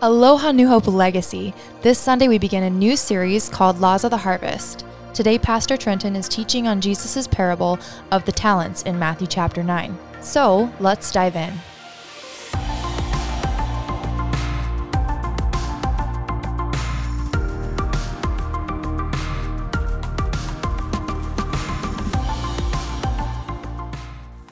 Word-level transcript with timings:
Aloha 0.00 0.52
New 0.52 0.68
Hope 0.68 0.86
Legacy. 0.86 1.52
This 1.82 1.98
Sunday 1.98 2.28
we 2.28 2.38
begin 2.38 2.62
a 2.62 2.70
new 2.70 2.96
series 2.96 3.48
called 3.48 3.80
Laws 3.80 4.04
of 4.04 4.12
the 4.12 4.18
Harvest. 4.18 4.86
Today, 5.12 5.40
Pastor 5.40 5.76
Trenton 5.76 6.14
is 6.14 6.28
teaching 6.28 6.68
on 6.68 6.80
Jesus' 6.80 7.26
parable 7.26 7.80
of 8.12 8.24
the 8.24 8.30
talents 8.30 8.82
in 8.82 8.96
Matthew 8.96 9.26
chapter 9.26 9.64
9. 9.64 9.98
So, 10.20 10.72
let's 10.78 11.10
dive 11.10 11.34
in. 11.34 11.52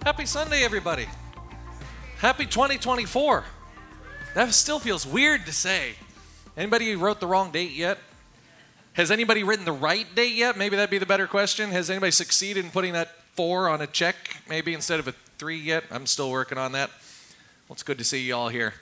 Happy 0.03 0.27
Sunday, 0.27 0.65
everybody. 0.65 1.06
Happy 2.19 2.47
2024. 2.47 3.45
That 4.37 4.53
still 4.53 4.79
feels 4.79 5.07
weird 5.07 5.47
to 5.47 5.53
say. 5.53 5.95
Anybody 6.59 6.95
wrote 6.95 7.21
the 7.21 7.27
wrong 7.27 7.53
date 7.53 7.71
yet? 7.71 7.97
Has 8.93 9.11
anybody 9.11 9.43
written 9.43 9.65
the 9.65 9.73
right 9.73 10.07
date 10.15 10.35
yet? 10.35 10.59
Maybe 10.59 10.77
that'd 10.77 10.91
be 10.91 10.99
the 10.99 11.07
better 11.07 11.27
question. 11.27 11.71
Has 11.71 11.89
anybody 11.89 12.12
succeeded 12.12 12.62
in 12.62 12.71
putting 12.71 12.93
that 12.93 13.09
four 13.33 13.67
on 13.71 13.81
a 13.81 13.87
check, 13.87 14.15
maybe 14.47 14.75
instead 14.75 15.01
of 15.01 15.09
a 15.09 15.15
three 15.39 15.57
yet? 15.57 15.85
I'm 15.91 16.05
still 16.05 16.31
working 16.31 16.59
on 16.59 16.73
that. 16.73 16.91
Well, 17.67 17.77
it's 17.77 17.83
good 17.83 17.97
to 17.97 18.05
see 18.05 18.27
you 18.27 18.37
all 18.37 18.51
here. 18.51 18.75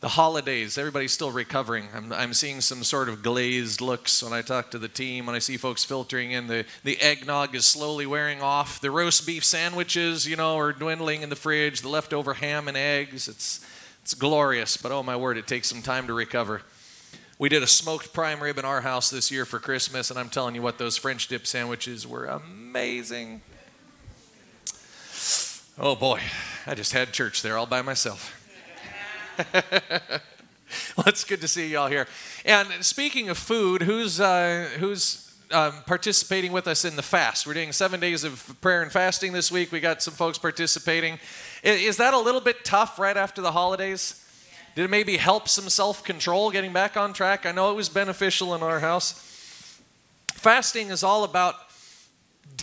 The 0.00 0.08
holidays, 0.08 0.76
everybody's 0.76 1.12
still 1.12 1.30
recovering. 1.30 1.88
I'm, 1.94 2.12
I'm 2.12 2.34
seeing 2.34 2.60
some 2.60 2.84
sort 2.84 3.08
of 3.08 3.22
glazed 3.22 3.80
looks 3.80 4.22
when 4.22 4.34
I 4.34 4.42
talk 4.42 4.70
to 4.72 4.78
the 4.78 4.88
team, 4.88 5.24
when 5.24 5.34
I 5.34 5.38
see 5.38 5.56
folks 5.56 5.84
filtering 5.84 6.32
in. 6.32 6.48
The, 6.48 6.66
the 6.84 7.00
eggnog 7.00 7.54
is 7.54 7.66
slowly 7.66 8.04
wearing 8.04 8.42
off. 8.42 8.78
The 8.78 8.90
roast 8.90 9.26
beef 9.26 9.42
sandwiches, 9.42 10.28
you 10.28 10.36
know, 10.36 10.58
are 10.58 10.74
dwindling 10.74 11.22
in 11.22 11.30
the 11.30 11.36
fridge. 11.36 11.80
The 11.80 11.88
leftover 11.88 12.34
ham 12.34 12.68
and 12.68 12.76
eggs, 12.76 13.26
it's 13.26 13.64
it's 14.02 14.14
glorious, 14.14 14.76
but 14.76 14.90
oh 14.90 15.02
my 15.02 15.16
word, 15.16 15.38
it 15.38 15.46
takes 15.46 15.68
some 15.68 15.80
time 15.80 16.08
to 16.08 16.12
recover. 16.12 16.62
We 17.38 17.48
did 17.48 17.62
a 17.62 17.66
smoked 17.66 18.12
prime 18.12 18.42
rib 18.42 18.58
in 18.58 18.64
our 18.64 18.80
house 18.80 19.10
this 19.10 19.30
year 19.30 19.44
for 19.44 19.58
Christmas, 19.58 20.10
and 20.10 20.18
I'm 20.18 20.28
telling 20.28 20.54
you 20.54 20.62
what, 20.62 20.78
those 20.78 20.96
French 20.96 21.28
dip 21.28 21.46
sandwiches 21.46 22.06
were 22.06 22.26
amazing. 22.26 23.42
Oh 25.78 25.96
boy, 25.96 26.20
I 26.66 26.74
just 26.74 26.92
had 26.92 27.12
church 27.12 27.42
there 27.42 27.56
all 27.56 27.66
by 27.66 27.82
myself. 27.82 28.38
well, 29.54 31.06
it's 31.06 31.24
good 31.24 31.40
to 31.40 31.48
see 31.48 31.68
y'all 31.68 31.88
here. 31.88 32.06
And 32.44 32.68
speaking 32.84 33.28
of 33.28 33.38
food, 33.38 33.82
who's 33.82 34.20
uh, 34.20 34.68
who's 34.78 35.32
um, 35.50 35.74
participating 35.86 36.52
with 36.52 36.66
us 36.66 36.84
in 36.84 36.96
the 36.96 37.02
fast? 37.02 37.46
We're 37.46 37.54
doing 37.54 37.72
seven 37.72 38.00
days 38.00 38.24
of 38.24 38.56
prayer 38.60 38.82
and 38.82 38.92
fasting 38.92 39.32
this 39.32 39.50
week. 39.50 39.72
We 39.72 39.80
got 39.80 40.02
some 40.02 40.14
folks 40.14 40.38
participating. 40.38 41.18
Is 41.62 41.98
that 41.98 42.12
a 42.12 42.18
little 42.18 42.40
bit 42.40 42.64
tough 42.64 42.98
right 42.98 43.16
after 43.16 43.40
the 43.40 43.52
holidays? 43.52 44.18
Did 44.74 44.86
it 44.86 44.90
maybe 44.90 45.16
help 45.16 45.48
some 45.48 45.68
self 45.68 46.02
control 46.02 46.50
getting 46.50 46.72
back 46.72 46.96
on 46.96 47.12
track? 47.12 47.46
I 47.46 47.52
know 47.52 47.70
it 47.70 47.74
was 47.74 47.88
beneficial 47.88 48.54
in 48.54 48.62
our 48.62 48.80
house. 48.80 49.28
Fasting 50.32 50.88
is 50.88 51.04
all 51.04 51.24
about 51.24 51.54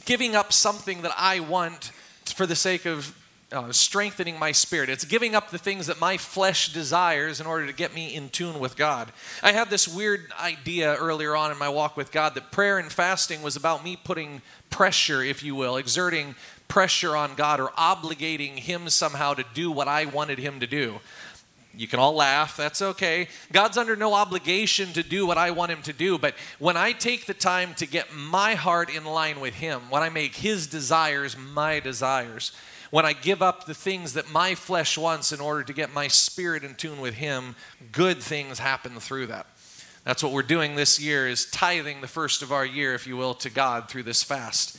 giving 0.05 0.35
up 0.35 0.51
something 0.51 1.01
that 1.03 1.13
I 1.17 1.39
want 1.39 1.91
for 2.25 2.45
the 2.45 2.55
sake 2.55 2.85
of 2.85 3.15
uh, 3.51 3.71
strengthening 3.71 4.37
my 4.37 4.51
spirit. 4.51 4.89
It's 4.89 5.05
giving 5.05 5.33
up 5.33 5.49
the 5.49 5.57
things 5.57 5.87
that 5.87 5.99
my 5.99 6.17
flesh 6.17 6.71
desires 6.73 7.39
in 7.39 7.47
order 7.47 7.65
to 7.65 7.73
get 7.73 7.95
me 7.95 8.13
in 8.13 8.29
tune 8.29 8.59
with 8.59 8.75
God. 8.75 9.11
I 9.41 9.53
had 9.53 9.69
this 9.69 9.87
weird 9.87 10.31
idea 10.39 10.95
earlier 10.95 11.35
on 11.35 11.51
in 11.51 11.57
my 11.57 11.69
walk 11.69 11.97
with 11.97 12.11
God 12.11 12.35
that 12.35 12.51
prayer 12.51 12.77
and 12.77 12.91
fasting 12.91 13.41
was 13.41 13.55
about 13.55 13.83
me 13.83 13.95
putting 13.95 14.41
pressure, 14.69 15.23
if 15.23 15.41
you 15.41 15.55
will, 15.55 15.77
exerting 15.77 16.35
pressure 16.69 17.17
on 17.17 17.35
God 17.35 17.59
or 17.59 17.69
obligating 17.71 18.57
Him 18.57 18.87
somehow 18.87 19.33
to 19.33 19.43
do 19.53 19.69
what 19.69 19.89
I 19.89 20.05
wanted 20.05 20.39
Him 20.39 20.61
to 20.61 20.67
do. 20.67 21.01
You 21.75 21.87
can 21.87 21.99
all 21.99 22.13
laugh, 22.13 22.55
that's 22.55 22.81
okay. 22.81 23.27
God's 23.51 23.77
under 23.77 23.95
no 23.95 24.13
obligation 24.13 24.93
to 24.93 25.03
do 25.03 25.25
what 25.25 25.37
I 25.37 25.51
want 25.51 25.71
Him 25.71 25.81
to 25.83 25.93
do, 25.93 26.17
but 26.17 26.35
when 26.57 26.77
I 26.77 26.93
take 26.93 27.25
the 27.25 27.33
time 27.33 27.73
to 27.75 27.85
get 27.85 28.13
my 28.13 28.55
heart 28.55 28.93
in 28.93 29.03
line 29.03 29.39
with 29.39 29.55
Him, 29.55 29.81
when 29.89 30.01
I 30.01 30.09
make 30.09 30.35
His 30.35 30.67
desires 30.67 31.37
my 31.37 31.79
desires, 31.79 32.53
when 32.91 33.05
I 33.05 33.13
give 33.13 33.41
up 33.41 33.65
the 33.65 33.73
things 33.73 34.13
that 34.13 34.31
my 34.31 34.55
flesh 34.55 34.97
wants 34.97 35.31
in 35.31 35.39
order 35.39 35.63
to 35.63 35.73
get 35.73 35.93
my 35.93 36.07
spirit 36.07 36.63
in 36.63 36.75
tune 36.75 36.99
with 36.99 37.15
Him, 37.15 37.55
good 37.91 38.17
things 38.17 38.59
happen 38.59 38.99
through 38.99 39.27
that. 39.27 39.45
That's 40.03 40.23
what 40.23 40.31
we're 40.31 40.41
doing 40.41 40.75
this 40.75 40.99
year 40.99 41.27
is 41.27 41.45
tithing 41.45 42.01
the 42.01 42.07
first 42.07 42.41
of 42.41 42.51
our 42.51 42.65
year, 42.65 42.95
if 42.95 43.05
you 43.05 43.15
will, 43.15 43.35
to 43.35 43.49
God 43.49 43.89
through 43.89 44.03
this 44.03 44.23
fast. 44.23 44.77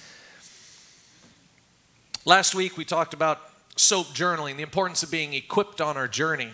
Last 2.27 2.55
week 2.55 2.77
we 2.77 2.85
talked 2.85 3.15
about 3.15 3.41
soap 3.77 4.09
journaling, 4.09 4.57
the 4.57 4.63
importance 4.63 5.03
of 5.03 5.11
being 5.11 5.33
equipped 5.33 5.81
on 5.81 5.97
our 5.97 6.07
journey, 6.07 6.51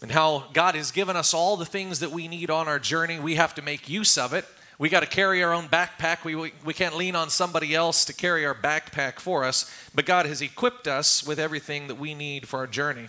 and 0.00 0.10
how 0.10 0.44
God 0.54 0.74
has 0.76 0.92
given 0.92 1.14
us 1.14 1.34
all 1.34 1.58
the 1.58 1.66
things 1.66 2.00
that 2.00 2.10
we 2.10 2.26
need 2.26 2.48
on 2.48 2.68
our 2.68 2.78
journey. 2.78 3.18
We 3.18 3.34
have 3.34 3.54
to 3.56 3.62
make 3.62 3.86
use 3.86 4.16
of 4.16 4.32
it. 4.32 4.46
We 4.78 4.88
got 4.88 5.00
to 5.00 5.06
carry 5.06 5.44
our 5.44 5.52
own 5.52 5.68
backpack. 5.68 6.24
We, 6.24 6.34
we, 6.34 6.52
we 6.64 6.72
can't 6.72 6.96
lean 6.96 7.16
on 7.16 7.28
somebody 7.28 7.74
else 7.74 8.06
to 8.06 8.14
carry 8.14 8.46
our 8.46 8.54
backpack 8.54 9.20
for 9.20 9.44
us, 9.44 9.70
but 9.94 10.06
God 10.06 10.24
has 10.24 10.40
equipped 10.40 10.88
us 10.88 11.22
with 11.22 11.38
everything 11.38 11.86
that 11.88 11.96
we 11.96 12.14
need 12.14 12.48
for 12.48 12.60
our 12.60 12.66
journey. 12.66 13.08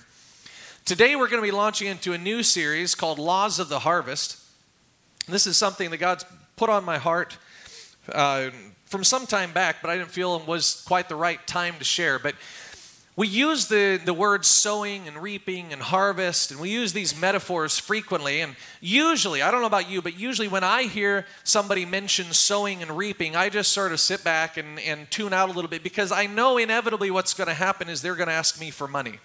Today 0.84 1.16
we're 1.16 1.30
going 1.30 1.42
to 1.42 1.48
be 1.48 1.56
launching 1.56 1.88
into 1.88 2.12
a 2.12 2.18
new 2.18 2.44
series 2.44 2.94
called 2.94 3.20
Laws 3.20 3.58
of 3.58 3.70
the 3.70 3.80
Harvest. 3.80 4.44
This 5.30 5.48
is 5.48 5.56
something 5.56 5.92
that 5.92 5.98
God's 5.98 6.26
put 6.58 6.70
on 6.70 6.84
my 6.84 6.98
heart 6.98 7.38
uh, 8.12 8.50
from 8.86 9.04
some 9.04 9.26
time 9.26 9.52
back, 9.52 9.78
but 9.82 9.90
I 9.90 9.98
didn't 9.98 10.12
feel 10.12 10.36
it 10.36 10.48
was 10.48 10.84
quite 10.88 11.10
the 11.10 11.16
right 11.16 11.46
time 11.48 11.76
to 11.80 11.84
share. 11.84 12.20
But 12.20 12.36
we 13.18 13.28
use 13.30 13.68
the, 13.68 14.00
the 14.04 14.14
words 14.14 14.46
sowing 14.48 15.08
and 15.08 15.18
reaping 15.18 15.72
and 15.72 15.82
harvest, 15.82 16.52
and 16.52 16.60
we 16.60 16.70
use 16.70 16.92
these 16.92 17.18
metaphors 17.18 17.80
frequently. 17.80 18.42
And 18.42 18.58
usually, 18.82 19.42
I 19.42 19.52
don't 19.52 19.62
know 19.62 19.68
about 19.68 19.90
you, 19.90 20.02
but 20.02 20.20
usually 20.20 20.50
when 20.50 20.66
I 20.66 20.84
hear 20.84 21.26
somebody 21.46 21.86
mention 21.86 22.34
sowing 22.34 22.82
and 22.82 22.92
reaping, 22.98 23.36
I 23.36 23.48
just 23.48 23.72
sort 23.72 23.94
of 23.94 24.02
sit 24.02 24.24
back 24.24 24.58
and, 24.58 24.80
and 24.82 25.10
tune 25.10 25.32
out 25.32 25.48
a 25.48 25.54
little 25.54 25.70
bit 25.70 25.82
because 25.82 26.12
I 26.12 26.26
know 26.26 26.58
inevitably 26.58 27.10
what's 27.10 27.34
going 27.34 27.48
to 27.48 27.54
happen 27.54 27.88
is 27.88 28.02
they're 28.02 28.16
going 28.16 28.28
to 28.28 28.34
ask 28.34 28.60
me 28.60 28.70
for 28.70 28.88
money. 28.88 29.20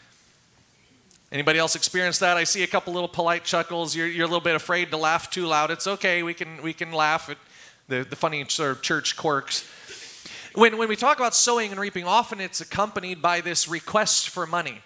Anybody 1.32 1.58
else 1.58 1.74
experience 1.74 2.18
that? 2.20 2.36
I 2.36 2.44
see 2.44 2.62
a 2.62 2.68
couple 2.68 2.92
little 2.92 3.08
polite 3.08 3.44
chuckles. 3.44 3.94
You're, 3.94 4.06
you're 4.06 4.24
a 4.24 4.28
little 4.28 4.40
bit 4.40 4.54
afraid 4.54 4.90
to 4.90 4.96
laugh 4.96 5.30
too 5.30 5.46
loud. 5.46 5.70
It's 5.72 5.86
okay. 5.86 6.22
We 6.22 6.34
can, 6.34 6.62
we 6.62 6.72
can 6.72 6.92
laugh 6.92 7.28
at 7.28 7.38
the, 7.90 8.06
the 8.08 8.16
funny 8.16 8.44
sort 8.48 8.70
of 8.70 8.82
church 8.82 9.16
quirks. 9.16 9.68
When, 10.54 10.78
when 10.78 10.88
we 10.88 10.96
talk 10.96 11.18
about 11.18 11.34
sowing 11.34 11.70
and 11.70 11.80
reaping, 11.80 12.04
often 12.04 12.40
it's 12.40 12.60
accompanied 12.60 13.20
by 13.20 13.40
this 13.40 13.68
request 13.68 14.30
for 14.30 14.46
money. 14.46 14.80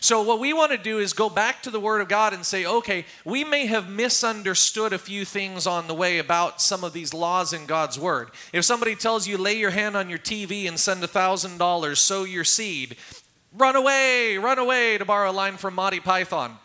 So, 0.00 0.22
what 0.22 0.38
we 0.38 0.52
want 0.52 0.70
to 0.70 0.78
do 0.78 0.98
is 0.98 1.12
go 1.12 1.28
back 1.28 1.62
to 1.64 1.70
the 1.70 1.80
Word 1.80 2.00
of 2.00 2.08
God 2.08 2.32
and 2.32 2.46
say, 2.46 2.64
okay, 2.64 3.04
we 3.24 3.42
may 3.42 3.66
have 3.66 3.88
misunderstood 3.88 4.92
a 4.92 4.98
few 4.98 5.24
things 5.24 5.66
on 5.66 5.88
the 5.88 5.94
way 5.94 6.18
about 6.18 6.60
some 6.62 6.84
of 6.84 6.92
these 6.92 7.12
laws 7.12 7.52
in 7.52 7.66
God's 7.66 7.98
Word. 7.98 8.30
If 8.52 8.64
somebody 8.64 8.94
tells 8.94 9.26
you, 9.26 9.36
lay 9.36 9.58
your 9.58 9.70
hand 9.70 9.96
on 9.96 10.08
your 10.08 10.18
TV 10.18 10.68
and 10.68 10.78
send 10.78 11.02
$1,000, 11.02 11.96
sow 11.96 12.24
your 12.24 12.44
seed, 12.44 12.96
run 13.56 13.74
away, 13.74 14.38
run 14.38 14.60
away, 14.60 14.98
to 14.98 15.04
borrow 15.04 15.30
a 15.30 15.32
line 15.32 15.56
from 15.56 15.74
Monty 15.74 16.00
Python. 16.00 16.58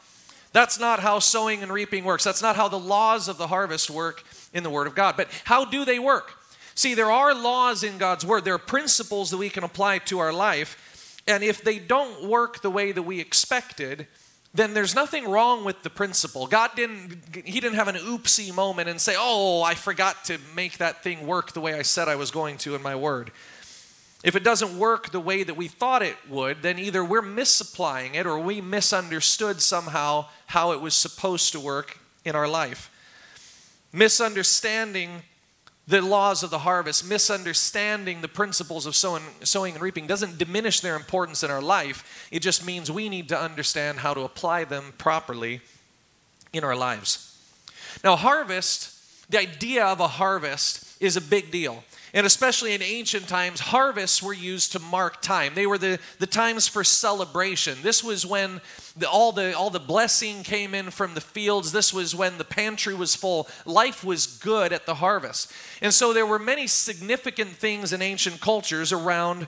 That's 0.51 0.79
not 0.79 0.99
how 0.99 1.17
sowing 1.17 1.63
and 1.63 1.73
reaping 1.73 2.03
works. 2.03 2.23
That's 2.23 2.43
not 2.43 2.55
how 2.55 2.67
the 2.67 2.77
laws 2.77 3.27
of 3.27 3.39
the 3.39 3.47
harvest 3.47 3.89
work 3.89 4.23
in 4.53 4.63
the 4.63 4.69
Word 4.69 4.87
of 4.87 4.95
God. 4.95 5.15
But 5.17 5.29
how 5.43 5.65
do 5.65 5.85
they 5.85 5.99
work? 5.99 6.37
See, 6.75 6.93
there 6.93 7.11
are 7.11 7.35
laws 7.35 7.83
in 7.83 7.97
God's 7.97 8.25
Word, 8.25 8.45
there 8.45 8.55
are 8.55 8.59
principles 8.59 9.31
that 9.31 9.37
we 9.37 9.49
can 9.49 9.63
apply 9.63 9.99
to 9.99 10.19
our 10.19 10.33
life. 10.33 11.21
And 11.27 11.43
if 11.43 11.63
they 11.63 11.79
don't 11.79 12.27
work 12.27 12.61
the 12.61 12.69
way 12.69 12.91
that 12.91 13.03
we 13.03 13.19
expected, 13.19 14.07
then 14.53 14.73
there's 14.73 14.93
nothing 14.93 15.27
wrong 15.27 15.63
with 15.63 15.81
the 15.81 15.89
principle. 15.89 16.47
God 16.47 16.71
didn't 16.75 17.17
he 17.45 17.59
didn't 17.59 17.75
have 17.75 17.87
an 17.87 17.95
oopsie 17.95 18.53
moment 18.53 18.89
and 18.89 18.99
say, 19.01 19.15
"Oh, 19.17 19.63
I 19.63 19.73
forgot 19.73 20.25
to 20.25 20.37
make 20.55 20.77
that 20.77 21.01
thing 21.01 21.25
work 21.25 21.53
the 21.53 21.61
way 21.61 21.73
I 21.73 21.81
said 21.81 22.07
I 22.07 22.15
was 22.15 22.29
going 22.29 22.57
to 22.59 22.75
in 22.75 22.81
my 22.83 22.95
word." 22.95 23.31
If 24.23 24.35
it 24.35 24.43
doesn't 24.43 24.77
work 24.77 25.11
the 25.11 25.19
way 25.19 25.43
that 25.43 25.55
we 25.55 25.67
thought 25.67 26.01
it 26.01 26.15
would, 26.29 26.61
then 26.61 26.79
either 26.79 27.03
we're 27.03 27.21
misapplying 27.21 28.15
it 28.15 28.25
or 28.25 28.39
we 28.39 28.61
misunderstood 28.61 29.61
somehow 29.61 30.27
how 30.47 30.71
it 30.71 30.81
was 30.81 30.93
supposed 30.93 31.51
to 31.53 31.59
work 31.59 31.97
in 32.23 32.35
our 32.35 32.47
life 32.47 32.89
misunderstanding 33.93 35.21
the 35.87 36.01
laws 36.01 36.43
of 36.43 36.49
the 36.49 36.59
harvest, 36.59 37.07
misunderstanding 37.07 38.21
the 38.21 38.27
principles 38.27 38.85
of 38.85 38.95
sowing, 38.95 39.23
sowing, 39.43 39.73
and 39.73 39.83
reaping 39.83 40.07
doesn't 40.07 40.37
diminish 40.37 40.79
their 40.79 40.95
importance 40.95 41.43
in 41.43 41.51
our 41.51 41.61
life. 41.61 42.27
It 42.31 42.39
just 42.39 42.65
means 42.65 42.89
we 42.89 43.09
need 43.09 43.29
to 43.29 43.39
understand 43.39 43.99
how 43.99 44.13
to 44.13 44.21
apply 44.21 44.63
them 44.63 44.93
properly 44.97 45.61
in 46.53 46.63
our 46.63 46.75
lives. 46.75 47.29
Now, 48.03 48.15
harvest, 48.15 49.29
the 49.29 49.39
idea 49.39 49.85
of 49.85 49.99
a 49.99 50.07
harvest 50.07 51.01
is 51.01 51.17
a 51.17 51.21
big 51.21 51.51
deal. 51.51 51.83
And 52.15 52.27
especially 52.27 52.73
in 52.73 52.83
ancient 52.83 53.27
times, 53.27 53.59
harvests 53.59 54.21
were 54.21 54.33
used 54.33 54.71
to 54.73 54.79
mark 54.79 55.21
time. 55.21 55.55
They 55.55 55.65
were 55.65 55.79
the, 55.79 55.99
the 56.19 56.27
times 56.27 56.67
for 56.67 56.83
celebration. 56.83 57.79
This 57.81 58.03
was 58.03 58.23
when 58.23 58.61
the, 58.95 59.09
all, 59.09 59.31
the, 59.31 59.57
all 59.57 59.71
the 59.71 59.79
blessing 59.79 60.43
came 60.43 60.75
in 60.75 60.91
from 60.91 61.15
the 61.15 61.21
fields. 61.21 61.71
This 61.71 61.91
was 61.91 62.13
when 62.13 62.37
the 62.37 62.43
pantry 62.43 62.93
was 62.93 63.15
full. 63.15 63.47
Life 63.65 64.03
was 64.03 64.27
good 64.27 64.71
at 64.71 64.85
the 64.85 64.95
harvest. 64.95 65.51
And 65.81 65.91
so 65.91 66.13
there 66.13 66.27
were 66.27 66.37
many 66.37 66.67
significant 66.67 67.49
things 67.49 67.91
in 67.91 68.03
ancient 68.03 68.41
cultures 68.41 68.91
around 68.91 69.47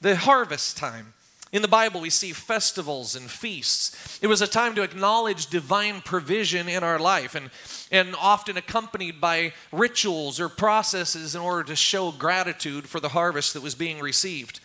the 0.00 0.16
harvest 0.16 0.78
time. 0.78 1.12
In 1.56 1.62
the 1.62 1.68
Bible, 1.68 2.02
we 2.02 2.10
see 2.10 2.34
festivals 2.34 3.16
and 3.16 3.30
feasts. 3.30 4.18
It 4.20 4.26
was 4.26 4.42
a 4.42 4.46
time 4.46 4.74
to 4.74 4.82
acknowledge 4.82 5.46
divine 5.46 6.02
provision 6.02 6.68
in 6.68 6.84
our 6.84 6.98
life 6.98 7.34
and, 7.34 7.48
and 7.90 8.14
often 8.20 8.58
accompanied 8.58 9.22
by 9.22 9.54
rituals 9.72 10.38
or 10.38 10.50
processes 10.50 11.34
in 11.34 11.40
order 11.40 11.64
to 11.64 11.74
show 11.74 12.12
gratitude 12.12 12.90
for 12.90 13.00
the 13.00 13.08
harvest 13.08 13.54
that 13.54 13.62
was 13.62 13.74
being 13.74 14.00
received. 14.00 14.60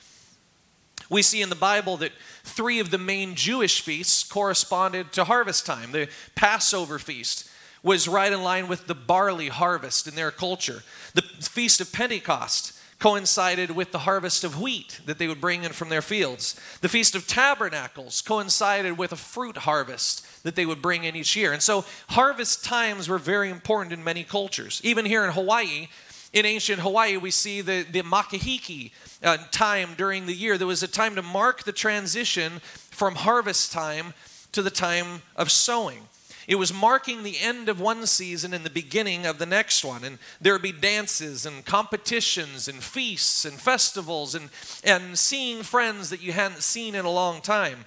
We 1.10 1.22
see 1.22 1.42
in 1.42 1.48
the 1.48 1.56
Bible 1.56 1.96
that 1.96 2.12
three 2.44 2.82
of 2.82 2.92
the 2.92 2.98
main 2.98 3.36
Jewish 3.36 3.80
feasts 3.80 4.26
corresponded 4.26 5.14
to 5.14 5.24
harvest 5.24 5.66
time. 5.66 5.94
The 5.94 6.10
Passover 6.36 7.00
feast 7.00 7.50
was 7.82 8.10
right 8.10 8.34
in 8.34 8.44
line 8.44 8.68
with 8.68 8.88
the 8.88 8.96
barley 8.96 9.48
harvest 9.48 10.10
in 10.10 10.16
their 10.16 10.30
culture. 10.30 10.84
The 11.14 11.22
Feast 11.22 11.80
of 11.80 11.94
Pentecost 11.94 12.81
coincided 13.02 13.72
with 13.72 13.92
the 13.92 14.00
harvest 14.00 14.44
of 14.44 14.62
wheat 14.62 15.02
that 15.08 15.18
they 15.18 15.28
would 15.28 15.42
bring 15.42 15.64
in 15.64 15.72
from 15.72 15.90
their 15.90 16.04
fields. 16.04 16.56
The 16.82 16.88
Feast 16.88 17.16
of 17.16 17.26
Tabernacles 17.26 18.22
coincided 18.22 18.96
with 18.96 19.12
a 19.12 19.16
fruit 19.16 19.58
harvest 19.58 20.44
that 20.44 20.56
they 20.56 20.68
would 20.68 20.84
bring 20.84 21.04
in 21.04 21.16
each 21.16 21.36
year. 21.36 21.52
And 21.52 21.64
so 21.64 21.84
harvest 22.10 22.64
times 22.64 23.10
were 23.10 23.18
very 23.18 23.50
important 23.50 23.92
in 23.92 24.04
many 24.04 24.24
cultures. 24.24 24.80
Even 24.84 25.04
here 25.04 25.26
in 25.26 25.32
Hawaii, 25.32 25.88
in 26.32 26.46
ancient 26.46 26.80
Hawaii, 26.80 27.18
we 27.18 27.32
see 27.32 27.62
the, 27.62 27.84
the 27.92 28.04
Makahiki 28.04 28.92
uh, 29.24 29.38
time 29.50 29.96
during 29.98 30.28
the 30.28 30.36
year. 30.36 30.60
There 30.60 30.68
was 30.68 30.84
a 30.84 30.88
time 30.88 31.16
to 31.16 31.24
mark 31.24 31.64
the 31.64 31.74
transition 31.74 32.60
from 32.92 33.16
harvest 33.16 33.72
time 33.72 34.14
to 34.52 34.62
the 34.62 34.70
time 34.70 35.24
of 35.36 35.50
sowing. 35.50 36.08
It 36.48 36.56
was 36.56 36.74
marking 36.74 37.24
the 37.24 37.40
end 37.40 37.70
of 37.70 37.80
one 37.80 38.06
season 38.06 38.54
and 38.54 38.66
the 38.66 38.70
beginning 38.70 39.26
of 39.26 39.38
the 39.38 39.46
next 39.46 39.84
one. 39.84 40.04
And 40.04 40.18
there 40.40 40.54
would 40.54 40.62
be 40.62 40.72
dances 40.72 41.46
and 41.46 41.66
competitions 41.66 42.68
and 42.68 42.84
feasts 42.84 43.46
and 43.46 43.60
festivals 43.60 44.36
and, 44.36 44.50
and 44.84 45.18
seeing 45.18 45.64
friends 45.64 46.10
that 46.10 46.22
you 46.22 46.32
hadn't 46.32 46.64
seen 46.64 46.96
in 46.96 47.06
a 47.06 47.12
long 47.12 47.42
time. 47.42 47.86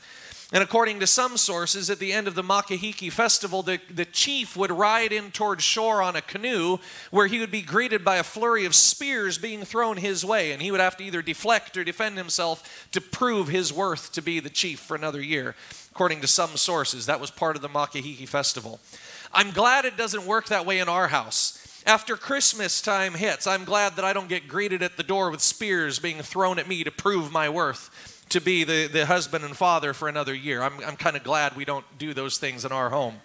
And 0.52 0.62
according 0.62 1.00
to 1.00 1.06
some 1.08 1.36
sources, 1.36 1.90
at 1.90 1.98
the 1.98 2.12
end 2.12 2.28
of 2.28 2.36
the 2.36 2.42
Makahiki 2.42 3.10
festival, 3.10 3.62
the, 3.62 3.80
the 3.92 4.04
chief 4.04 4.56
would 4.56 4.70
ride 4.70 5.10
in 5.12 5.32
toward 5.32 5.60
shore 5.60 6.00
on 6.00 6.14
a 6.14 6.22
canoe 6.22 6.78
where 7.10 7.26
he 7.26 7.40
would 7.40 7.50
be 7.50 7.62
greeted 7.62 8.04
by 8.04 8.18
a 8.18 8.22
flurry 8.22 8.64
of 8.64 8.74
spears 8.74 9.36
being 9.36 9.64
thrown 9.64 9.96
his 9.96 10.24
way. 10.24 10.52
And 10.52 10.62
he 10.62 10.70
would 10.70 10.80
have 10.80 10.96
to 10.98 11.04
either 11.04 11.22
deflect 11.22 11.76
or 11.76 11.82
defend 11.82 12.18
himself 12.18 12.88
to 12.92 13.00
prove 13.00 13.48
his 13.48 13.72
worth 13.72 14.12
to 14.12 14.22
be 14.22 14.38
the 14.38 14.50
chief 14.50 14.78
for 14.78 14.94
another 14.94 15.20
year 15.20 15.56
according 15.94 16.20
to 16.20 16.26
some 16.26 16.56
sources. 16.56 17.06
That 17.06 17.20
was 17.20 17.30
part 17.30 17.54
of 17.54 17.62
the 17.62 17.68
Makahiki 17.68 18.26
festival. 18.26 18.80
I'm 19.32 19.52
glad 19.52 19.84
it 19.84 19.96
doesn't 19.96 20.26
work 20.26 20.48
that 20.48 20.66
way 20.66 20.80
in 20.80 20.88
our 20.88 21.06
house. 21.06 21.60
After 21.86 22.16
Christmas 22.16 22.82
time 22.82 23.14
hits, 23.14 23.46
I'm 23.46 23.64
glad 23.64 23.94
that 23.94 24.04
I 24.04 24.12
don't 24.12 24.28
get 24.28 24.48
greeted 24.48 24.82
at 24.82 24.96
the 24.96 25.04
door 25.04 25.30
with 25.30 25.40
spears 25.40 26.00
being 26.00 26.20
thrown 26.20 26.58
at 26.58 26.66
me 26.66 26.82
to 26.82 26.90
prove 26.90 27.30
my 27.30 27.48
worth 27.48 28.24
to 28.30 28.40
be 28.40 28.64
the, 28.64 28.88
the 28.88 29.06
husband 29.06 29.44
and 29.44 29.56
father 29.56 29.94
for 29.94 30.08
another 30.08 30.34
year. 30.34 30.62
I'm, 30.62 30.80
I'm 30.84 30.96
kind 30.96 31.16
of 31.16 31.22
glad 31.22 31.54
we 31.54 31.64
don't 31.64 31.86
do 31.96 32.12
those 32.12 32.38
things 32.38 32.64
in 32.64 32.72
our 32.72 32.90
home. 32.90 33.20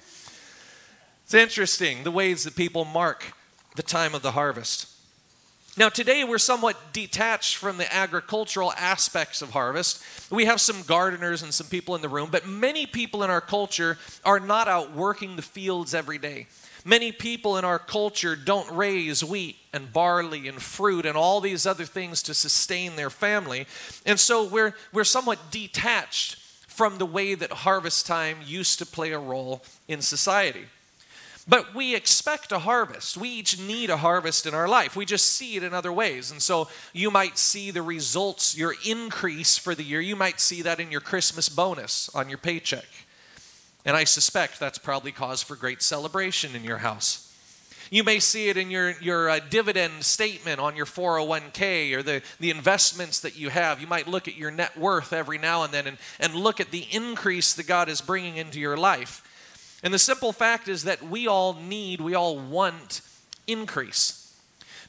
It's 1.24 1.34
interesting 1.34 2.04
the 2.04 2.12
ways 2.12 2.44
that 2.44 2.56
people 2.56 2.86
mark 2.86 3.34
the 3.78 3.82
time 3.82 4.14
of 4.14 4.22
the 4.22 4.34
harvest. 4.34 4.90
Now, 5.80 5.88
today 5.88 6.26
we're 6.26 6.40
somewhat 6.40 6.92
detached 6.92 7.56
from 7.56 7.78
the 7.78 7.96
agricultural 7.96 8.74
aspects 8.74 9.42
of 9.42 9.52
harvest. 9.52 10.04
We 10.30 10.44
have 10.44 10.60
some 10.60 10.82
gardeners 10.82 11.42
and 11.42 11.54
some 11.54 11.68
people 11.68 11.96
in 11.96 12.02
the 12.02 12.10
room, 12.10 12.28
but 12.30 12.46
many 12.46 12.86
people 12.86 13.24
in 13.24 13.30
our 13.30 13.40
culture 13.40 13.98
are 14.26 14.42
not 14.42 14.68
out 14.68 14.94
working 14.94 15.38
the 15.38 15.42
fields 15.42 15.94
every 15.94 16.18
day. 16.18 16.48
Many 16.84 17.14
people 17.14 17.56
in 17.56 17.64
our 17.64 17.80
culture 17.80 18.36
don't 18.36 18.70
raise 18.76 19.24
wheat 19.24 19.56
and 19.72 19.94
barley 19.94 20.50
and 20.50 20.62
fruit 20.62 21.06
and 21.06 21.16
all 21.16 21.40
these 21.40 21.66
other 21.66 21.86
things 21.86 22.22
to 22.24 22.34
sustain 22.34 22.98
their 22.98 23.10
family. 23.10 23.66
And 24.06 24.20
so 24.20 24.44
we're, 24.46 24.76
we're 24.92 25.06
somewhat 25.06 25.40
detached 25.50 26.36
from 26.68 26.98
the 26.98 27.06
way 27.06 27.36
that 27.36 27.54
harvest 27.54 28.06
time 28.06 28.40
used 28.46 28.80
to 28.80 28.86
play 28.86 29.14
a 29.14 29.20
role 29.20 29.64
in 29.88 30.02
society. 30.02 30.66
But 31.50 31.74
we 31.74 31.96
expect 31.96 32.52
a 32.52 32.60
harvest. 32.60 33.18
We 33.18 33.28
each 33.28 33.60
need 33.60 33.90
a 33.90 33.98
harvest 33.98 34.46
in 34.46 34.54
our 34.54 34.68
life. 34.68 34.96
We 34.96 35.04
just 35.04 35.26
see 35.26 35.56
it 35.56 35.64
in 35.64 35.74
other 35.74 35.92
ways. 35.92 36.30
And 36.30 36.40
so 36.40 36.70
you 36.94 37.10
might 37.10 37.40
see 37.40 37.72
the 37.72 37.82
results, 37.82 38.56
your 38.56 38.76
increase 38.86 39.58
for 39.58 39.74
the 39.74 39.84
year. 39.84 40.00
You 40.00 40.16
might 40.16 40.40
see 40.40 40.62
that 40.62 40.80
in 40.80 40.92
your 40.92 41.02
Christmas 41.02 41.50
bonus 41.50 42.08
on 42.14 42.30
your 42.30 42.38
paycheck. 42.38 42.86
And 43.84 43.98
I 43.98 44.04
suspect 44.04 44.60
that's 44.60 44.78
probably 44.78 45.12
cause 45.12 45.42
for 45.42 45.56
great 45.56 45.82
celebration 45.82 46.56
in 46.56 46.64
your 46.64 46.78
house. 46.78 47.26
You 47.90 48.04
may 48.04 48.20
see 48.20 48.50
it 48.50 48.58
in 48.58 48.70
your, 48.70 48.92
your 49.02 49.32
uh, 49.32 49.40
dividend 49.40 50.04
statement 50.04 50.60
on 50.60 50.76
your 50.76 50.86
401k 50.86 51.96
or 51.96 52.04
the, 52.04 52.22
the 52.40 52.52
investments 52.52 53.22
that 53.22 53.36
you 53.36 53.50
have. 53.50 53.82
You 53.82 53.88
might 53.88 54.08
look 54.08 54.28
at 54.28 54.38
your 54.38 54.52
net 54.52 54.78
worth 54.78 55.14
every 55.14 55.40
now 55.40 55.64
and 55.64 55.74
then 55.74 55.88
and, 55.88 55.98
and 56.20 56.36
look 56.36 56.60
at 56.60 56.70
the 56.70 56.86
increase 56.92 57.54
that 57.54 57.66
God 57.66 57.90
is 57.90 58.02
bringing 58.02 58.38
into 58.38 58.60
your 58.60 58.78
life. 58.78 59.24
And 59.84 59.94
the 59.94 60.00
simple 60.00 60.32
fact 60.34 60.68
is 60.68 60.84
that 60.84 61.04
we 61.04 61.28
all 61.28 61.54
need, 61.54 62.02
we 62.02 62.16
all 62.16 62.38
want 62.38 63.02
increase. 63.48 64.36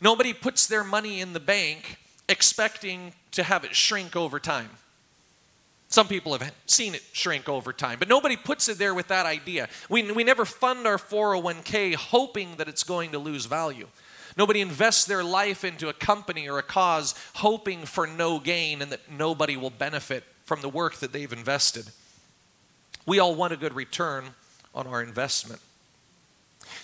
Nobody 0.01 0.33
puts 0.33 0.67
their 0.67 0.83
money 0.83 1.21
in 1.21 1.33
the 1.33 1.41
bank 1.41 1.99
expecting 2.29 3.13
to 3.33 3.43
have 3.43 3.65
it 3.65 3.75
shrink 3.75 4.17
over 4.17 4.41
time. 4.41 4.71
Some 5.89 6.07
people 6.07 6.39
have 6.39 6.53
seen 6.67 6.95
it 6.95 7.03
shrink 7.13 7.49
over 7.49 7.73
time, 7.73 7.99
but 7.99 8.09
nobody 8.09 8.37
puts 8.37 8.69
it 8.69 8.79
there 8.79 8.95
with 8.95 9.09
that 9.09 9.27
idea. 9.27 9.69
We, 9.89 10.11
we 10.13 10.23
never 10.23 10.45
fund 10.45 10.87
our 10.87 10.99
401k 10.99 11.97
hoping 11.97 12.57
that 12.57 12.69
it's 12.69 12.85
going 12.85 13.11
to 13.13 13.19
lose 13.19 13.47
value. 13.47 13.89
Nobody 14.37 14.61
invests 14.61 15.05
their 15.05 15.25
life 15.25 15.65
into 15.65 15.89
a 15.89 15.93
company 15.93 16.49
or 16.49 16.59
a 16.59 16.63
cause 16.63 17.17
hoping 17.35 17.85
for 17.85 18.07
no 18.07 18.39
gain 18.39 18.81
and 18.83 18.93
that 18.93 19.11
nobody 19.11 19.57
will 19.57 19.71
benefit 19.71 20.23
from 20.45 20.61
the 20.61 20.69
work 20.69 20.97
that 20.97 21.13
they've 21.13 21.33
invested. 21.33 21.87
We 23.05 23.19
all 23.19 23.35
want 23.35 23.53
a 23.53 23.57
good 23.57 23.75
return 23.75 24.27
on 24.75 24.87
our 24.87 25.03
investment. 25.03 25.61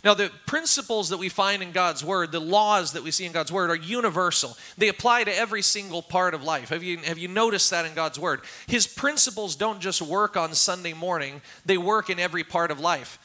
Now, 0.05 0.15
the 0.15 0.31
principles 0.47 1.09
that 1.09 1.19
we 1.19 1.29
find 1.29 1.63
in 1.63 1.73
God's 1.73 2.05
Word, 2.05 2.33
the 2.33 2.41
laws 2.41 2.93
that 2.93 3.03
we 3.03 3.11
see 3.11 3.25
in 3.25 3.33
God's 3.33 3.53
Word, 3.53 3.71
are 3.71 3.77
universal. 3.77 4.57
They 4.77 4.89
apply 4.89 5.25
to 5.25 5.37
every 5.37 5.63
single 5.63 6.03
part 6.03 6.35
of 6.35 6.43
life. 6.43 6.69
Have 6.69 6.83
you, 6.83 6.99
have 6.99 7.19
you 7.19 7.29
noticed 7.29 7.71
that 7.71 7.87
in 7.87 7.95
God's 7.95 8.19
Word? 8.19 8.41
His 8.67 8.87
principles 8.87 9.57
don't 9.57 9.81
just 9.81 10.03
work 10.03 10.37
on 10.37 10.55
Sunday 10.55 10.93
morning, 10.93 11.41
they 11.65 11.79
work 11.79 12.11
in 12.11 12.19
every 12.19 12.45
part 12.45 12.71
of 12.71 12.81
life. 12.81 13.19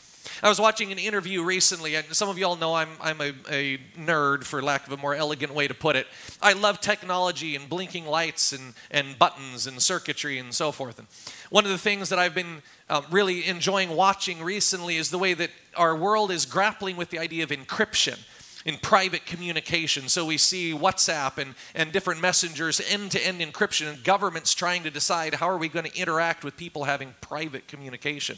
I 0.44 0.50
was 0.50 0.60
watching 0.60 0.92
an 0.92 1.00
interview 1.00 1.44
recently, 1.44 1.96
and 1.96 2.06
some 2.16 2.30
of 2.30 2.38
y'all 2.38 2.56
know 2.56 2.74
I'm, 2.74 2.90
I'm 3.00 3.22
a, 3.22 3.34
a, 3.50 3.78
nerd, 3.98 4.44
for 4.44 4.62
lack 4.62 4.88
of 4.88 4.94
a 4.94 4.98
more 4.98 5.14
elegant 5.14 5.54
way 5.54 5.68
to 5.68 5.74
put 5.74 5.96
it. 5.96 6.08
I 6.42 6.54
love 6.54 6.82
technology 6.82 7.56
and 7.56 7.70
blinking 7.70 8.06
lights 8.06 8.52
and, 8.54 8.74
and 8.90 9.18
buttons 9.18 9.68
and 9.68 9.82
circuitry 9.82 10.40
and 10.40 10.54
so 10.54 10.72
forth. 10.72 11.00
And 11.00 11.08
one 11.50 11.66
of 11.66 11.72
the 11.72 11.78
things 11.78 12.10
that 12.10 12.20
I've 12.20 12.36
been 12.36 12.62
uh, 12.90 13.02
really 13.12 13.46
enjoying 13.46 13.90
watching 13.90 14.42
recently 14.42 14.98
is 14.98 15.10
the 15.10 15.18
way 15.18 15.34
that 15.34 15.52
our 15.76 15.96
world 15.96 16.32
is 16.32 16.46
grappling 16.46 16.98
with 16.98 17.10
the 17.10 17.20
idea 17.20 17.44
of 17.44 17.50
encryption 17.50 18.18
in 18.66 18.78
private 18.78 19.26
communication. 19.26 20.08
So 20.08 20.26
we 20.26 20.38
see 20.38 20.74
WhatsApp 20.74 21.38
and, 21.38 21.56
and 21.74 21.92
different 21.92 22.22
messengers, 22.22 22.82
end 22.90 23.12
to 23.12 23.26
end 23.26 23.42
encryption, 23.42 23.92
and 23.92 24.04
governments 24.04 24.54
trying 24.54 24.84
to 24.84 24.92
decide 24.92 25.36
how 25.36 25.50
are 25.50 25.58
we 25.58 25.70
going 25.70 25.90
to 25.90 25.98
interact 25.98 26.44
with 26.44 26.58
people 26.58 26.84
having 26.84 27.16
private 27.22 27.68
communication. 27.68 28.38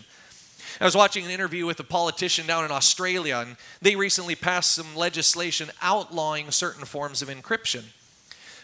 I 0.80 0.86
was 0.86 0.96
watching 0.96 1.26
an 1.26 1.32
interview 1.32 1.66
with 1.66 1.80
a 1.80 1.84
politician 1.84 2.48
down 2.48 2.66
in 2.66 2.72
Australia, 2.72 3.44
and 3.46 3.58
they 3.82 3.96
recently 3.96 4.36
passed 4.36 4.74
some 4.74 4.96
legislation 4.96 5.70
outlawing 5.82 6.52
certain 6.52 6.86
forms 6.86 7.22
of 7.22 7.30
encryption. 7.30 7.84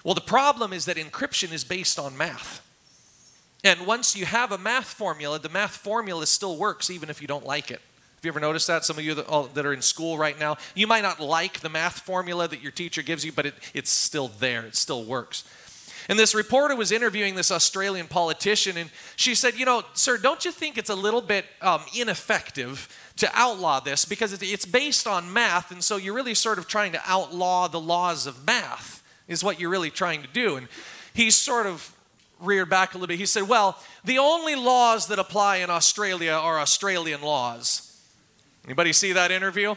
Well, 0.03 0.15
the 0.15 0.21
problem 0.21 0.73
is 0.73 0.85
that 0.85 0.97
encryption 0.97 1.51
is 1.51 1.63
based 1.63 1.99
on 1.99 2.17
math. 2.17 2.65
And 3.63 3.85
once 3.85 4.15
you 4.15 4.25
have 4.25 4.51
a 4.51 4.57
math 4.57 4.87
formula, 4.87 5.37
the 5.39 5.49
math 5.49 5.75
formula 5.75 6.25
still 6.25 6.57
works 6.57 6.89
even 6.89 7.09
if 7.09 7.21
you 7.21 7.27
don't 7.27 7.45
like 7.45 7.71
it. 7.71 7.81
Have 8.15 8.25
you 8.25 8.31
ever 8.31 8.39
noticed 8.39 8.67
that? 8.67 8.83
Some 8.83 8.97
of 8.97 9.03
you 9.03 9.15
that, 9.15 9.65
are 9.65 9.73
in 9.73 9.81
school 9.81 10.17
right 10.17 10.37
now, 10.37 10.57
you 10.75 10.87
might 10.87 11.03
not 11.03 11.19
like 11.19 11.61
the 11.61 11.69
math 11.69 11.99
formula 11.99 12.47
that 12.47 12.61
your 12.61 12.71
teacher 12.71 13.01
gives 13.01 13.23
you, 13.23 13.31
but 13.31 13.45
it, 13.45 13.53
it's 13.73 13.89
still 13.89 14.29
there, 14.39 14.65
it 14.65 14.75
still 14.75 15.03
works. 15.05 15.43
And 16.09 16.17
this 16.17 16.33
reporter 16.33 16.75
was 16.75 16.91
interviewing 16.91 17.35
this 17.35 17.51
Australian 17.51 18.07
politician, 18.07 18.77
and 18.77 18.89
she 19.15 19.35
said, 19.35 19.53
You 19.53 19.65
know, 19.65 19.83
sir, 19.93 20.17
don't 20.17 20.43
you 20.43 20.51
think 20.51 20.79
it's 20.79 20.89
a 20.89 20.95
little 20.95 21.21
bit 21.21 21.45
um, 21.61 21.81
ineffective 21.95 22.89
to 23.17 23.29
outlaw 23.35 23.79
this? 23.79 24.05
Because 24.05 24.33
it's 24.41 24.65
based 24.65 25.05
on 25.05 25.31
math, 25.31 25.71
and 25.71 25.83
so 25.83 25.97
you're 25.97 26.15
really 26.15 26.33
sort 26.33 26.57
of 26.57 26.67
trying 26.67 26.93
to 26.93 27.01
outlaw 27.05 27.67
the 27.67 27.79
laws 27.79 28.25
of 28.25 28.43
math, 28.43 29.03
is 29.27 29.43
what 29.43 29.59
you're 29.59 29.69
really 29.69 29.91
trying 29.91 30.23
to 30.23 30.27
do. 30.27 30.55
And 30.55 30.67
he 31.13 31.29
sort 31.29 31.67
of 31.67 31.95
reared 32.39 32.71
back 32.71 32.95
a 32.95 32.97
little 32.97 33.07
bit. 33.07 33.19
He 33.19 33.27
said, 33.27 33.47
Well, 33.47 33.77
the 34.03 34.17
only 34.17 34.55
laws 34.55 35.07
that 35.07 35.19
apply 35.19 35.57
in 35.57 35.69
Australia 35.69 36.31
are 36.31 36.59
Australian 36.59 37.21
laws. 37.21 37.85
Anybody 38.65 38.93
see 38.93 39.13
that 39.13 39.29
interview? 39.29 39.75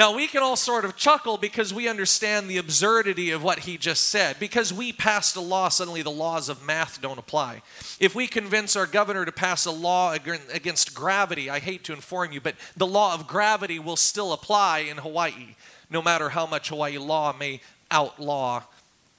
Now, 0.00 0.16
we 0.16 0.28
can 0.28 0.42
all 0.42 0.56
sort 0.56 0.86
of 0.86 0.96
chuckle 0.96 1.36
because 1.36 1.74
we 1.74 1.86
understand 1.86 2.48
the 2.48 2.56
absurdity 2.56 3.32
of 3.32 3.42
what 3.42 3.58
he 3.58 3.76
just 3.76 4.06
said. 4.06 4.38
Because 4.40 4.72
we 4.72 4.94
passed 4.94 5.36
a 5.36 5.42
law, 5.42 5.68
suddenly 5.68 6.00
the 6.00 6.10
laws 6.10 6.48
of 6.48 6.64
math 6.64 7.02
don't 7.02 7.18
apply. 7.18 7.60
If 8.00 8.14
we 8.14 8.26
convince 8.26 8.76
our 8.76 8.86
governor 8.86 9.26
to 9.26 9.30
pass 9.30 9.66
a 9.66 9.70
law 9.70 10.12
against 10.14 10.94
gravity, 10.94 11.50
I 11.50 11.58
hate 11.58 11.84
to 11.84 11.92
inform 11.92 12.32
you, 12.32 12.40
but 12.40 12.54
the 12.78 12.86
law 12.86 13.12
of 13.12 13.26
gravity 13.26 13.78
will 13.78 13.94
still 13.94 14.32
apply 14.32 14.78
in 14.78 14.96
Hawaii, 14.96 15.54
no 15.90 16.00
matter 16.00 16.30
how 16.30 16.46
much 16.46 16.70
Hawaii 16.70 16.96
law 16.96 17.34
may 17.38 17.60
outlaw 17.90 18.62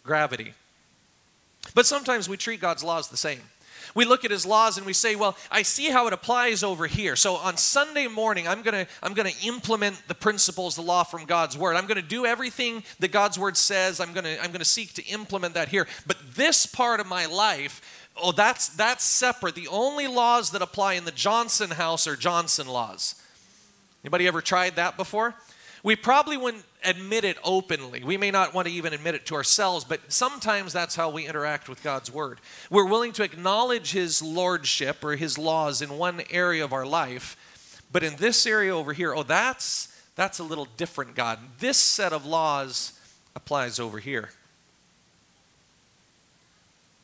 gravity. 0.04 0.56
But 1.76 1.86
sometimes 1.86 2.28
we 2.28 2.38
treat 2.38 2.60
God's 2.60 2.84
laws 2.84 3.08
the 3.08 3.18
same. 3.18 3.42
We 3.94 4.06
look 4.06 4.24
at 4.24 4.32
his 4.32 4.46
laws 4.46 4.78
and 4.78 4.86
we 4.86 4.94
say, 4.94 5.16
well, 5.16 5.38
I 5.52 5.64
see 5.64 5.90
how 5.90 6.08
it 6.08 6.14
applies 6.14 6.64
over 6.64 6.88
here. 6.88 7.16
So 7.16 7.36
on 7.36 7.58
Sunday 7.58 8.08
morning, 8.08 8.48
I'm 8.48 8.62
going 8.62 8.86
to 8.86 8.92
I'm 9.04 9.14
going 9.14 9.32
to 9.32 9.48
implement 9.48 10.02
the 10.08 10.16
principles, 10.16 10.76
the 10.76 10.82
law 10.82 11.04
from 11.04 11.26
God's 11.26 11.58
word. 11.58 11.76
I'm 11.76 11.88
going 11.88 12.02
to 12.02 12.08
do 12.08 12.26
everything 12.26 12.84
that 13.00 13.12
God's 13.12 13.38
word 13.38 13.58
says. 13.58 14.00
I'm 14.00 14.14
going 14.14 14.24
to 14.24 14.38
I'm 14.40 14.52
going 14.52 14.60
to 14.60 14.66
seek 14.66 14.94
to 14.94 15.06
implement 15.08 15.54
that 15.56 15.70
here. 15.70 15.88
But 16.08 16.18
this 16.36 16.66
part 16.66 17.00
of 17.00 17.08
my 17.08 17.26
life, 17.26 18.08
oh, 18.22 18.32
that's 18.32 18.70
that's 18.70 19.04
separate. 19.04 19.56
The 19.56 19.68
only 19.68 20.08
laws 20.08 20.52
that 20.52 20.62
apply 20.62 20.94
in 20.94 21.06
the 21.06 21.12
Johnson 21.12 21.72
house 21.72 22.08
are 22.08 22.16
Johnson 22.16 22.68
laws. 22.68 23.16
Anybody 24.04 24.28
ever 24.28 24.42
tried 24.42 24.78
that 24.78 24.98
before? 24.98 25.36
We 25.84 25.96
probably 25.96 26.38
wouldn't 26.38 26.64
admit 26.84 27.24
it 27.24 27.38
openly. 27.44 28.04
We 28.04 28.18
may 28.18 28.32
not 28.32 28.54
want 28.54 28.68
to 28.68 28.74
even 28.74 28.94
admit 28.94 29.16
it 29.16 29.26
to 29.28 29.36
ourselves, 29.36 29.86
but 29.86 30.12
sometimes 30.12 30.74
that's 30.74 30.96
how 30.96 31.10
we 31.10 31.28
interact 31.28 31.70
with 31.70 31.84
God's 31.84 32.12
Word. 32.12 32.40
We're 32.70 32.88
willing 32.88 33.14
to 33.14 33.24
acknowledge 33.24 33.92
His 33.92 34.22
lordship 34.22 35.04
or 35.04 35.16
His 35.16 35.38
laws 35.38 35.82
in 35.82 35.98
one 35.98 36.22
area 36.30 36.64
of 36.64 36.74
our 36.74 36.86
life, 36.86 37.82
but 37.92 38.04
in 38.04 38.16
this 38.18 38.46
area 38.46 38.76
over 38.76 38.94
here, 38.94 39.14
oh, 39.14 39.24
that's 39.24 39.88
that's 40.16 40.40
a 40.40 40.44
little 40.44 40.68
different, 40.78 41.16
God. 41.16 41.40
This 41.60 41.78
set 41.78 42.14
of 42.14 42.26
laws 42.26 43.00
applies 43.36 43.80
over 43.80 44.00
here. 44.00 44.30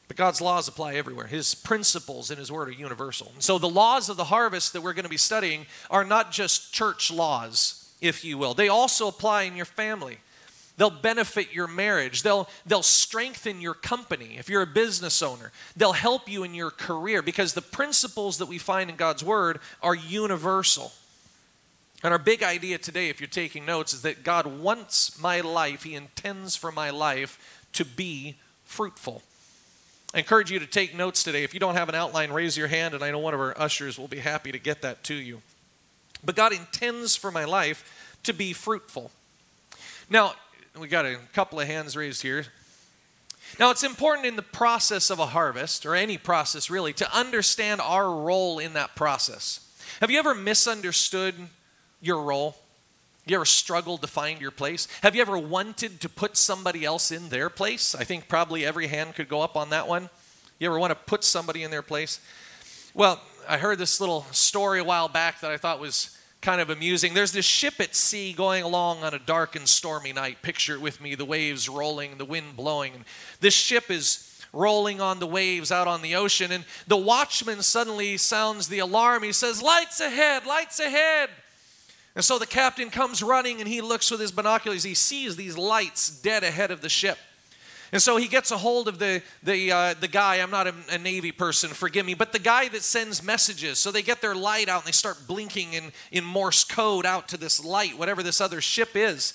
But 0.07 0.17
God's 0.17 0.41
laws 0.41 0.67
apply 0.67 0.95
everywhere. 0.95 1.27
His 1.27 1.55
principles 1.55 2.31
in 2.31 2.37
His 2.37 2.51
Word 2.51 2.69
are 2.69 2.73
universal. 2.73 3.31
And 3.33 3.43
so 3.43 3.57
the 3.57 3.69
laws 3.69 4.09
of 4.09 4.17
the 4.17 4.25
harvest 4.25 4.73
that 4.73 4.81
we're 4.81 4.93
going 4.93 5.03
to 5.03 5.09
be 5.09 5.17
studying 5.17 5.65
are 5.89 6.05
not 6.05 6.31
just 6.31 6.73
church 6.73 7.11
laws 7.11 7.86
if 8.01 8.23
you 8.23 8.37
will. 8.37 8.53
They 8.53 8.69
also 8.69 9.07
apply 9.07 9.43
in 9.43 9.55
your 9.55 9.65
family. 9.65 10.17
They'll 10.77 10.89
benefit 10.91 11.53
your 11.53 11.67
marriage. 11.67 12.21
They'll, 12.21 12.47
they'll 12.65 12.83
strengthen 12.83 13.61
your 13.61 13.73
company 13.73 14.35
if 14.37 14.47
you're 14.47 14.61
a 14.61 14.67
business 14.67 15.23
owner. 15.23 15.51
They'll 15.75 15.93
help 15.93 16.29
you 16.29 16.43
in 16.43 16.53
your 16.53 16.69
career 16.69 17.23
because 17.23 17.53
the 17.53 17.63
principles 17.63 18.37
that 18.37 18.47
we 18.47 18.59
find 18.59 18.89
in 18.89 18.95
God's 18.95 19.23
Word 19.23 19.59
are 19.81 19.95
universal. 19.95 20.91
And 22.03 22.13
our 22.13 22.19
big 22.19 22.43
idea 22.43 22.77
today, 22.77 23.09
if 23.09 23.19
you're 23.19 23.27
taking 23.27 23.65
notes, 23.65 23.91
is 23.91 24.03
that 24.03 24.23
God 24.23 24.45
wants 24.45 25.19
my 25.19 25.41
life, 25.41 25.81
He 25.81 25.95
intends 25.95 26.55
for 26.55 26.71
my 26.71 26.91
life 26.91 27.65
to 27.73 27.83
be 27.83 28.35
fruitful. 28.63 29.23
I 30.13 30.19
encourage 30.19 30.51
you 30.51 30.59
to 30.59 30.67
take 30.67 30.95
notes 30.95 31.23
today. 31.23 31.43
If 31.43 31.55
you 31.55 31.59
don't 31.59 31.75
have 31.75 31.89
an 31.89 31.95
outline, 31.95 32.31
raise 32.31 32.55
your 32.55 32.67
hand, 32.67 32.93
and 32.93 33.03
I 33.03 33.09
know 33.09 33.19
one 33.19 33.33
of 33.33 33.39
our 33.39 33.59
ushers 33.59 33.97
will 33.97 34.07
be 34.07 34.19
happy 34.19 34.51
to 34.51 34.59
get 34.59 34.83
that 34.83 35.03
to 35.05 35.15
you. 35.15 35.41
But 36.27 36.35
God 36.35 36.51
intends 36.51 37.15
for 37.15 37.31
my 37.31 37.45
life 37.45 38.19
to 38.23 38.33
be 38.33 38.51
fruitful. 38.51 39.11
Now, 40.09 40.33
we 40.77 40.89
got 40.89 41.05
a 41.05 41.15
couple 41.33 41.57
of 41.57 41.67
hands 41.67 41.95
raised 41.95 42.21
here. 42.21 42.47
Now, 43.57 43.71
it's 43.71 43.83
important 43.83 44.27
in 44.27 44.35
the 44.35 44.41
process 44.41 45.09
of 45.09 45.19
a 45.19 45.27
harvest, 45.27 45.85
or 45.85 45.95
any 45.95 46.17
process 46.17 46.69
really, 46.69 46.91
to 46.91 47.17
understand 47.17 47.79
our 47.79 48.13
role 48.13 48.59
in 48.59 48.73
that 48.73 48.93
process. 48.93 49.61
Have 50.01 50.11
you 50.11 50.19
ever 50.19 50.35
misunderstood 50.35 51.33
your 52.01 52.21
role? 52.21 52.57
You 53.25 53.37
ever 53.37 53.45
struggled 53.45 54.01
to 54.01 54.07
find 54.07 54.41
your 54.41 54.51
place? 54.51 54.89
Have 55.03 55.15
you 55.15 55.21
ever 55.21 55.37
wanted 55.37 56.01
to 56.01 56.09
put 56.09 56.35
somebody 56.35 56.83
else 56.83 57.09
in 57.09 57.29
their 57.29 57.49
place? 57.49 57.95
I 57.95 58.03
think 58.03 58.27
probably 58.27 58.65
every 58.65 58.87
hand 58.87 59.15
could 59.15 59.29
go 59.29 59.41
up 59.41 59.55
on 59.55 59.69
that 59.69 59.87
one. 59.87 60.09
You 60.59 60.67
ever 60.67 60.77
want 60.77 60.91
to 60.91 60.95
put 60.95 61.23
somebody 61.23 61.63
in 61.63 61.71
their 61.71 61.81
place? 61.81 62.19
Well, 62.93 63.21
I 63.47 63.57
heard 63.57 63.77
this 63.77 64.01
little 64.01 64.23
story 64.31 64.81
a 64.81 64.83
while 64.83 65.07
back 65.07 65.39
that 65.39 65.51
I 65.51 65.55
thought 65.55 65.79
was 65.79 66.16
kind 66.41 66.61
of 66.61 66.69
amusing. 66.69 67.13
There's 67.13 67.31
this 67.31 67.45
ship 67.45 67.75
at 67.79 67.95
sea 67.95 68.33
going 68.33 68.63
along 68.63 69.03
on 69.03 69.13
a 69.13 69.19
dark 69.19 69.55
and 69.55 69.67
stormy 69.67 70.13
night. 70.13 70.41
Picture 70.41 70.75
it 70.75 70.81
with 70.81 71.01
me 71.01 71.15
the 71.15 71.25
waves 71.25 71.67
rolling, 71.67 72.17
the 72.17 72.25
wind 72.25 72.55
blowing. 72.55 72.93
And 72.93 73.05
this 73.39 73.53
ship 73.53 73.89
is 73.89 74.23
rolling 74.53 75.01
on 75.01 75.19
the 75.19 75.27
waves 75.27 75.71
out 75.71 75.87
on 75.87 76.01
the 76.01 76.15
ocean. 76.15 76.51
And 76.51 76.63
the 76.87 76.97
watchman 76.97 77.61
suddenly 77.61 78.17
sounds 78.17 78.67
the 78.67 78.79
alarm. 78.79 79.23
He 79.23 79.33
says, 79.33 79.61
Lights 79.61 79.99
ahead, 79.99 80.45
lights 80.45 80.79
ahead. 80.79 81.29
And 82.15 82.25
so 82.25 82.39
the 82.39 82.47
captain 82.47 82.89
comes 82.89 83.21
running 83.21 83.59
and 83.59 83.67
he 83.67 83.81
looks 83.81 84.09
with 84.09 84.19
his 84.19 84.31
binoculars. 84.31 84.83
He 84.83 84.95
sees 84.95 85.35
these 85.35 85.57
lights 85.57 86.09
dead 86.09 86.43
ahead 86.43 86.71
of 86.71 86.81
the 86.81 86.89
ship. 86.89 87.17
And 87.91 88.01
so 88.01 88.17
he 88.17 88.27
gets 88.27 88.51
a 88.51 88.57
hold 88.57 88.87
of 88.87 88.99
the, 88.99 89.21
the, 89.43 89.71
uh, 89.71 89.93
the 89.99 90.09
guy, 90.09 90.35
I'm 90.35 90.51
not 90.51 90.67
a, 90.67 90.73
a, 90.91 90.97
Navy 90.97 91.31
person, 91.31 91.69
forgive 91.69 92.05
me, 92.05 92.15
but 92.15 92.33
the 92.33 92.39
guy 92.39 92.67
that 92.67 92.81
sends 92.81 93.23
messages. 93.23 93.79
So 93.79 93.91
they 93.91 94.01
get 94.01 94.21
their 94.21 94.35
light 94.35 94.67
out 94.67 94.81
and 94.81 94.87
they 94.87 94.91
start 94.91 95.19
blinking 95.25 95.73
in, 95.73 95.91
in 96.11 96.25
Morse 96.25 96.65
code 96.65 97.05
out 97.05 97.29
to 97.29 97.37
this 97.37 97.63
light, 97.63 97.97
whatever 97.97 98.23
this 98.23 98.41
other 98.41 98.59
ship 98.59 98.89
is. 98.95 99.33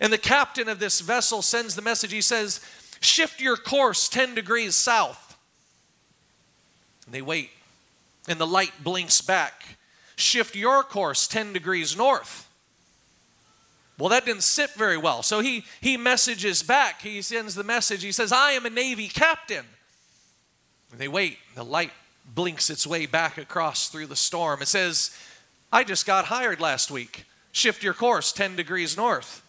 And 0.00 0.12
the 0.12 0.18
captain 0.18 0.68
of 0.68 0.78
this 0.78 1.00
vessel 1.00 1.40
sends 1.40 1.74
the 1.74 1.82
message. 1.82 2.12
He 2.12 2.20
says, 2.20 2.60
Shift 3.00 3.40
your 3.40 3.56
course 3.56 4.08
10 4.08 4.34
degrees 4.34 4.74
south. 4.74 5.38
And 7.06 7.14
they 7.14 7.22
wait. 7.22 7.50
And 8.28 8.38
the 8.38 8.46
light 8.46 8.72
blinks 8.82 9.20
back. 9.20 9.78
Shift 10.16 10.56
your 10.56 10.82
course 10.82 11.26
10 11.26 11.52
degrees 11.52 11.96
north. 11.96 12.43
Well, 13.98 14.08
that 14.08 14.24
didn't 14.24 14.42
sit 14.42 14.70
very 14.70 14.96
well. 14.96 15.22
So 15.22 15.40
he, 15.40 15.64
he 15.80 15.96
messages 15.96 16.62
back. 16.62 17.02
He 17.02 17.22
sends 17.22 17.54
the 17.54 17.62
message. 17.62 18.02
He 18.02 18.12
says, 18.12 18.32
I 18.32 18.52
am 18.52 18.66
a 18.66 18.70
Navy 18.70 19.08
captain. 19.08 19.64
And 20.90 21.00
they 21.00 21.08
wait. 21.08 21.38
The 21.54 21.64
light 21.64 21.92
blinks 22.34 22.70
its 22.70 22.86
way 22.86 23.06
back 23.06 23.38
across 23.38 23.88
through 23.88 24.06
the 24.06 24.16
storm. 24.16 24.62
It 24.62 24.68
says, 24.68 25.16
I 25.72 25.84
just 25.84 26.06
got 26.06 26.26
hired 26.26 26.60
last 26.60 26.90
week. 26.90 27.24
Shift 27.52 27.84
your 27.84 27.94
course 27.94 28.32
10 28.32 28.56
degrees 28.56 28.96
north. 28.96 29.42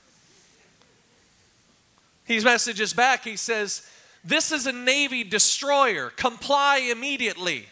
He 2.26 2.40
messages 2.40 2.94
back. 2.94 3.24
He 3.24 3.38
says, 3.38 3.88
This 4.24 4.52
is 4.52 4.68
a 4.68 4.72
Navy 4.72 5.24
destroyer. 5.24 6.12
Comply 6.12 6.90
immediately. 6.92 7.68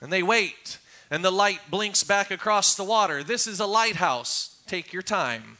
And 0.00 0.12
they 0.12 0.22
wait. 0.22 0.78
And 1.10 1.24
the 1.24 1.30
light 1.30 1.60
blinks 1.70 2.02
back 2.02 2.30
across 2.30 2.74
the 2.74 2.84
water. 2.84 3.22
This 3.22 3.46
is 3.46 3.60
a 3.60 3.66
lighthouse. 3.66 4.58
Take 4.66 4.92
your 4.92 5.02
time. 5.02 5.58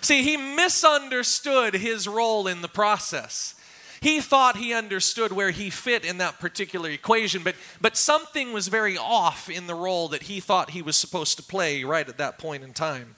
See, 0.00 0.22
he 0.22 0.36
misunderstood 0.36 1.74
his 1.74 2.08
role 2.08 2.46
in 2.46 2.62
the 2.62 2.68
process. 2.68 3.54
He 4.00 4.20
thought 4.20 4.56
he 4.56 4.72
understood 4.72 5.30
where 5.30 5.50
he 5.50 5.68
fit 5.68 6.06
in 6.06 6.18
that 6.18 6.40
particular 6.40 6.88
equation, 6.88 7.42
but, 7.42 7.54
but 7.82 7.98
something 7.98 8.52
was 8.54 8.68
very 8.68 8.96
off 8.96 9.50
in 9.50 9.66
the 9.66 9.74
role 9.74 10.08
that 10.08 10.22
he 10.22 10.40
thought 10.40 10.70
he 10.70 10.80
was 10.80 10.96
supposed 10.96 11.36
to 11.36 11.42
play 11.42 11.84
right 11.84 12.08
at 12.08 12.16
that 12.16 12.38
point 12.38 12.64
in 12.64 12.72
time. 12.72 13.14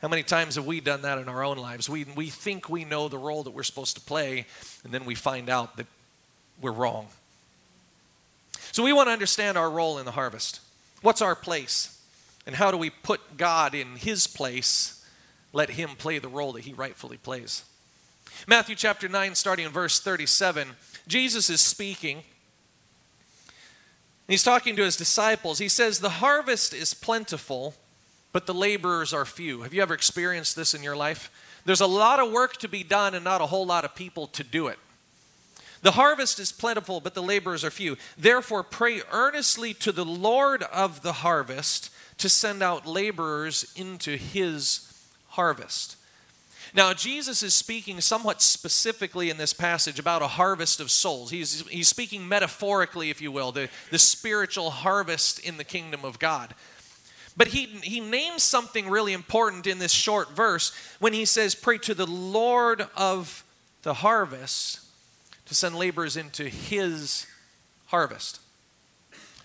How 0.00 0.08
many 0.08 0.22
times 0.22 0.54
have 0.54 0.66
we 0.66 0.80
done 0.80 1.02
that 1.02 1.18
in 1.18 1.28
our 1.28 1.42
own 1.42 1.56
lives? 1.56 1.88
We, 1.88 2.04
we 2.14 2.28
think 2.28 2.68
we 2.68 2.84
know 2.84 3.08
the 3.08 3.18
role 3.18 3.42
that 3.42 3.50
we're 3.50 3.64
supposed 3.64 3.96
to 3.96 4.02
play, 4.02 4.46
and 4.84 4.92
then 4.92 5.04
we 5.04 5.16
find 5.16 5.48
out 5.48 5.76
that 5.78 5.86
we're 6.60 6.72
wrong. 6.72 7.08
So 8.70 8.84
we 8.84 8.92
want 8.92 9.08
to 9.08 9.12
understand 9.12 9.56
our 9.58 9.70
role 9.70 9.98
in 9.98 10.04
the 10.04 10.12
harvest. 10.12 10.60
What's 11.02 11.22
our 11.22 11.34
place? 11.34 12.00
And 12.46 12.54
how 12.54 12.70
do 12.70 12.76
we 12.76 12.90
put 12.90 13.36
God 13.36 13.74
in 13.74 13.96
his 13.96 14.26
place 14.26 15.03
let 15.54 15.70
him 15.70 15.90
play 15.96 16.18
the 16.18 16.28
role 16.28 16.52
that 16.52 16.64
he 16.64 16.74
rightfully 16.74 17.16
plays. 17.16 17.64
Matthew 18.46 18.74
chapter 18.74 19.08
9, 19.08 19.34
starting 19.36 19.64
in 19.64 19.72
verse 19.72 20.00
37, 20.00 20.68
Jesus 21.06 21.48
is 21.48 21.60
speaking. 21.60 22.24
He's 24.26 24.42
talking 24.42 24.74
to 24.76 24.82
his 24.82 24.96
disciples. 24.96 25.58
He 25.58 25.68
says, 25.68 26.00
The 26.00 26.08
harvest 26.08 26.74
is 26.74 26.92
plentiful, 26.92 27.74
but 28.32 28.46
the 28.46 28.54
laborers 28.54 29.14
are 29.14 29.24
few. 29.24 29.62
Have 29.62 29.72
you 29.72 29.80
ever 29.80 29.94
experienced 29.94 30.56
this 30.56 30.74
in 30.74 30.82
your 30.82 30.96
life? 30.96 31.30
There's 31.64 31.80
a 31.80 31.86
lot 31.86 32.18
of 32.18 32.32
work 32.32 32.56
to 32.58 32.68
be 32.68 32.82
done 32.82 33.14
and 33.14 33.24
not 33.24 33.40
a 33.40 33.46
whole 33.46 33.64
lot 33.64 33.84
of 33.84 33.94
people 33.94 34.26
to 34.28 34.42
do 34.42 34.66
it. 34.66 34.78
The 35.82 35.92
harvest 35.92 36.40
is 36.40 36.50
plentiful, 36.50 37.00
but 37.00 37.14
the 37.14 37.22
laborers 37.22 37.62
are 37.62 37.70
few. 37.70 37.96
Therefore, 38.18 38.62
pray 38.62 39.02
earnestly 39.12 39.72
to 39.74 39.92
the 39.92 40.04
Lord 40.04 40.62
of 40.64 41.02
the 41.02 41.12
harvest 41.12 41.90
to 42.18 42.28
send 42.28 42.62
out 42.62 42.86
laborers 42.86 43.72
into 43.76 44.16
his 44.16 44.93
harvest. 45.34 45.96
Now, 46.74 46.92
Jesus 46.92 47.44
is 47.44 47.54
speaking 47.54 48.00
somewhat 48.00 48.42
specifically 48.42 49.30
in 49.30 49.36
this 49.36 49.52
passage 49.52 50.00
about 50.00 50.22
a 50.22 50.26
harvest 50.26 50.80
of 50.80 50.90
souls. 50.90 51.30
He's, 51.30 51.66
he's 51.68 51.86
speaking 51.86 52.26
metaphorically, 52.26 53.10
if 53.10 53.22
you 53.22 53.30
will, 53.30 53.52
the, 53.52 53.68
the 53.90 53.98
spiritual 53.98 54.70
harvest 54.70 55.38
in 55.38 55.56
the 55.56 55.62
kingdom 55.62 56.04
of 56.04 56.18
God. 56.18 56.52
But 57.36 57.48
he, 57.48 57.66
he 57.82 58.00
names 58.00 58.42
something 58.42 58.88
really 58.88 59.12
important 59.12 59.68
in 59.68 59.78
this 59.78 59.92
short 59.92 60.32
verse 60.32 60.72
when 60.98 61.12
he 61.12 61.24
says, 61.24 61.54
Pray 61.54 61.78
to 61.78 61.94
the 61.94 62.06
Lord 62.06 62.88
of 62.96 63.44
the 63.82 63.94
harvest 63.94 64.80
to 65.46 65.54
send 65.54 65.76
laborers 65.76 66.16
into 66.16 66.48
his 66.48 67.26
harvest. 67.86 68.40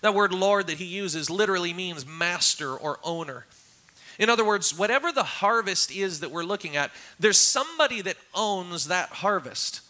That 0.00 0.14
word 0.14 0.32
Lord 0.32 0.66
that 0.66 0.78
he 0.78 0.86
uses 0.86 1.30
literally 1.30 1.72
means 1.72 2.06
master 2.06 2.74
or 2.74 2.98
owner. 3.04 3.46
In 4.20 4.28
other 4.28 4.44
words, 4.44 4.76
whatever 4.76 5.10
the 5.10 5.24
harvest 5.24 5.90
is 5.90 6.20
that 6.20 6.30
we're 6.30 6.44
looking 6.44 6.76
at, 6.76 6.90
there's 7.18 7.38
somebody 7.38 8.02
that 8.02 8.18
owns 8.34 8.88
that 8.88 9.08
harvest. 9.08 9.80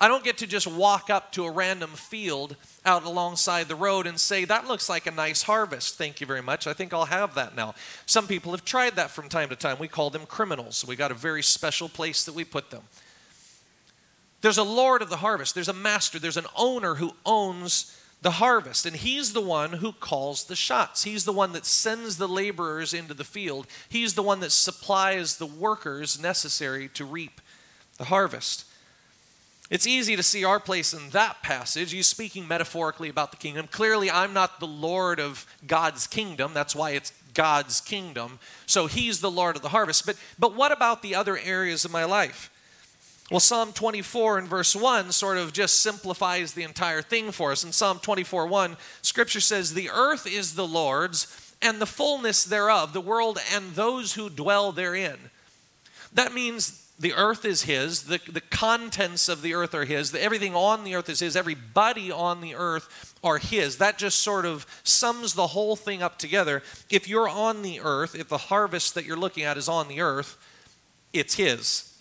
I 0.00 0.08
don't 0.08 0.24
get 0.24 0.38
to 0.38 0.48
just 0.48 0.66
walk 0.66 1.10
up 1.10 1.30
to 1.34 1.44
a 1.44 1.50
random 1.50 1.90
field 1.90 2.56
out 2.84 3.04
alongside 3.04 3.68
the 3.68 3.76
road 3.76 4.08
and 4.08 4.18
say, 4.18 4.44
That 4.44 4.66
looks 4.66 4.88
like 4.88 5.06
a 5.06 5.12
nice 5.12 5.44
harvest. 5.44 5.96
Thank 5.96 6.20
you 6.20 6.26
very 6.26 6.42
much. 6.42 6.66
I 6.66 6.72
think 6.72 6.92
I'll 6.92 7.04
have 7.04 7.36
that 7.36 7.54
now. 7.54 7.76
Some 8.04 8.26
people 8.26 8.50
have 8.50 8.64
tried 8.64 8.96
that 8.96 9.12
from 9.12 9.28
time 9.28 9.48
to 9.50 9.56
time. 9.56 9.78
We 9.78 9.86
call 9.86 10.10
them 10.10 10.26
criminals. 10.26 10.84
We 10.84 10.96
got 10.96 11.12
a 11.12 11.14
very 11.14 11.42
special 11.42 11.88
place 11.88 12.24
that 12.24 12.34
we 12.34 12.42
put 12.42 12.70
them. 12.70 12.82
There's 14.40 14.58
a 14.58 14.64
Lord 14.64 15.02
of 15.02 15.08
the 15.08 15.18
harvest, 15.18 15.54
there's 15.54 15.68
a 15.68 15.72
master, 15.72 16.18
there's 16.18 16.36
an 16.36 16.46
owner 16.56 16.96
who 16.96 17.12
owns 17.24 17.96
the 18.22 18.32
harvest. 18.32 18.86
And 18.86 18.96
he's 18.96 19.32
the 19.32 19.40
one 19.40 19.74
who 19.74 19.92
calls 19.92 20.44
the 20.44 20.56
shots. 20.56 21.04
He's 21.04 21.24
the 21.24 21.32
one 21.32 21.52
that 21.52 21.66
sends 21.66 22.16
the 22.16 22.28
laborers 22.28 22.94
into 22.94 23.14
the 23.14 23.24
field. 23.24 23.66
He's 23.88 24.14
the 24.14 24.22
one 24.22 24.40
that 24.40 24.52
supplies 24.52 25.36
the 25.36 25.46
workers 25.46 26.20
necessary 26.20 26.88
to 26.94 27.04
reap 27.04 27.40
the 27.98 28.04
harvest. 28.04 28.64
It's 29.70 29.86
easy 29.86 30.16
to 30.16 30.22
see 30.22 30.44
our 30.44 30.60
place 30.60 30.92
in 30.92 31.10
that 31.10 31.42
passage. 31.42 31.92
He's 31.92 32.06
speaking 32.06 32.46
metaphorically 32.46 33.08
about 33.08 33.30
the 33.30 33.38
kingdom. 33.38 33.66
Clearly, 33.68 34.10
I'm 34.10 34.34
not 34.34 34.60
the 34.60 34.66
Lord 34.66 35.18
of 35.18 35.46
God's 35.66 36.06
kingdom. 36.06 36.52
That's 36.52 36.76
why 36.76 36.90
it's 36.90 37.12
God's 37.32 37.80
kingdom. 37.80 38.38
So 38.66 38.86
he's 38.86 39.20
the 39.20 39.30
Lord 39.30 39.56
of 39.56 39.62
the 39.62 39.70
harvest. 39.70 40.04
But, 40.04 40.16
but 40.38 40.54
what 40.54 40.72
about 40.72 41.00
the 41.00 41.14
other 41.14 41.38
areas 41.38 41.84
of 41.84 41.90
my 41.90 42.04
life? 42.04 42.50
Well, 43.32 43.40
Psalm 43.40 43.72
24 43.72 44.40
and 44.40 44.46
verse 44.46 44.76
1 44.76 45.10
sort 45.12 45.38
of 45.38 45.54
just 45.54 45.80
simplifies 45.80 46.52
the 46.52 46.64
entire 46.64 47.00
thing 47.00 47.32
for 47.32 47.50
us. 47.50 47.64
In 47.64 47.72
Psalm 47.72 47.98
24 47.98 48.46
1, 48.46 48.76
scripture 49.00 49.40
says, 49.40 49.72
The 49.72 49.88
earth 49.88 50.26
is 50.26 50.54
the 50.54 50.66
Lord's 50.66 51.54
and 51.62 51.80
the 51.80 51.86
fullness 51.86 52.44
thereof, 52.44 52.92
the 52.92 53.00
world 53.00 53.38
and 53.50 53.70
those 53.70 54.12
who 54.12 54.28
dwell 54.28 54.70
therein. 54.70 55.16
That 56.12 56.34
means 56.34 56.90
the 56.98 57.14
earth 57.14 57.46
is 57.46 57.62
his, 57.62 58.02
the, 58.02 58.20
the 58.30 58.42
contents 58.42 59.30
of 59.30 59.40
the 59.40 59.54
earth 59.54 59.74
are 59.74 59.86
his, 59.86 60.12
the, 60.12 60.22
everything 60.22 60.54
on 60.54 60.84
the 60.84 60.94
earth 60.94 61.08
is 61.08 61.20
his, 61.20 61.34
everybody 61.34 62.12
on 62.12 62.42
the 62.42 62.54
earth 62.54 63.18
are 63.24 63.38
his. 63.38 63.78
That 63.78 63.96
just 63.96 64.18
sort 64.18 64.44
of 64.44 64.66
sums 64.84 65.32
the 65.32 65.46
whole 65.46 65.74
thing 65.74 66.02
up 66.02 66.18
together. 66.18 66.62
If 66.90 67.08
you're 67.08 67.30
on 67.30 67.62
the 67.62 67.80
earth, 67.80 68.14
if 68.14 68.28
the 68.28 68.36
harvest 68.36 68.94
that 68.94 69.06
you're 69.06 69.16
looking 69.16 69.44
at 69.44 69.56
is 69.56 69.70
on 69.70 69.88
the 69.88 70.02
earth, 70.02 70.36
it's 71.14 71.36
his. 71.36 71.91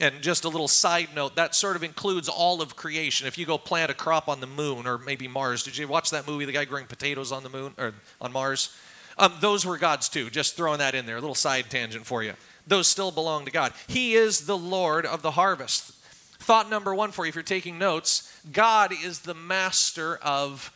And 0.00 0.20
just 0.22 0.44
a 0.44 0.48
little 0.48 0.68
side 0.68 1.08
note, 1.14 1.34
that 1.34 1.56
sort 1.56 1.74
of 1.74 1.82
includes 1.82 2.28
all 2.28 2.62
of 2.62 2.76
creation. 2.76 3.26
If 3.26 3.36
you 3.36 3.46
go 3.46 3.58
plant 3.58 3.90
a 3.90 3.94
crop 3.94 4.28
on 4.28 4.40
the 4.40 4.46
moon 4.46 4.86
or 4.86 4.96
maybe 4.96 5.26
Mars, 5.26 5.64
did 5.64 5.76
you 5.76 5.88
watch 5.88 6.10
that 6.10 6.26
movie, 6.26 6.44
the 6.44 6.52
guy 6.52 6.64
growing 6.64 6.86
potatoes 6.86 7.32
on 7.32 7.42
the 7.42 7.48
moon 7.48 7.74
or 7.78 7.94
on 8.20 8.32
Mars? 8.32 8.76
Um, 9.18 9.32
those 9.40 9.66
were 9.66 9.76
God's 9.76 10.08
too. 10.08 10.30
Just 10.30 10.56
throwing 10.56 10.78
that 10.78 10.94
in 10.94 11.04
there, 11.04 11.16
a 11.16 11.20
little 11.20 11.34
side 11.34 11.68
tangent 11.68 12.06
for 12.06 12.22
you. 12.22 12.34
Those 12.66 12.86
still 12.86 13.10
belong 13.10 13.44
to 13.46 13.50
God. 13.50 13.72
He 13.88 14.14
is 14.14 14.46
the 14.46 14.56
Lord 14.56 15.04
of 15.04 15.22
the 15.22 15.32
harvest. 15.32 15.92
Thought 16.38 16.70
number 16.70 16.94
one 16.94 17.10
for 17.10 17.24
you, 17.24 17.30
if 17.30 17.34
you're 17.34 17.42
taking 17.42 17.78
notes 17.78 18.32
God 18.52 18.92
is 18.92 19.20
the 19.20 19.34
master 19.34 20.16
of 20.18 20.72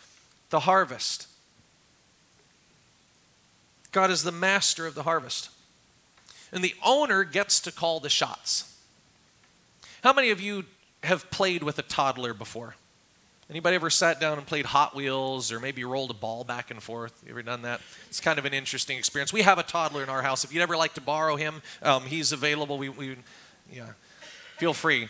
the 0.51 0.61
harvest. 0.61 1.29
God 3.93 4.11
is 4.11 4.25
the 4.25 4.33
master 4.33 4.87
of 4.87 4.95
the 4.95 5.05
harvest. 5.05 5.51
And 6.51 6.65
the 6.65 6.75
owner 6.85 7.25
gets 7.25 7.61
to 7.61 7.73
call 7.73 8.01
the 8.01 8.11
shots. 8.11 8.72
How 10.03 10.13
many 10.13 10.31
of 10.31 10.41
you 10.41 10.65
have 11.05 11.31
played 11.31 11.63
with 11.63 11.79
a 11.79 11.83
toddler 11.83 12.35
before? 12.35 12.75
Anybody 13.49 13.77
ever 13.77 13.91
sat 13.91 14.19
down 14.19 14.37
and 14.37 14.47
played 14.47 14.67
Hot 14.67 14.97
Wheels 14.97 15.53
or 15.53 15.61
maybe 15.61 15.85
rolled 15.85 16.11
a 16.11 16.15
ball 16.15 16.43
back 16.43 16.73
and 16.73 16.83
forth? 16.83 17.23
You 17.25 17.31
ever 17.31 17.43
done 17.43 17.63
that? 17.63 17.81
It's 18.09 18.21
kind 18.21 18.39
of 18.39 18.45
an 18.45 18.53
interesting 18.53 18.99
experience. 18.99 19.33
We 19.33 19.43
have 19.43 19.59
a 19.59 19.63
toddler 19.63 20.03
in 20.03 20.09
our 20.09 20.23
house. 20.23 20.43
If 20.43 20.53
you'd 20.53 20.63
ever 20.63 20.77
like 20.77 20.95
to 20.95 21.01
borrow 21.01 21.37
him, 21.37 21.63
um, 21.83 22.05
he's 22.05 22.33
available. 22.33 22.79
We, 22.79 22.89
we, 22.89 23.17
yeah, 23.73 23.91
feel 24.57 24.73
free. 24.73 25.09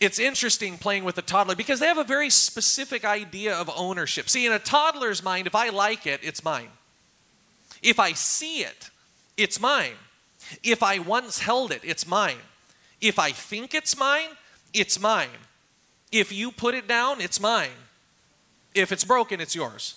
It's 0.00 0.18
interesting 0.18 0.76
playing 0.76 1.04
with 1.04 1.18
a 1.18 1.22
toddler 1.22 1.54
because 1.54 1.78
they 1.78 1.86
have 1.86 1.98
a 1.98 2.04
very 2.04 2.30
specific 2.30 3.04
idea 3.04 3.54
of 3.54 3.70
ownership. 3.76 4.28
See, 4.28 4.44
in 4.44 4.52
a 4.52 4.58
toddler's 4.58 5.22
mind, 5.22 5.46
if 5.46 5.54
I 5.54 5.68
like 5.68 6.04
it, 6.06 6.20
it's 6.22 6.42
mine. 6.42 6.68
If 7.80 8.00
I 8.00 8.12
see 8.12 8.60
it, 8.60 8.90
it's 9.36 9.60
mine. 9.60 9.94
If 10.64 10.82
I 10.82 10.98
once 10.98 11.38
held 11.38 11.70
it, 11.70 11.82
it's 11.84 12.06
mine. 12.08 12.38
If 13.00 13.18
I 13.18 13.30
think 13.30 13.74
it's 13.74 13.96
mine, 13.96 14.28
it's 14.72 15.00
mine. 15.00 15.28
If 16.12 16.32
you 16.32 16.50
put 16.50 16.74
it 16.74 16.86
down, 16.88 17.20
it's 17.20 17.40
mine. 17.40 17.70
If 18.74 18.92
it's 18.92 19.04
broken, 19.04 19.40
it's 19.40 19.54
yours. 19.54 19.96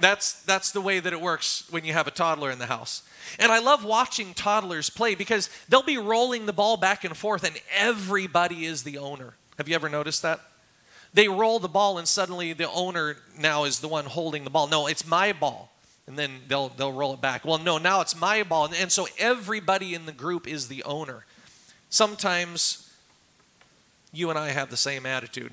That's, 0.00 0.42
that's 0.42 0.72
the 0.72 0.80
way 0.80 1.00
that 1.00 1.12
it 1.12 1.20
works 1.20 1.66
when 1.70 1.84
you 1.84 1.92
have 1.92 2.06
a 2.06 2.10
toddler 2.10 2.50
in 2.50 2.58
the 2.58 2.66
house. 2.66 3.02
And 3.38 3.52
I 3.52 3.60
love 3.60 3.84
watching 3.84 4.34
toddlers 4.34 4.90
play 4.90 5.14
because 5.14 5.48
they'll 5.68 5.82
be 5.82 5.98
rolling 5.98 6.46
the 6.46 6.52
ball 6.52 6.76
back 6.76 7.04
and 7.04 7.16
forth, 7.16 7.44
and 7.44 7.56
everybody 7.74 8.64
is 8.64 8.82
the 8.82 8.98
owner. 8.98 9.34
Have 9.56 9.68
you 9.68 9.74
ever 9.74 9.88
noticed 9.88 10.22
that? 10.22 10.40
They 11.14 11.28
roll 11.28 11.60
the 11.60 11.68
ball, 11.68 11.96
and 11.98 12.08
suddenly 12.08 12.52
the 12.52 12.68
owner 12.70 13.16
now 13.38 13.64
is 13.64 13.78
the 13.78 13.88
one 13.88 14.04
holding 14.04 14.42
the 14.42 14.50
ball. 14.50 14.66
No, 14.66 14.88
it's 14.88 15.06
my 15.06 15.32
ball. 15.32 15.70
And 16.06 16.18
then 16.18 16.40
they'll, 16.48 16.68
they'll 16.68 16.92
roll 16.92 17.14
it 17.14 17.20
back. 17.20 17.44
Well, 17.44 17.58
no, 17.58 17.78
now 17.78 18.00
it's 18.00 18.18
my 18.18 18.42
ball. 18.42 18.66
And, 18.66 18.74
and 18.74 18.92
so 18.92 19.06
everybody 19.16 19.94
in 19.94 20.06
the 20.06 20.12
group 20.12 20.46
is 20.46 20.68
the 20.68 20.82
owner. 20.82 21.24
Sometimes 21.94 22.90
you 24.12 24.28
and 24.28 24.36
I 24.36 24.48
have 24.48 24.68
the 24.68 24.76
same 24.76 25.06
attitude. 25.06 25.52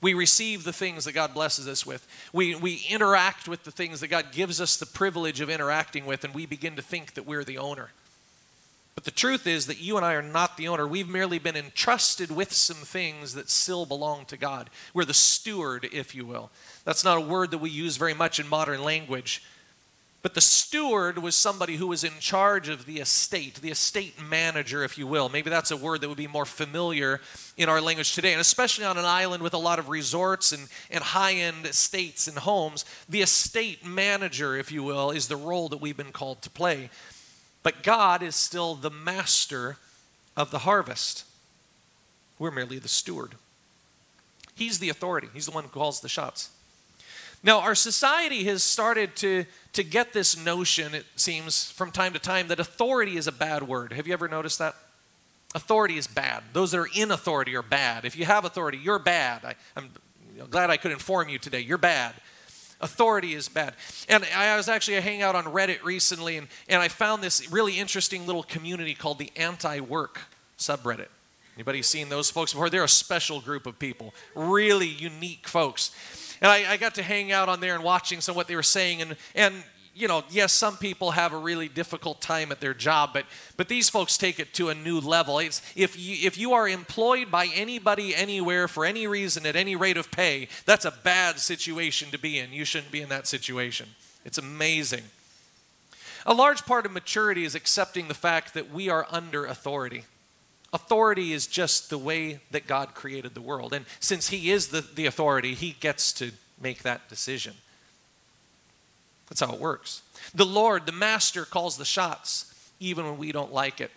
We 0.00 0.14
receive 0.14 0.62
the 0.62 0.72
things 0.72 1.04
that 1.04 1.14
God 1.14 1.34
blesses 1.34 1.66
us 1.66 1.84
with. 1.84 2.06
We, 2.32 2.54
we 2.54 2.84
interact 2.88 3.48
with 3.48 3.64
the 3.64 3.72
things 3.72 3.98
that 3.98 4.06
God 4.06 4.26
gives 4.30 4.60
us 4.60 4.76
the 4.76 4.86
privilege 4.86 5.40
of 5.40 5.50
interacting 5.50 6.06
with, 6.06 6.22
and 6.22 6.32
we 6.32 6.46
begin 6.46 6.76
to 6.76 6.82
think 6.82 7.14
that 7.14 7.26
we're 7.26 7.42
the 7.42 7.58
owner. 7.58 7.90
But 8.94 9.02
the 9.02 9.10
truth 9.10 9.48
is 9.48 9.66
that 9.66 9.80
you 9.80 9.96
and 9.96 10.06
I 10.06 10.14
are 10.14 10.22
not 10.22 10.56
the 10.56 10.68
owner. 10.68 10.86
We've 10.86 11.08
merely 11.08 11.40
been 11.40 11.56
entrusted 11.56 12.30
with 12.30 12.52
some 12.52 12.76
things 12.76 13.34
that 13.34 13.50
still 13.50 13.84
belong 13.84 14.26
to 14.26 14.36
God. 14.36 14.70
We're 14.94 15.04
the 15.04 15.12
steward, 15.12 15.88
if 15.92 16.14
you 16.14 16.24
will. 16.24 16.52
That's 16.84 17.04
not 17.04 17.18
a 17.18 17.22
word 17.22 17.50
that 17.50 17.58
we 17.58 17.70
use 17.70 17.96
very 17.96 18.14
much 18.14 18.38
in 18.38 18.46
modern 18.46 18.84
language. 18.84 19.42
But 20.20 20.34
the 20.34 20.40
steward 20.40 21.18
was 21.18 21.36
somebody 21.36 21.76
who 21.76 21.86
was 21.86 22.02
in 22.02 22.18
charge 22.18 22.68
of 22.68 22.86
the 22.86 22.98
estate, 22.98 23.54
the 23.56 23.70
estate 23.70 24.20
manager, 24.20 24.82
if 24.82 24.98
you 24.98 25.06
will. 25.06 25.28
Maybe 25.28 25.48
that's 25.48 25.70
a 25.70 25.76
word 25.76 26.00
that 26.00 26.08
would 26.08 26.18
be 26.18 26.26
more 26.26 26.44
familiar 26.44 27.20
in 27.56 27.68
our 27.68 27.80
language 27.80 28.14
today. 28.14 28.32
And 28.32 28.40
especially 28.40 28.84
on 28.84 28.98
an 28.98 29.04
island 29.04 29.44
with 29.44 29.54
a 29.54 29.58
lot 29.58 29.78
of 29.78 29.88
resorts 29.88 30.50
and, 30.50 30.68
and 30.90 31.04
high 31.04 31.34
end 31.34 31.66
estates 31.66 32.26
and 32.26 32.36
homes, 32.36 32.84
the 33.08 33.22
estate 33.22 33.86
manager, 33.86 34.56
if 34.56 34.72
you 34.72 34.82
will, 34.82 35.12
is 35.12 35.28
the 35.28 35.36
role 35.36 35.68
that 35.68 35.80
we've 35.80 35.96
been 35.96 36.12
called 36.12 36.42
to 36.42 36.50
play. 36.50 36.90
But 37.62 37.84
God 37.84 38.20
is 38.20 38.34
still 38.34 38.74
the 38.74 38.90
master 38.90 39.76
of 40.36 40.50
the 40.50 40.60
harvest. 40.60 41.24
We're 42.40 42.50
merely 42.50 42.80
the 42.80 42.88
steward. 42.88 43.36
He's 44.56 44.80
the 44.80 44.88
authority, 44.88 45.28
He's 45.32 45.46
the 45.46 45.52
one 45.52 45.62
who 45.62 45.70
calls 45.70 46.00
the 46.00 46.08
shots. 46.08 46.50
Now, 47.42 47.60
our 47.60 47.74
society 47.74 48.44
has 48.44 48.62
started 48.62 49.14
to, 49.16 49.44
to 49.74 49.84
get 49.84 50.12
this 50.12 50.36
notion, 50.36 50.94
it 50.94 51.06
seems, 51.16 51.70
from 51.70 51.90
time 51.92 52.12
to 52.14 52.18
time, 52.18 52.48
that 52.48 52.58
authority 52.58 53.16
is 53.16 53.26
a 53.26 53.32
bad 53.32 53.66
word. 53.66 53.92
Have 53.92 54.06
you 54.06 54.12
ever 54.12 54.28
noticed 54.28 54.58
that? 54.58 54.74
Authority 55.54 55.96
is 55.96 56.06
bad. 56.06 56.42
Those 56.52 56.72
that 56.72 56.78
are 56.78 56.88
in 56.94 57.10
authority 57.10 57.54
are 57.56 57.62
bad. 57.62 58.04
If 58.04 58.16
you 58.16 58.24
have 58.24 58.44
authority, 58.44 58.78
you're 58.78 58.98
bad. 58.98 59.44
I, 59.44 59.54
am 59.76 59.90
glad 60.50 60.68
I 60.70 60.76
could 60.76 60.92
inform 60.92 61.28
you 61.28 61.38
today. 61.38 61.60
You're 61.60 61.78
bad. 61.78 62.14
Authority 62.80 63.34
is 63.34 63.48
bad. 63.48 63.74
And 64.08 64.24
I 64.36 64.56
was 64.56 64.68
actually 64.68 65.00
hanging 65.00 65.22
out 65.22 65.34
on 65.34 65.44
Reddit 65.44 65.82
recently, 65.82 66.36
and, 66.36 66.48
and 66.68 66.82
I 66.82 66.88
found 66.88 67.22
this 67.22 67.50
really 67.50 67.78
interesting 67.78 68.26
little 68.26 68.42
community 68.42 68.94
called 68.94 69.18
the 69.18 69.32
anti-work 69.36 70.20
subreddit. 70.58 71.08
Anybody 71.56 71.82
seen 71.82 72.08
those 72.08 72.30
folks 72.30 72.52
before? 72.52 72.70
They're 72.70 72.84
a 72.84 72.88
special 72.88 73.40
group 73.40 73.66
of 73.66 73.78
people, 73.80 74.14
really 74.36 74.86
unique 74.86 75.48
folks. 75.48 75.90
And 76.40 76.50
I, 76.50 76.72
I 76.72 76.76
got 76.76 76.94
to 76.96 77.02
hang 77.02 77.32
out 77.32 77.48
on 77.48 77.60
there 77.60 77.74
and 77.74 77.82
watching 77.82 78.20
some 78.20 78.32
of 78.32 78.36
what 78.36 78.48
they 78.48 78.56
were 78.56 78.62
saying. 78.62 79.02
And, 79.02 79.16
and 79.34 79.64
you 79.98 80.06
know, 80.06 80.22
yes, 80.30 80.52
some 80.52 80.76
people 80.76 81.10
have 81.10 81.32
a 81.32 81.38
really 81.38 81.68
difficult 81.68 82.20
time 82.20 82.52
at 82.52 82.60
their 82.60 82.74
job, 82.74 83.10
but 83.12 83.24
but 83.56 83.68
these 83.68 83.90
folks 83.90 84.16
take 84.16 84.38
it 84.38 84.54
to 84.54 84.68
a 84.68 84.74
new 84.74 85.00
level. 85.00 85.40
It's, 85.40 85.60
if 85.74 85.98
you 85.98 86.26
if 86.26 86.38
you 86.38 86.52
are 86.52 86.68
employed 86.68 87.30
by 87.30 87.46
anybody 87.52 88.14
anywhere 88.14 88.68
for 88.68 88.84
any 88.84 89.06
reason 89.08 89.44
at 89.44 89.56
any 89.56 89.74
rate 89.74 89.96
of 89.96 90.10
pay, 90.12 90.48
that's 90.64 90.84
a 90.84 90.92
bad 90.92 91.40
situation 91.40 92.10
to 92.12 92.18
be 92.18 92.38
in. 92.38 92.52
You 92.52 92.64
shouldn't 92.64 92.92
be 92.92 93.00
in 93.00 93.08
that 93.08 93.26
situation. 93.26 93.88
It's 94.24 94.38
amazing. 94.38 95.02
A 96.26 96.34
large 96.34 96.64
part 96.64 96.86
of 96.86 96.92
maturity 96.92 97.44
is 97.44 97.54
accepting 97.54 98.06
the 98.08 98.14
fact 98.14 98.54
that 98.54 98.72
we 98.72 98.88
are 98.88 99.06
under 99.10 99.46
authority. 99.46 100.04
Authority 100.72 101.32
is 101.32 101.46
just 101.46 101.88
the 101.88 101.98
way 101.98 102.40
that 102.50 102.66
God 102.66 102.94
created 102.94 103.34
the 103.34 103.40
world. 103.40 103.72
And 103.72 103.86
since 104.00 104.28
He 104.28 104.50
is 104.50 104.68
the, 104.68 104.82
the 104.82 105.06
authority, 105.06 105.54
He 105.54 105.76
gets 105.80 106.12
to 106.14 106.32
make 106.60 106.82
that 106.82 107.08
decision. 107.08 107.54
That's 109.28 109.40
how 109.40 109.52
it 109.52 109.60
works. 109.60 110.02
The 110.34 110.46
Lord, 110.46 110.86
the 110.86 110.92
Master, 110.92 111.44
calls 111.44 111.76
the 111.76 111.84
shots, 111.84 112.52
even 112.80 113.04
when 113.04 113.18
we 113.18 113.32
don't 113.32 113.52
like 113.52 113.80
it. 113.80 113.90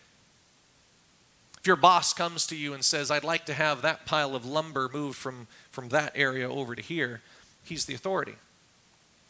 If 1.59 1.67
your 1.67 1.75
boss 1.75 2.13
comes 2.13 2.47
to 2.47 2.55
you 2.55 2.73
and 2.73 2.83
says, 2.83 3.11
I'd 3.11 3.23
like 3.23 3.45
to 3.45 3.53
have 3.53 3.81
that 3.81 4.05
pile 4.05 4.35
of 4.35 4.45
lumber 4.45 4.89
moved 4.91 5.17
from, 5.17 5.47
from 5.71 5.89
that 5.89 6.13
area 6.15 6.49
over 6.49 6.73
to 6.73 6.81
here, 6.81 7.21
he's 7.63 7.85
the 7.85 7.93
authority. 7.93 8.35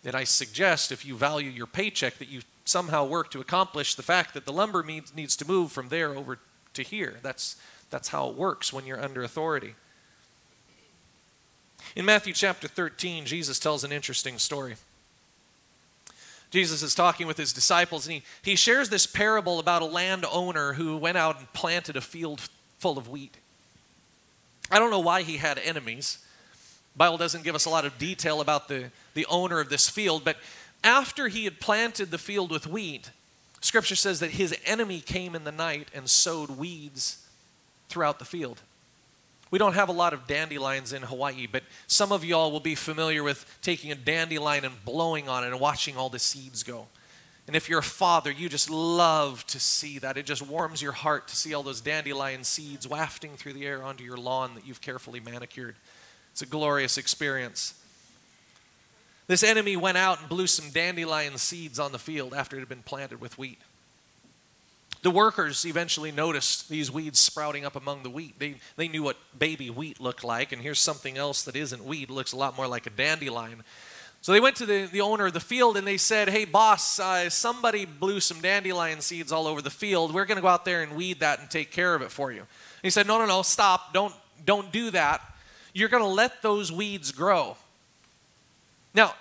And 0.05 0.15
I 0.15 0.23
suggest, 0.23 0.91
if 0.91 1.05
you 1.05 1.15
value 1.15 1.49
your 1.49 1.67
paycheck, 1.67 2.17
that 2.19 2.29
you 2.29 2.41
somehow 2.65 3.05
work 3.05 3.31
to 3.31 3.41
accomplish 3.41 3.95
the 3.95 4.03
fact 4.03 4.33
that 4.33 4.45
the 4.45 4.53
lumber 4.53 4.81
needs, 4.81 5.13
needs 5.15 5.35
to 5.35 5.47
move 5.47 5.71
from 5.71 5.89
there 5.89 6.15
over 6.15 6.39
to 6.73 6.83
here. 6.83 7.17
That's, 7.21 7.55
that's 7.89 8.09
how 8.09 8.29
it 8.29 8.35
works 8.35 8.71
when 8.71 8.85
you're 8.85 9.01
under 9.01 9.23
authority. 9.23 9.75
In 11.95 12.05
Matthew 12.05 12.33
chapter 12.33 12.67
13, 12.67 13.25
Jesus 13.25 13.59
tells 13.59 13.83
an 13.83 13.91
interesting 13.91 14.37
story. 14.37 14.75
Jesus 16.51 16.83
is 16.83 16.93
talking 16.93 17.27
with 17.27 17.37
his 17.37 17.53
disciples, 17.53 18.05
and 18.05 18.15
he, 18.15 18.23
he 18.41 18.55
shares 18.55 18.89
this 18.89 19.07
parable 19.07 19.59
about 19.59 19.81
a 19.81 19.85
landowner 19.85 20.73
who 20.73 20.97
went 20.97 21.17
out 21.17 21.39
and 21.39 21.51
planted 21.53 21.95
a 21.95 22.01
field 22.01 22.41
full 22.77 22.97
of 22.97 23.09
wheat. 23.09 23.37
I 24.69 24.79
don't 24.79 24.91
know 24.91 24.99
why 24.99 25.21
he 25.21 25.37
had 25.37 25.57
enemies. 25.57 26.19
Bible 26.95 27.17
doesn't 27.17 27.43
give 27.43 27.55
us 27.55 27.65
a 27.65 27.69
lot 27.69 27.85
of 27.85 27.97
detail 27.97 28.41
about 28.41 28.67
the, 28.67 28.91
the 29.13 29.25
owner 29.27 29.59
of 29.59 29.69
this 29.69 29.89
field, 29.89 30.23
but 30.25 30.37
after 30.83 31.29
he 31.29 31.45
had 31.45 31.59
planted 31.59 32.11
the 32.11 32.17
field 32.17 32.51
with 32.51 32.67
wheat, 32.67 33.11
scripture 33.61 33.95
says 33.95 34.19
that 34.19 34.31
his 34.31 34.55
enemy 34.65 34.99
came 34.99 35.35
in 35.35 35.43
the 35.43 35.51
night 35.51 35.89
and 35.93 36.09
sowed 36.09 36.49
weeds 36.51 37.25
throughout 37.89 38.19
the 38.19 38.25
field. 38.25 38.61
We 39.51 39.59
don't 39.59 39.73
have 39.73 39.89
a 39.89 39.93
lot 39.93 40.13
of 40.13 40.27
dandelions 40.27 40.93
in 40.93 41.01
Hawaii, 41.01 41.45
but 41.45 41.63
some 41.87 42.11
of 42.11 42.23
y'all 42.23 42.51
will 42.51 42.61
be 42.61 42.75
familiar 42.75 43.21
with 43.21 43.45
taking 43.61 43.91
a 43.91 43.95
dandelion 43.95 44.63
and 44.63 44.85
blowing 44.85 45.27
on 45.27 45.43
it 45.43 45.47
and 45.47 45.59
watching 45.59 45.97
all 45.97 46.09
the 46.09 46.19
seeds 46.19 46.63
go. 46.63 46.87
And 47.47 47.55
if 47.55 47.67
you're 47.67 47.79
a 47.79 47.83
father, 47.83 48.31
you 48.31 48.47
just 48.47 48.69
love 48.69 49.45
to 49.47 49.59
see 49.59 49.99
that. 49.99 50.17
It 50.17 50.25
just 50.25 50.41
warms 50.41 50.81
your 50.81 50.93
heart 50.93 51.27
to 51.27 51.35
see 51.35 51.53
all 51.53 51.63
those 51.63 51.81
dandelion 51.81 52.45
seeds 52.45 52.87
wafting 52.87 53.31
through 53.35 53.53
the 53.53 53.65
air 53.65 53.83
onto 53.83 54.05
your 54.05 54.15
lawn 54.15 54.55
that 54.55 54.65
you've 54.65 54.79
carefully 54.79 55.19
manicured. 55.19 55.75
It's 56.31 56.41
a 56.41 56.45
glorious 56.45 56.97
experience. 56.97 57.73
This 59.27 59.43
enemy 59.43 59.77
went 59.77 59.97
out 59.97 60.19
and 60.19 60.29
blew 60.29 60.47
some 60.47 60.69
dandelion 60.71 61.37
seeds 61.37 61.79
on 61.79 61.91
the 61.91 61.99
field 61.99 62.33
after 62.33 62.57
it 62.57 62.59
had 62.59 62.69
been 62.69 62.83
planted 62.83 63.21
with 63.21 63.37
wheat. 63.37 63.59
The 65.03 65.11
workers 65.11 65.65
eventually 65.65 66.11
noticed 66.11 66.69
these 66.69 66.91
weeds 66.91 67.19
sprouting 67.19 67.65
up 67.65 67.75
among 67.75 68.03
the 68.03 68.09
wheat. 68.09 68.37
They, 68.37 68.55
they 68.75 68.87
knew 68.87 69.01
what 69.01 69.17
baby 69.37 69.69
wheat 69.69 69.99
looked 69.99 70.23
like, 70.23 70.51
and 70.51 70.61
here's 70.61 70.79
something 70.79 71.17
else 71.17 71.43
that 71.43 71.55
isn't 71.55 71.83
wheat, 71.83 72.09
it 72.09 72.13
looks 72.13 72.33
a 72.33 72.37
lot 72.37 72.55
more 72.55 72.67
like 72.67 72.85
a 72.85 72.91
dandelion. 72.91 73.63
So 74.21 74.31
they 74.31 74.39
went 74.39 74.55
to 74.57 74.67
the, 74.67 74.85
the 74.85 75.01
owner 75.01 75.25
of 75.25 75.33
the 75.33 75.39
field 75.39 75.77
and 75.77 75.87
they 75.87 75.97
said, 75.97 76.29
Hey, 76.29 76.45
boss, 76.45 76.99
uh, 76.99 77.27
somebody 77.31 77.85
blew 77.85 78.19
some 78.19 78.39
dandelion 78.39 79.01
seeds 79.01 79.31
all 79.31 79.47
over 79.47 79.63
the 79.63 79.71
field. 79.71 80.13
We're 80.13 80.25
going 80.25 80.35
to 80.35 80.43
go 80.43 80.47
out 80.47 80.63
there 80.63 80.83
and 80.83 80.95
weed 80.95 81.21
that 81.21 81.39
and 81.39 81.49
take 81.49 81.71
care 81.71 81.95
of 81.95 82.03
it 82.03 82.11
for 82.11 82.31
you. 82.31 82.41
And 82.41 82.47
he 82.83 82.91
said, 82.91 83.07
No, 83.07 83.17
no, 83.17 83.25
no, 83.25 83.41
stop. 83.41 83.93
Don't, 83.93 84.13
don't 84.45 84.71
do 84.71 84.91
that. 84.91 85.21
You're 85.73 85.89
going 85.89 86.03
to 86.03 86.09
let 86.09 86.43
those 86.43 86.71
weeds 86.71 87.11
grow. 87.11 87.57
Now, 88.93 89.15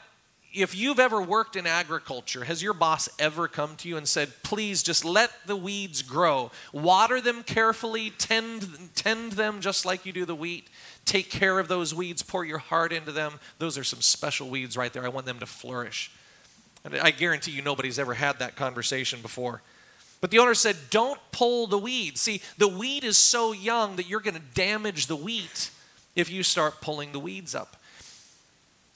if 0.53 0.75
you've 0.75 0.99
ever 0.99 1.23
worked 1.23 1.55
in 1.55 1.67
agriculture, 1.67 2.45
has 2.45 2.63
your 2.63 2.75
boss 2.75 3.09
ever 3.19 3.47
come 3.47 3.77
to 3.77 3.89
you 3.89 3.97
and 3.97 4.09
said, 4.09 4.33
please 4.43 4.83
just 4.83 5.05
let 5.05 5.31
the 5.47 5.55
weeds 5.55 6.03
grow? 6.03 6.51
Water 6.73 7.21
them 7.21 7.45
carefully, 7.45 8.11
tend, 8.11 8.95
tend 8.97 9.33
them 9.33 9.61
just 9.61 9.87
like 9.87 10.05
you 10.05 10.13
do 10.13 10.25
the 10.25 10.35
wheat. 10.35 10.69
Take 11.05 11.31
care 11.31 11.59
of 11.61 11.69
those 11.69 11.95
weeds, 11.95 12.23
pour 12.23 12.45
your 12.45 12.59
heart 12.59 12.93
into 12.93 13.13
them. 13.13 13.35
Those 13.59 13.79
are 13.79 13.85
some 13.85 14.01
special 14.01 14.51
weeds 14.51 14.77
right 14.77 14.93
there. 14.93 15.05
I 15.05 15.09
want 15.09 15.27
them 15.27 15.39
to 15.39 15.47
flourish. 15.47 16.11
And 16.85 16.97
I 16.97 17.11
guarantee 17.11 17.53
you 17.53 17.63
nobody's 17.63 17.99
ever 17.99 18.15
had 18.15 18.39
that 18.41 18.57
conversation 18.57 19.21
before. 19.23 19.63
But 20.21 20.31
the 20.31 20.39
owner 20.39 20.55
said, 20.55 20.77
Don't 20.91 21.21
pull 21.33 21.67
the 21.67 21.79
weeds. 21.79 22.21
See, 22.21 22.43
the 22.59 22.69
weed 22.69 23.05
is 23.05 23.17
so 23.17 23.53
young 23.53 23.97
that 23.97 24.09
you're 24.09 24.21
going 24.21 24.35
to 24.35 24.43
damage 24.55 25.07
the 25.07 25.17
wheat 25.17 25.71
if 26.17 26.31
you 26.31 26.43
start 26.43 26.81
pulling 26.81 27.13
the 27.13 27.21
weeds 27.21 27.55
up. 27.55 27.77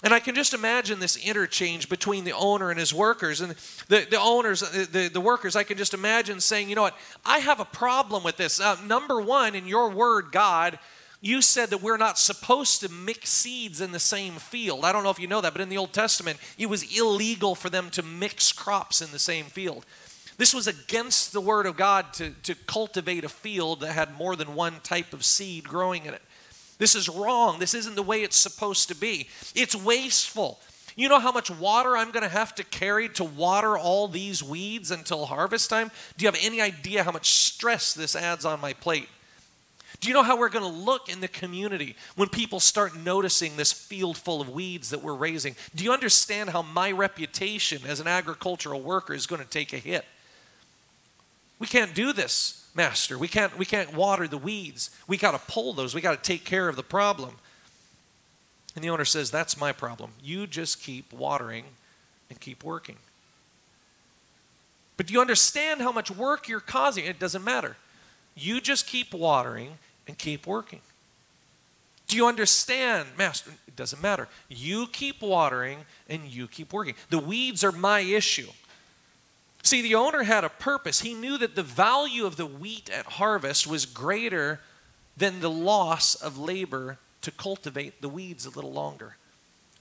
And 0.05 0.13
I 0.13 0.21
can 0.21 0.35
just 0.35 0.53
imagine 0.53 1.01
this 1.01 1.17
interchange 1.17 1.89
between 1.89 2.25
the 2.25 2.33
owner 2.33 2.71
and 2.71 2.79
his 2.79 2.93
workers. 2.93 3.41
And 3.41 3.53
the, 3.89 4.07
the 4.11 4.21
owners, 4.21 4.61
the, 4.61 5.09
the 5.09 5.21
workers, 5.21 5.57
I 5.57 5.63
can 5.63 5.79
just 5.79 5.95
imagine 5.95 6.41
saying, 6.41 6.69
you 6.69 6.77
know 6.77 6.83
what, 6.83 6.97
I 7.25 7.39
have 7.39 7.59
a 7.59 7.65
problem 7.65 8.23
with 8.23 8.37
this. 8.37 8.61
Uh, 8.61 8.77
number 8.87 9.19
one, 9.19 9.55
in 9.55 9.67
your 9.67 9.89
word, 9.89 10.27
God, 10.31 10.79
you 11.23 11.41
said 11.41 11.71
that 11.71 11.81
we're 11.81 11.97
not 11.97 12.19
supposed 12.19 12.83
to 12.83 12.91
mix 12.91 13.31
seeds 13.31 13.81
in 13.81 13.93
the 13.93 13.99
same 13.99 14.35
field. 14.35 14.85
I 14.85 14.93
don't 14.93 15.05
know 15.05 15.11
if 15.11 15.19
you 15.19 15.27
know 15.27 15.41
that, 15.41 15.55
but 15.55 15.63
in 15.63 15.71
the 15.71 15.79
Old 15.79 15.95
Testament, 15.95 16.39
it 16.59 16.67
was 16.67 16.95
illegal 16.95 17.55
for 17.55 17.71
them 17.71 17.89
to 17.93 18.03
mix 18.03 18.53
crops 18.53 19.01
in 19.01 19.11
the 19.11 19.19
same 19.19 19.47
field. 19.47 19.87
This 20.37 20.53
was 20.53 20.67
against 20.67 21.33
the 21.33 21.41
word 21.41 21.65
of 21.65 21.79
God 21.79 22.13
to, 22.15 22.33
to 22.43 22.55
cultivate 22.55 23.25
a 23.25 23.31
field 23.31 23.81
that 23.81 23.93
had 23.93 24.19
more 24.19 24.37
than 24.37 24.55
one 24.55 24.81
type 24.83 25.15
of 25.15 25.25
seed 25.25 25.65
growing 25.65 26.05
in 26.05 26.13
it. 26.13 26.23
This 26.79 26.95
is 26.95 27.09
wrong. 27.09 27.59
This 27.59 27.75
isn't 27.75 27.95
the 27.95 28.03
way 28.03 28.23
it's 28.23 28.37
supposed 28.37 28.89
to 28.89 28.95
be. 28.95 29.29
It's 29.55 29.77
wasteful. 29.77 30.59
You 30.97 31.09
know 31.09 31.19
how 31.19 31.33
much 31.33 31.51
water 31.51 31.97
I'm 31.97 32.11
going 32.11 32.23
to 32.23 32.29
have 32.29 32.55
to 32.57 32.65
carry 32.65 33.09
to 33.11 33.25
water 33.25 33.77
all 33.77 34.07
these 34.07 34.43
weeds 34.43 34.91
until 34.91 35.27
harvest 35.27 35.71
time? 35.71 35.91
Do 36.17 36.25
you 36.25 36.31
have 36.31 36.41
any 36.41 36.61
idea 36.61 37.03
how 37.03 37.11
much 37.11 37.31
stress 37.31 37.95
this 37.95 38.15
adds 38.15 38.45
on 38.45 38.61
my 38.61 38.73
plate? 38.73 39.09
Do 40.01 40.09
you 40.09 40.15
know 40.15 40.23
how 40.23 40.37
we're 40.37 40.51
going 40.51 40.71
to 40.71 40.81
look 40.85 41.09
in 41.09 41.21
the 41.21 41.29
community 41.29 41.97
when 42.15 42.29
people 42.29 42.61
start 42.61 42.97
noticing 42.97 43.57
this 43.57 43.73
field 43.73 44.17
full 44.17 44.41
of 44.41 44.51
weeds 44.51 44.91
that 44.91 45.03
we're 45.03 45.15
raising? 45.15 45.57
Do 45.75 45.83
you 45.83 45.93
understand 45.93 46.51
how 46.51 46.63
my 46.63 46.93
reputation 46.93 47.83
as 47.87 48.01
an 48.01 48.07
agricultural 48.07 48.83
worker 48.83 49.15
is 49.15 49.27
going 49.27 49.43
to 49.43 49.49
take 49.49 49.73
a 49.73 49.79
hit? 49.79 50.05
We 51.59 51.67
can't 51.67 51.95
do 51.95 52.13
this 52.13 52.64
master. 52.75 53.17
We 53.17 53.29
can't, 53.29 53.57
we 53.57 53.65
can't 53.65 53.95
water 53.95 54.27
the 54.27 54.39
weeds. 54.39 54.91
We 55.07 55.17
got 55.17 55.33
to 55.33 55.53
pull 55.53 55.73
those. 55.73 55.95
We 55.95 56.01
got 56.01 56.23
to 56.23 56.29
take 56.29 56.45
care 56.45 56.69
of 56.69 56.77
the 56.77 56.83
problem. 56.83 57.37
And 58.75 58.85
the 58.85 58.91
owner 58.91 59.05
says, 59.05 59.31
That's 59.31 59.59
my 59.59 59.73
problem. 59.73 60.11
You 60.23 60.47
just 60.47 60.83
keep 60.83 61.13
watering 61.13 61.65
and 62.29 62.41
keep 62.41 62.65
working. 62.65 62.97
But 64.97 65.07
do 65.07 65.15
you 65.15 65.21
understand 65.21 65.81
how 65.81 65.93
much 65.93 66.11
work 66.11 66.49
you're 66.49 66.61
causing? 66.61 67.05
It 67.05 67.19
doesn't 67.19 67.45
matter. 67.45 67.77
You 68.35 68.61
just 68.61 68.87
keep 68.87 69.13
watering 69.13 69.79
and 70.07 70.17
keep 70.19 70.47
working. 70.47 70.81
Do 72.07 72.17
you 72.17 72.27
understand, 72.27 73.09
Master? 73.17 73.51
It 73.67 73.77
doesn't 73.77 74.03
matter. 74.03 74.29
You 74.49 74.87
keep 74.89 75.23
watering 75.23 75.79
and 76.09 76.25
you 76.25 76.47
keep 76.47 76.73
working. 76.73 76.95
The 77.11 77.19
weeds 77.19 77.65
are 77.65 77.73
my 77.73 78.01
issue. 78.01 78.49
See, 79.65 79.81
the 79.81 79.95
owner 79.95 80.25
had 80.25 80.45
a 80.45 80.51
purpose. 80.51 81.01
He 81.01 81.15
knew 81.15 81.39
that 81.39 81.57
the 81.57 81.63
value 81.63 82.27
of 82.27 82.37
the 82.37 82.45
wheat 82.47 82.91
at 82.91 83.07
harvest 83.07 83.67
was 83.67 83.87
greater 83.87 84.61
than 85.17 85.41
the 85.41 85.51
loss 85.51 86.15
of 86.15 86.39
labor 86.39 86.99
to 87.23 87.31
cultivate 87.31 88.03
the 88.03 88.11
weeds 88.11 88.45
a 88.45 88.51
little 88.51 88.73
longer. 88.73 89.17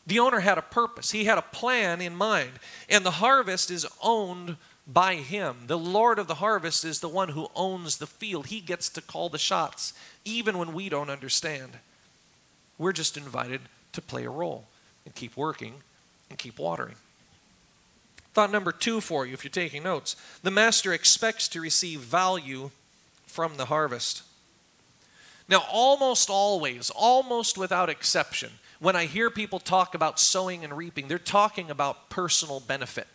The 0.08 0.20
owner 0.20 0.40
had 0.40 0.58
a 0.58 0.62
purpose, 0.62 1.12
he 1.12 1.26
had 1.26 1.38
a 1.38 1.42
plan 1.42 2.02
in 2.02 2.16
mind, 2.16 2.52
and 2.90 3.06
the 3.06 3.12
harvest 3.12 3.70
is 3.70 3.86
owned 4.02 4.56
by 4.88 5.16
him. 5.16 5.64
The 5.68 5.78
Lord 5.78 6.18
of 6.18 6.28
the 6.28 6.36
harvest 6.36 6.86
is 6.86 7.02
the 7.02 7.10
one 7.10 7.30
who 7.30 7.50
owns 7.54 7.98
the 7.98 8.08
field. 8.08 8.48
He 8.48 8.62
gets 8.62 8.88
to 8.90 9.02
call 9.02 9.28
the 9.30 9.38
shots, 9.38 9.94
even 10.24 10.58
when 10.58 10.74
we 10.74 10.88
don't 10.88 11.10
understand. 11.10 11.80
We're 12.78 12.94
just 12.94 13.18
invited 13.18 13.62
to 13.94 14.02
play 14.02 14.24
a 14.24 14.30
role 14.30 14.66
and 15.06 15.14
keep 15.14 15.36
working 15.36 15.76
and 16.30 16.40
keep 16.40 16.58
watering. 16.58 16.96
Thought 18.34 18.52
number 18.52 18.72
two 18.72 19.00
for 19.00 19.26
you, 19.26 19.34
if 19.34 19.44
you're 19.44 19.52
taking 19.52 19.84
notes 19.84 20.16
the 20.42 20.52
master 20.52 20.94
expects 20.94 21.48
to 21.50 21.62
receive 21.62 22.00
value 22.02 22.72
from 23.28 23.58
the 23.58 23.66
harvest. 23.66 24.24
Now, 25.50 25.64
almost 25.72 26.30
always, 26.30 26.90
almost 26.90 27.58
without 27.58 27.90
exception, 27.90 28.50
when 28.80 28.96
I 28.96 29.06
hear 29.06 29.30
people 29.30 29.60
talk 29.60 29.94
about 29.94 30.20
sowing 30.20 30.64
and 30.64 30.76
reaping, 30.76 31.08
they're 31.08 31.20
talking 31.20 31.70
about 31.70 32.10
personal 32.10 32.60
benefit. 32.60 33.08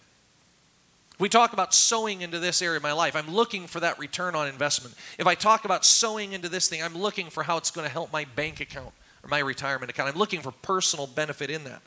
We 1.18 1.28
talk 1.28 1.52
about 1.52 1.74
sowing 1.74 2.20
into 2.22 2.38
this 2.38 2.62
area 2.62 2.76
of 2.76 2.82
my 2.82 2.92
life. 2.92 3.16
I'm 3.16 3.30
looking 3.30 3.66
for 3.66 3.80
that 3.80 3.98
return 3.98 4.34
on 4.34 4.46
investment. 4.46 4.94
If 5.18 5.26
I 5.26 5.34
talk 5.34 5.64
about 5.64 5.84
sowing 5.84 6.32
into 6.32 6.48
this 6.48 6.68
thing, 6.68 6.82
I'm 6.82 6.96
looking 6.96 7.28
for 7.28 7.42
how 7.42 7.56
it's 7.56 7.72
going 7.72 7.86
to 7.86 7.92
help 7.92 8.12
my 8.12 8.24
bank 8.36 8.60
account 8.60 8.92
or 9.24 9.28
my 9.28 9.40
retirement 9.40 9.90
account. 9.90 10.10
I'm 10.10 10.18
looking 10.18 10.42
for 10.42 10.52
personal 10.52 11.08
benefit 11.08 11.50
in 11.50 11.64
that. 11.64 11.82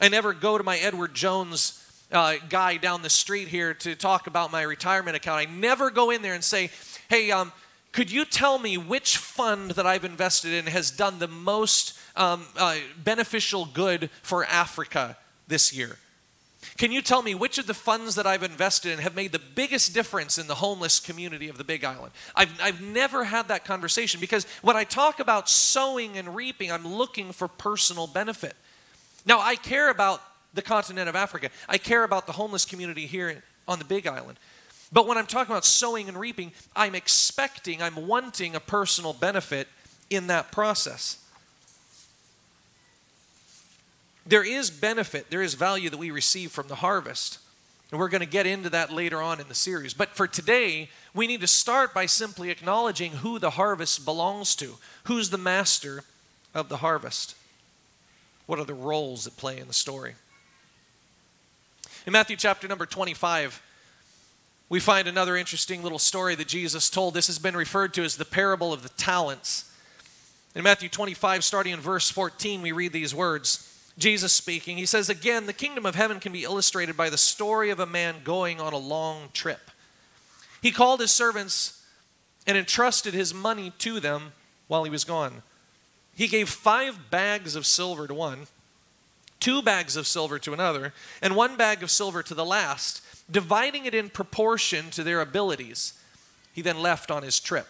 I 0.00 0.08
never 0.08 0.34
go 0.34 0.58
to 0.58 0.64
my 0.64 0.76
Edward 0.76 1.14
Jones 1.14 1.83
uh, 2.14 2.36
guy 2.48 2.76
down 2.76 3.02
the 3.02 3.10
street 3.10 3.48
here 3.48 3.74
to 3.74 3.94
talk 3.94 4.26
about 4.26 4.52
my 4.52 4.62
retirement 4.62 5.16
account. 5.16 5.46
I 5.48 5.52
never 5.52 5.90
go 5.90 6.10
in 6.10 6.22
there 6.22 6.34
and 6.34 6.44
say, 6.44 6.70
hey, 7.10 7.30
um, 7.32 7.52
could 7.92 8.10
you 8.10 8.24
tell 8.24 8.58
me 8.58 8.78
which 8.78 9.18
fund 9.18 9.72
that 9.72 9.86
I've 9.86 10.04
invested 10.04 10.52
in 10.52 10.66
has 10.66 10.90
done 10.90 11.18
the 11.18 11.28
most 11.28 11.98
um, 12.16 12.46
uh, 12.56 12.76
beneficial 13.02 13.66
good 13.66 14.10
for 14.22 14.44
Africa 14.44 15.16
this 15.48 15.74
year? 15.74 15.98
Can 16.78 16.90
you 16.90 17.02
tell 17.02 17.22
me 17.22 17.34
which 17.34 17.58
of 17.58 17.66
the 17.66 17.74
funds 17.74 18.14
that 18.14 18.26
I've 18.26 18.42
invested 18.42 18.92
in 18.92 18.98
have 19.00 19.14
made 19.14 19.32
the 19.32 19.38
biggest 19.38 19.92
difference 19.92 20.38
in 20.38 20.46
the 20.46 20.56
homeless 20.56 20.98
community 20.98 21.48
of 21.48 21.58
the 21.58 21.64
Big 21.64 21.84
Island? 21.84 22.12
I've, 22.34 22.52
I've 22.60 22.80
never 22.80 23.24
had 23.24 23.48
that 23.48 23.64
conversation 23.64 24.18
because 24.18 24.46
when 24.62 24.76
I 24.76 24.84
talk 24.84 25.20
about 25.20 25.48
sowing 25.48 26.16
and 26.16 26.34
reaping, 26.34 26.72
I'm 26.72 26.86
looking 26.86 27.32
for 27.32 27.48
personal 27.48 28.06
benefit. 28.06 28.54
Now, 29.26 29.40
I 29.40 29.56
care 29.56 29.90
about 29.90 30.22
the 30.54 30.62
continent 30.62 31.08
of 31.08 31.16
Africa. 31.16 31.50
I 31.68 31.78
care 31.78 32.04
about 32.04 32.26
the 32.26 32.32
homeless 32.32 32.64
community 32.64 33.06
here 33.06 33.42
on 33.66 33.78
the 33.78 33.84
Big 33.84 34.06
Island. 34.06 34.38
But 34.92 35.06
when 35.06 35.18
I'm 35.18 35.26
talking 35.26 35.52
about 35.52 35.64
sowing 35.64 36.08
and 36.08 36.18
reaping, 36.18 36.52
I'm 36.76 36.94
expecting, 36.94 37.82
I'm 37.82 38.06
wanting 38.06 38.54
a 38.54 38.60
personal 38.60 39.12
benefit 39.12 39.68
in 40.10 40.28
that 40.28 40.52
process. 40.52 41.18
There 44.26 44.44
is 44.44 44.70
benefit, 44.70 45.30
there 45.30 45.42
is 45.42 45.54
value 45.54 45.90
that 45.90 45.98
we 45.98 46.10
receive 46.10 46.50
from 46.50 46.68
the 46.68 46.76
harvest. 46.76 47.38
And 47.90 48.00
we're 48.00 48.08
going 48.08 48.20
to 48.22 48.26
get 48.26 48.46
into 48.46 48.70
that 48.70 48.92
later 48.92 49.20
on 49.20 49.40
in 49.40 49.48
the 49.48 49.54
series. 49.54 49.94
But 49.94 50.10
for 50.10 50.26
today, 50.26 50.88
we 51.12 51.26
need 51.26 51.42
to 51.42 51.46
start 51.46 51.94
by 51.94 52.06
simply 52.06 52.50
acknowledging 52.50 53.12
who 53.12 53.38
the 53.38 53.50
harvest 53.50 54.04
belongs 54.04 54.56
to. 54.56 54.74
Who's 55.04 55.30
the 55.30 55.38
master 55.38 56.02
of 56.54 56.68
the 56.68 56.78
harvest? 56.78 57.36
What 58.46 58.58
are 58.58 58.64
the 58.64 58.74
roles 58.74 59.24
that 59.24 59.36
play 59.36 59.58
in 59.58 59.68
the 59.68 59.74
story? 59.74 60.14
In 62.06 62.12
Matthew 62.12 62.36
chapter 62.36 62.68
number 62.68 62.84
25, 62.84 63.62
we 64.68 64.78
find 64.78 65.08
another 65.08 65.36
interesting 65.36 65.82
little 65.82 65.98
story 65.98 66.34
that 66.34 66.48
Jesus 66.48 66.90
told. 66.90 67.14
This 67.14 67.28
has 67.28 67.38
been 67.38 67.56
referred 67.56 67.94
to 67.94 68.04
as 68.04 68.18
the 68.18 68.26
parable 68.26 68.74
of 68.74 68.82
the 68.82 68.90
talents. 68.90 69.72
In 70.54 70.62
Matthew 70.62 70.90
25, 70.90 71.42
starting 71.42 71.72
in 71.72 71.80
verse 71.80 72.10
14, 72.10 72.60
we 72.60 72.72
read 72.72 72.92
these 72.92 73.14
words. 73.14 73.70
Jesus 73.96 74.34
speaking, 74.34 74.76
he 74.76 74.84
says, 74.84 75.08
Again, 75.08 75.46
the 75.46 75.54
kingdom 75.54 75.86
of 75.86 75.94
heaven 75.94 76.20
can 76.20 76.32
be 76.32 76.44
illustrated 76.44 76.94
by 76.94 77.08
the 77.08 77.16
story 77.16 77.70
of 77.70 77.80
a 77.80 77.86
man 77.86 78.16
going 78.22 78.60
on 78.60 78.74
a 78.74 78.78
long 78.78 79.30
trip. 79.32 79.70
He 80.60 80.72
called 80.72 81.00
his 81.00 81.10
servants 81.10 81.82
and 82.46 82.58
entrusted 82.58 83.14
his 83.14 83.32
money 83.32 83.72
to 83.78 83.98
them 83.98 84.32
while 84.68 84.84
he 84.84 84.90
was 84.90 85.04
gone. 85.04 85.42
He 86.14 86.28
gave 86.28 86.50
five 86.50 87.10
bags 87.10 87.56
of 87.56 87.64
silver 87.64 88.06
to 88.06 88.14
one, 88.14 88.46
two 89.40 89.62
bags 89.62 89.96
of 89.96 90.06
silver 90.06 90.38
to 90.38 90.52
another, 90.52 90.92
and 91.20 91.36
one 91.36 91.56
bag 91.56 91.82
of 91.82 91.90
silver 91.90 92.22
to 92.22 92.34
the 92.34 92.44
last, 92.44 93.02
dividing 93.30 93.86
it 93.86 93.94
in 93.94 94.10
proportion 94.10 94.90
to 94.90 95.02
their 95.02 95.20
abilities. 95.20 95.94
He 96.52 96.62
then 96.62 96.80
left 96.80 97.10
on 97.10 97.22
his 97.22 97.40
trip. 97.40 97.66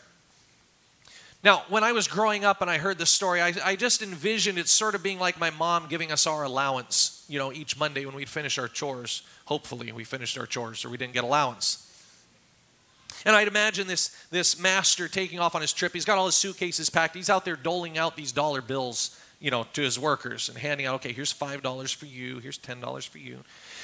Now, 1.44 1.64
when 1.68 1.85
I 1.85 1.92
was 1.92 2.09
growing 2.09 2.44
up 2.46 2.62
and 2.62 2.70
I 2.70 2.79
heard 2.79 2.96
this 2.96 3.11
story, 3.11 3.42
I, 3.42 3.53
I, 3.62 3.77
just 3.77 4.03
envisioned 4.03 4.57
it 4.59 4.66
sort 4.66 4.94
of 4.94 5.03
being 5.03 5.18
like 5.18 5.38
my 5.38 5.50
mom 5.50 5.88
giving 5.88 6.11
us 6.11 6.27
our 6.27 6.42
allowance, 6.42 7.22
you 7.29 7.38
know, 7.38 7.53
each 7.53 7.79
Monday 7.79 8.07
when 8.07 8.14
we'd 8.14 8.31
finish 8.31 8.57
our 8.57 8.66
chores. 8.66 9.22
Hopefully, 9.44 9.92
we 9.92 10.05
finished 10.05 10.38
our 10.38 10.46
chores 10.46 10.87
or 10.87 10.88
we 10.88 10.96
didn't 10.96 11.12
get 11.12 11.22
allowance. 11.22 11.85
And 13.27 13.37
I'd 13.37 13.48
imagine 13.48 13.87
this, 13.87 14.09
this 14.31 14.59
master 14.59 15.07
taking 15.07 15.38
off 15.38 15.55
on 15.55 15.61
his 15.61 15.72
trip. 15.72 15.92
He's 15.92 16.07
got 16.07 16.16
all 16.16 16.27
his 16.27 16.35
suitcases 16.35 16.88
packed. 16.88 17.14
He's 17.14 17.31
out 17.31 17.44
there 17.44 17.57
doling 17.57 17.98
out 17.98 18.16
these 18.16 18.33
dollar 18.33 18.62
bills, 18.62 19.18
you 19.44 19.50
know, 19.50 19.66
to 19.74 19.83
his 19.83 19.98
workers 19.98 20.48
and 20.48 20.57
handing 20.57 20.87
out, 20.87 20.94
okay, 20.94 21.12
here's 21.12 21.30
$5 21.30 21.94
for 21.94 22.07
you, 22.07 22.38
here's 22.38 22.59
$10 22.59 23.07
for 23.07 23.18
you. 23.18 23.40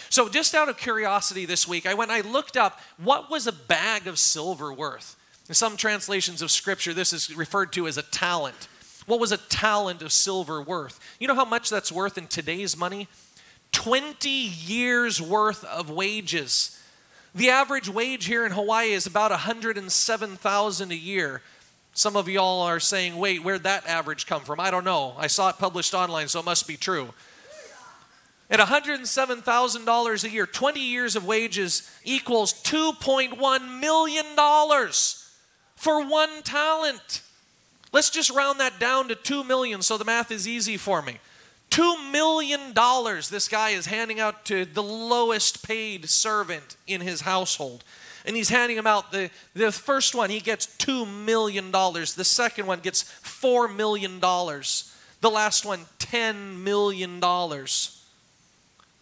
So, 0.09 0.27
just 0.31 0.55
out 0.55 0.70
of 0.70 0.79
curiosity 0.79 1.44
this 1.44 1.68
week, 1.68 1.85
I 1.85 1.92
went 1.92 2.11
I 2.11 2.23
looked 2.23 2.57
up 2.57 2.81
what 2.96 3.31
was 3.31 3.46
a 3.46 3.53
bag 3.53 4.07
of 4.07 4.18
silver 4.18 4.73
worth. 4.73 5.16
In 5.51 5.55
some 5.55 5.77
translations 5.77 6.40
of 6.40 6.51
scripture, 6.51 6.94
this 6.94 7.12
is 7.12 7.37
referred 7.37 7.75
to 7.75 7.87
as 7.87 7.99
a 7.99 8.03
talent. 8.03 8.68
What 9.05 9.20
was 9.20 9.33
a 9.33 9.37
talent 9.37 10.01
of 10.01 10.12
silver 10.12 10.62
worth? 10.62 10.99
You 11.20 11.29
know 11.29 11.35
how 11.35 11.44
much 11.44 11.68
that's 11.68 11.92
worth 11.92 12.16
in 12.16 12.27
today's 12.27 12.75
money? 12.75 13.07
20 13.73 14.31
years 14.31 15.20
worth 15.20 15.62
of 15.64 15.90
wages. 15.90 16.81
The 17.35 17.51
average 17.51 17.90
wage 17.90 18.25
here 18.25 18.46
in 18.46 18.53
Hawaii 18.53 18.92
is 18.92 19.07
about 19.07 19.31
107,000 19.31 20.90
a 20.90 20.96
year. 20.96 21.42
Some 21.92 22.16
of 22.16 22.29
y'all 22.29 22.62
are 22.62 22.81
saying, 22.81 23.16
"Wait, 23.16 23.42
where'd 23.42 23.64
that 23.64 23.87
average 23.87 24.26
come 24.26 24.42
from?" 24.42 24.61
I 24.61 24.70
don't 24.70 24.85
know. 24.85 25.14
I 25.18 25.26
saw 25.26 25.48
it 25.48 25.59
published 25.59 25.94
online, 25.94 26.29
so 26.29 26.40
it 26.40 26.44
must 26.44 26.66
be 26.66 26.76
true. 26.76 27.12
At 28.50 28.59
$107,000 28.59 30.24
a 30.24 30.29
year, 30.29 30.46
20 30.46 30.81
years 30.81 31.14
of 31.14 31.24
wages 31.24 31.88
equals 32.03 32.53
$2.1 32.53 33.81
million 33.81 34.24
for 35.76 36.05
one 36.05 36.42
talent. 36.42 37.22
Let's 37.92 38.11
just 38.11 38.31
round 38.31 38.59
that 38.59 38.81
down 38.81 39.09
to 39.09 39.14
2 39.14 39.44
million 39.44 39.83
so 39.83 39.96
the 39.96 40.05
math 40.05 40.33
is 40.33 40.48
easy 40.48 40.76
for 40.76 41.00
me. 41.00 41.18
$2 41.70 42.11
million 42.11 42.74
this 43.31 43.46
guy 43.48 43.70
is 43.70 43.87
handing 43.87 44.18
out 44.18 44.44
to 44.46 44.64
the 44.64 44.83
lowest 44.83 45.66
paid 45.66 46.09
servant 46.09 46.76
in 46.88 47.00
his 47.00 47.20
household. 47.20 47.85
And 48.27 48.37
he's 48.37 48.49
handing 48.49 48.77
him 48.77 48.87
out 48.87 49.13
the, 49.13 49.31
the 49.55 49.73
first 49.73 50.15
one, 50.15 50.31
he 50.31 50.41
gets 50.41 50.67
$2 50.79 51.07
million. 51.25 51.71
The 51.71 52.25
second 52.25 52.67
one 52.67 52.81
gets 52.81 53.05
$4 53.05 53.75
million. 53.75 54.21
The 54.21 55.31
last 55.31 55.65
one, 55.65 55.81
$10 55.99 56.59
million. 56.59 57.21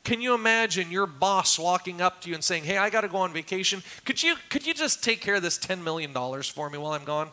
Can 0.04 0.22
you 0.22 0.34
imagine 0.34 0.90
your 0.90 1.06
boss 1.06 1.58
walking 1.58 2.00
up 2.00 2.22
to 2.22 2.28
you 2.28 2.34
and 2.34 2.42
saying, 2.42 2.64
Hey, 2.64 2.78
I 2.78 2.88
got 2.88 3.02
to 3.02 3.08
go 3.08 3.18
on 3.18 3.32
vacation. 3.32 3.82
Could 4.04 4.22
you, 4.22 4.36
could 4.48 4.66
you 4.66 4.72
just 4.72 5.04
take 5.04 5.20
care 5.20 5.34
of 5.34 5.42
this 5.42 5.58
$10 5.58 5.82
million 5.82 6.14
for 6.42 6.70
me 6.70 6.78
while 6.78 6.92
I'm 6.92 7.04
gone? 7.04 7.28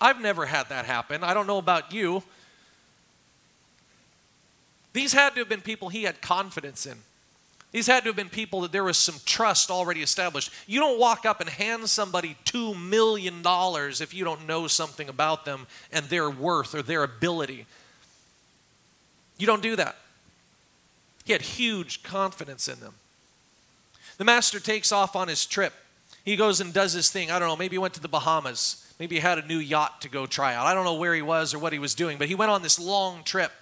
I've 0.00 0.20
never 0.20 0.46
had 0.46 0.70
that 0.70 0.86
happen. 0.86 1.22
I 1.22 1.34
don't 1.34 1.46
know 1.46 1.58
about 1.58 1.92
you. 1.92 2.22
These 4.92 5.12
had 5.12 5.34
to 5.34 5.40
have 5.40 5.48
been 5.48 5.60
people 5.60 5.90
he 5.90 6.04
had 6.04 6.20
confidence 6.20 6.86
in. 6.86 6.96
These 7.72 7.86
had 7.86 8.02
to 8.02 8.08
have 8.08 8.16
been 8.16 8.28
people 8.28 8.62
that 8.62 8.72
there 8.72 8.82
was 8.82 8.96
some 8.96 9.16
trust 9.24 9.70
already 9.70 10.02
established. 10.02 10.50
You 10.66 10.80
don't 10.80 10.98
walk 10.98 11.24
up 11.24 11.40
and 11.40 11.48
hand 11.48 11.88
somebody 11.88 12.36
$2 12.44 12.80
million 12.80 13.42
if 13.44 14.12
you 14.12 14.24
don't 14.24 14.46
know 14.46 14.66
something 14.66 15.08
about 15.08 15.44
them 15.44 15.68
and 15.92 16.04
their 16.06 16.28
worth 16.28 16.74
or 16.74 16.82
their 16.82 17.04
ability. 17.04 17.66
You 19.38 19.46
don't 19.46 19.62
do 19.62 19.76
that. 19.76 19.96
He 21.24 21.32
had 21.32 21.42
huge 21.42 22.02
confidence 22.02 22.66
in 22.66 22.80
them. 22.80 22.94
The 24.18 24.24
master 24.24 24.58
takes 24.58 24.90
off 24.90 25.14
on 25.14 25.28
his 25.28 25.46
trip. 25.46 25.72
He 26.24 26.34
goes 26.34 26.60
and 26.60 26.74
does 26.74 26.92
his 26.92 27.10
thing. 27.10 27.30
I 27.30 27.38
don't 27.38 27.48
know, 27.48 27.56
maybe 27.56 27.74
he 27.74 27.78
went 27.78 27.94
to 27.94 28.00
the 28.00 28.08
Bahamas. 28.08 28.92
Maybe 28.98 29.14
he 29.14 29.20
had 29.20 29.38
a 29.38 29.46
new 29.46 29.58
yacht 29.58 30.02
to 30.02 30.08
go 30.08 30.26
try 30.26 30.54
out. 30.54 30.66
I 30.66 30.74
don't 30.74 30.84
know 30.84 30.94
where 30.94 31.14
he 31.14 31.22
was 31.22 31.54
or 31.54 31.58
what 31.60 31.72
he 31.72 31.78
was 31.78 31.94
doing, 31.94 32.18
but 32.18 32.28
he 32.28 32.34
went 32.34 32.50
on 32.50 32.62
this 32.62 32.78
long 32.78 33.22
trip. 33.22 33.52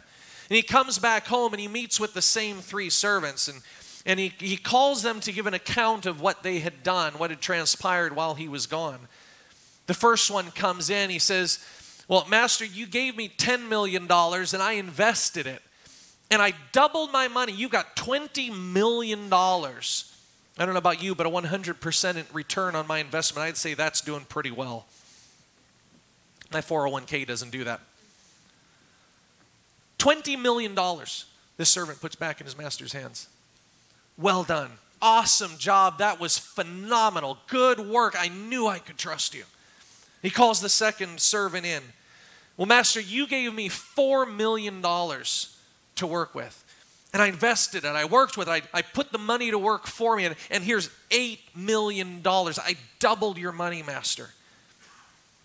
And 0.48 0.56
he 0.56 0.62
comes 0.62 0.98
back 0.98 1.26
home 1.26 1.52
and 1.52 1.60
he 1.60 1.68
meets 1.68 2.00
with 2.00 2.14
the 2.14 2.22
same 2.22 2.56
three 2.56 2.88
servants 2.90 3.48
and, 3.48 3.60
and 4.08 4.18
he, 4.18 4.32
he 4.38 4.56
calls 4.56 5.02
them 5.02 5.20
to 5.20 5.32
give 5.32 5.46
an 5.46 5.52
account 5.52 6.06
of 6.06 6.22
what 6.22 6.42
they 6.42 6.60
had 6.60 6.82
done, 6.82 7.12
what 7.18 7.28
had 7.28 7.42
transpired 7.42 8.16
while 8.16 8.34
he 8.34 8.48
was 8.48 8.66
gone. 8.66 9.00
The 9.86 9.92
first 9.92 10.30
one 10.30 10.50
comes 10.50 10.88
in, 10.88 11.10
he 11.10 11.18
says, 11.18 11.64
Well, 12.08 12.26
Master, 12.26 12.64
you 12.64 12.86
gave 12.86 13.18
me 13.18 13.28
$10 13.28 13.68
million 13.68 14.04
and 14.04 14.62
I 14.62 14.72
invested 14.72 15.46
it 15.46 15.60
and 16.30 16.40
I 16.40 16.54
doubled 16.72 17.12
my 17.12 17.28
money. 17.28 17.52
You 17.52 17.68
got 17.68 17.96
$20 17.96 18.72
million. 18.72 19.30
I 19.30 20.64
don't 20.64 20.72
know 20.72 20.78
about 20.78 21.02
you, 21.02 21.14
but 21.14 21.26
a 21.26 21.30
100% 21.30 22.24
return 22.32 22.74
on 22.74 22.86
my 22.86 23.00
investment, 23.00 23.44
I'd 23.46 23.58
say 23.58 23.74
that's 23.74 24.00
doing 24.00 24.24
pretty 24.26 24.50
well. 24.50 24.86
My 26.50 26.60
401k 26.60 27.26
doesn't 27.26 27.50
do 27.50 27.64
that. 27.64 27.80
$20 29.98 30.40
million 30.40 30.74
this 31.58 31.68
servant 31.68 32.00
puts 32.00 32.16
back 32.16 32.40
in 32.40 32.46
his 32.46 32.56
master's 32.56 32.94
hands. 32.94 33.28
Well 34.18 34.42
done. 34.42 34.72
Awesome 35.00 35.56
job. 35.58 35.98
That 35.98 36.18
was 36.18 36.36
phenomenal. 36.36 37.38
Good 37.46 37.78
work. 37.78 38.16
I 38.18 38.28
knew 38.28 38.66
I 38.66 38.80
could 38.80 38.98
trust 38.98 39.34
you. 39.34 39.44
He 40.22 40.30
calls 40.30 40.60
the 40.60 40.68
second 40.68 41.20
servant 41.20 41.64
in. 41.64 41.82
Well, 42.56 42.66
Master, 42.66 43.00
you 43.00 43.28
gave 43.28 43.54
me 43.54 43.68
$4 43.68 44.34
million 44.34 44.82
to 44.82 46.06
work 46.06 46.34
with. 46.34 46.64
And 47.12 47.22
I 47.22 47.28
invested 47.28 47.84
and 47.84 47.96
I 47.96 48.04
worked 48.04 48.36
with 48.36 48.48
it. 48.48 48.50
I, 48.50 48.78
I 48.78 48.82
put 48.82 49.12
the 49.12 49.18
money 49.18 49.52
to 49.52 49.58
work 49.58 49.86
for 49.86 50.16
me. 50.16 50.24
And, 50.24 50.34
and 50.50 50.64
here's 50.64 50.90
$8 51.10 51.38
million. 51.54 52.20
I 52.26 52.76
doubled 52.98 53.38
your 53.38 53.52
money, 53.52 53.82
Master. 53.82 54.30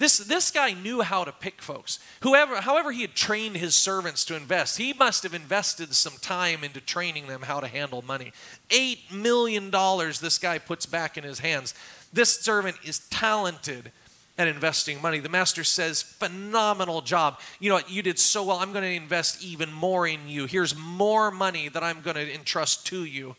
This, 0.04 0.18
this 0.18 0.52
guy 0.52 0.74
knew 0.74 1.00
how 1.00 1.24
to 1.24 1.32
pick 1.32 1.62
folks. 1.62 1.98
Whoever, 2.24 2.60
however, 2.60 2.92
he 2.92 3.04
had 3.04 3.16
trained 3.16 3.56
his 3.56 3.74
servants 3.74 4.26
to 4.26 4.36
invest, 4.36 4.78
he 4.78 4.92
must 4.92 5.24
have 5.24 5.34
invested 5.34 5.96
some 5.96 6.16
time 6.20 6.66
into 6.66 6.82
training 6.82 7.28
them 7.28 7.44
how 7.44 7.62
to 7.62 7.70
handle 7.70 8.02
money. 8.02 8.34
$8 8.68 9.14
million 9.14 9.72
this 9.72 10.38
guy 10.38 10.58
puts 10.58 10.86
back 10.86 11.18
in 11.18 11.24
his 11.24 11.40
hands. 11.40 11.74
This 12.12 12.38
servant 12.38 12.76
is 12.84 13.00
talented 13.12 13.94
at 14.38 14.50
investing 14.50 15.02
money. 15.02 15.20
The 15.20 15.30
master 15.30 15.64
says, 15.64 16.02
phenomenal 16.02 17.00
job. 17.00 17.40
You 17.62 17.70
know, 17.70 17.76
what? 17.76 17.90
you 17.90 18.02
did 18.02 18.20
so 18.20 18.44
well. 18.44 18.58
I'm 18.58 18.74
going 18.74 18.84
to 18.84 18.90
invest 18.92 19.42
even 19.42 19.72
more 19.72 20.06
in 20.06 20.28
you. 20.28 20.48
Here's 20.48 20.76
more 20.76 21.32
money 21.32 21.70
that 21.70 21.82
I'm 21.82 22.02
going 22.02 22.18
to 22.18 22.36
entrust 22.36 22.86
to 22.88 23.06
you. 23.06 23.38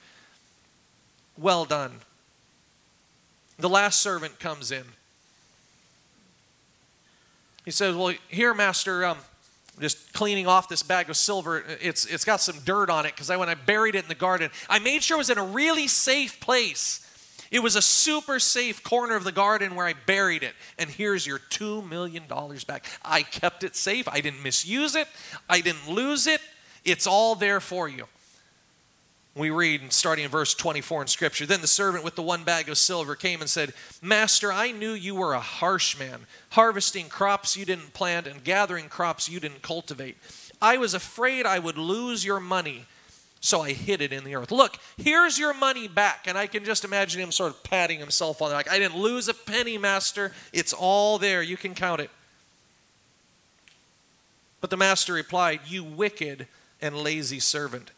Well 1.37 1.67
done. 1.67 2.01
The 3.59 3.69
last 3.69 4.01
servant 4.01 4.41
comes 4.41 4.73
in. 4.73 4.85
He 7.65 7.71
says, 7.71 7.97
Well, 7.97 8.15
here, 8.29 8.55
master, 8.55 9.05
um, 9.05 9.19
just 9.81 10.13
cleaning 10.13 10.47
off 10.47 10.69
this 10.69 10.83
bag 10.83 11.11
of 11.11 11.17
silver. 11.17 11.65
It's, 11.81 12.07
it's 12.07 12.25
got 12.25 12.41
some 12.41 12.59
dirt 12.65 12.91
on 12.91 13.07
it 13.07 13.15
because 13.15 13.31
I, 13.31 13.37
when 13.37 13.49
I 13.49 13.55
buried 13.55 13.95
it 13.95 14.05
in 14.05 14.09
the 14.09 14.15
garden, 14.15 14.51
I 14.69 14.79
made 14.79 15.03
sure 15.03 15.17
it 15.17 15.19
was 15.19 15.31
in 15.31 15.39
a 15.39 15.45
really 15.45 15.89
safe 15.89 16.39
place. 16.41 17.01
It 17.51 17.63
was 17.63 17.77
a 17.77 17.83
super 17.83 18.41
safe 18.41 18.83
corner 18.83 19.15
of 19.15 19.25
the 19.25 19.33
garden 19.33 19.75
where 19.75 19.87
I 19.87 19.95
buried 20.07 20.43
it. 20.43 20.55
And 20.79 20.91
here's 20.91 21.27
your 21.27 21.39
$2 21.39 21.89
million 21.89 22.25
back. 22.67 22.87
I 23.05 23.23
kept 23.23 23.63
it 23.63 23.77
safe. 23.77 24.09
I 24.09 24.21
didn't 24.21 24.43
misuse 24.43 24.97
it. 24.97 25.07
I 25.49 25.61
didn't 25.61 25.89
lose 25.89 26.27
it. 26.27 26.41
It's 26.85 27.07
all 27.07 27.35
there 27.35 27.61
for 27.61 27.89
you. 27.89 28.07
We 29.37 29.51
read, 29.51 29.93
starting 29.93 30.25
in 30.25 30.31
verse 30.31 30.55
24 30.55 31.03
in 31.03 31.09
Scripture 31.09 31.45
Then 31.45 31.61
the 31.61 31.67
servant 31.67 32.05
with 32.05 32.15
the 32.15 32.23
one 32.23 32.45
bag 32.45 32.69
of 32.69 32.79
silver 32.79 33.17
came 33.17 33.41
and 33.41 33.51
said, 33.51 33.75
Master, 34.01 34.53
I 34.53 34.71
knew 34.71 34.93
you 34.93 35.15
were 35.17 35.35
a 35.35 35.41
harsh 35.41 35.99
man, 35.99 36.27
harvesting 36.51 37.09
crops 37.09 37.57
you 37.57 37.65
didn't 37.65 37.95
plant 37.95 38.27
and 38.27 38.45
gathering 38.45 38.89
crops 38.89 39.29
you 39.29 39.41
didn't 39.41 39.63
cultivate. 39.63 40.17
I 40.63 40.77
was 40.77 40.95
afraid 40.95 41.47
I 41.47 41.59
would 41.59 41.77
lose 41.77 42.25
your 42.25 42.41
money 42.41 42.87
so 43.45 43.61
I 43.61 43.73
hid 43.73 44.01
it 44.01 44.11
in 44.11 44.25
the 44.25 44.37
earth. 44.37 44.51
Look, 44.51 44.79
here's 44.97 45.39
your 45.39 45.53
money 45.53 45.87
back. 45.87 46.27
And 46.27 46.39
I 46.39 46.47
can 46.47 46.65
just 46.65 46.83
imagine 46.83 47.21
him 47.21 47.31
sort 47.31 47.51
of 47.51 47.63
patting 47.63 47.99
himself 47.99 48.41
on 48.41 48.49
the 48.49 48.57
back. 48.57 48.71
I 48.71 48.79
didn't 48.79 48.97
lose 48.97 49.29
a 49.29 49.35
penny, 49.35 49.77
master. 49.77 50.33
It's 50.51 50.73
all 50.73 51.19
there. 51.19 51.43
You 51.43 51.59
can 51.59 51.75
count 51.75 52.01
it. 52.01 52.09
But 54.63 54.71
the 54.71 54.79
master 54.79 55.13
replied, 55.13 55.61
You 55.67 55.85
wicked 55.85 56.47
and 56.81 56.97
lazy 56.97 57.39
servant. 57.39 57.91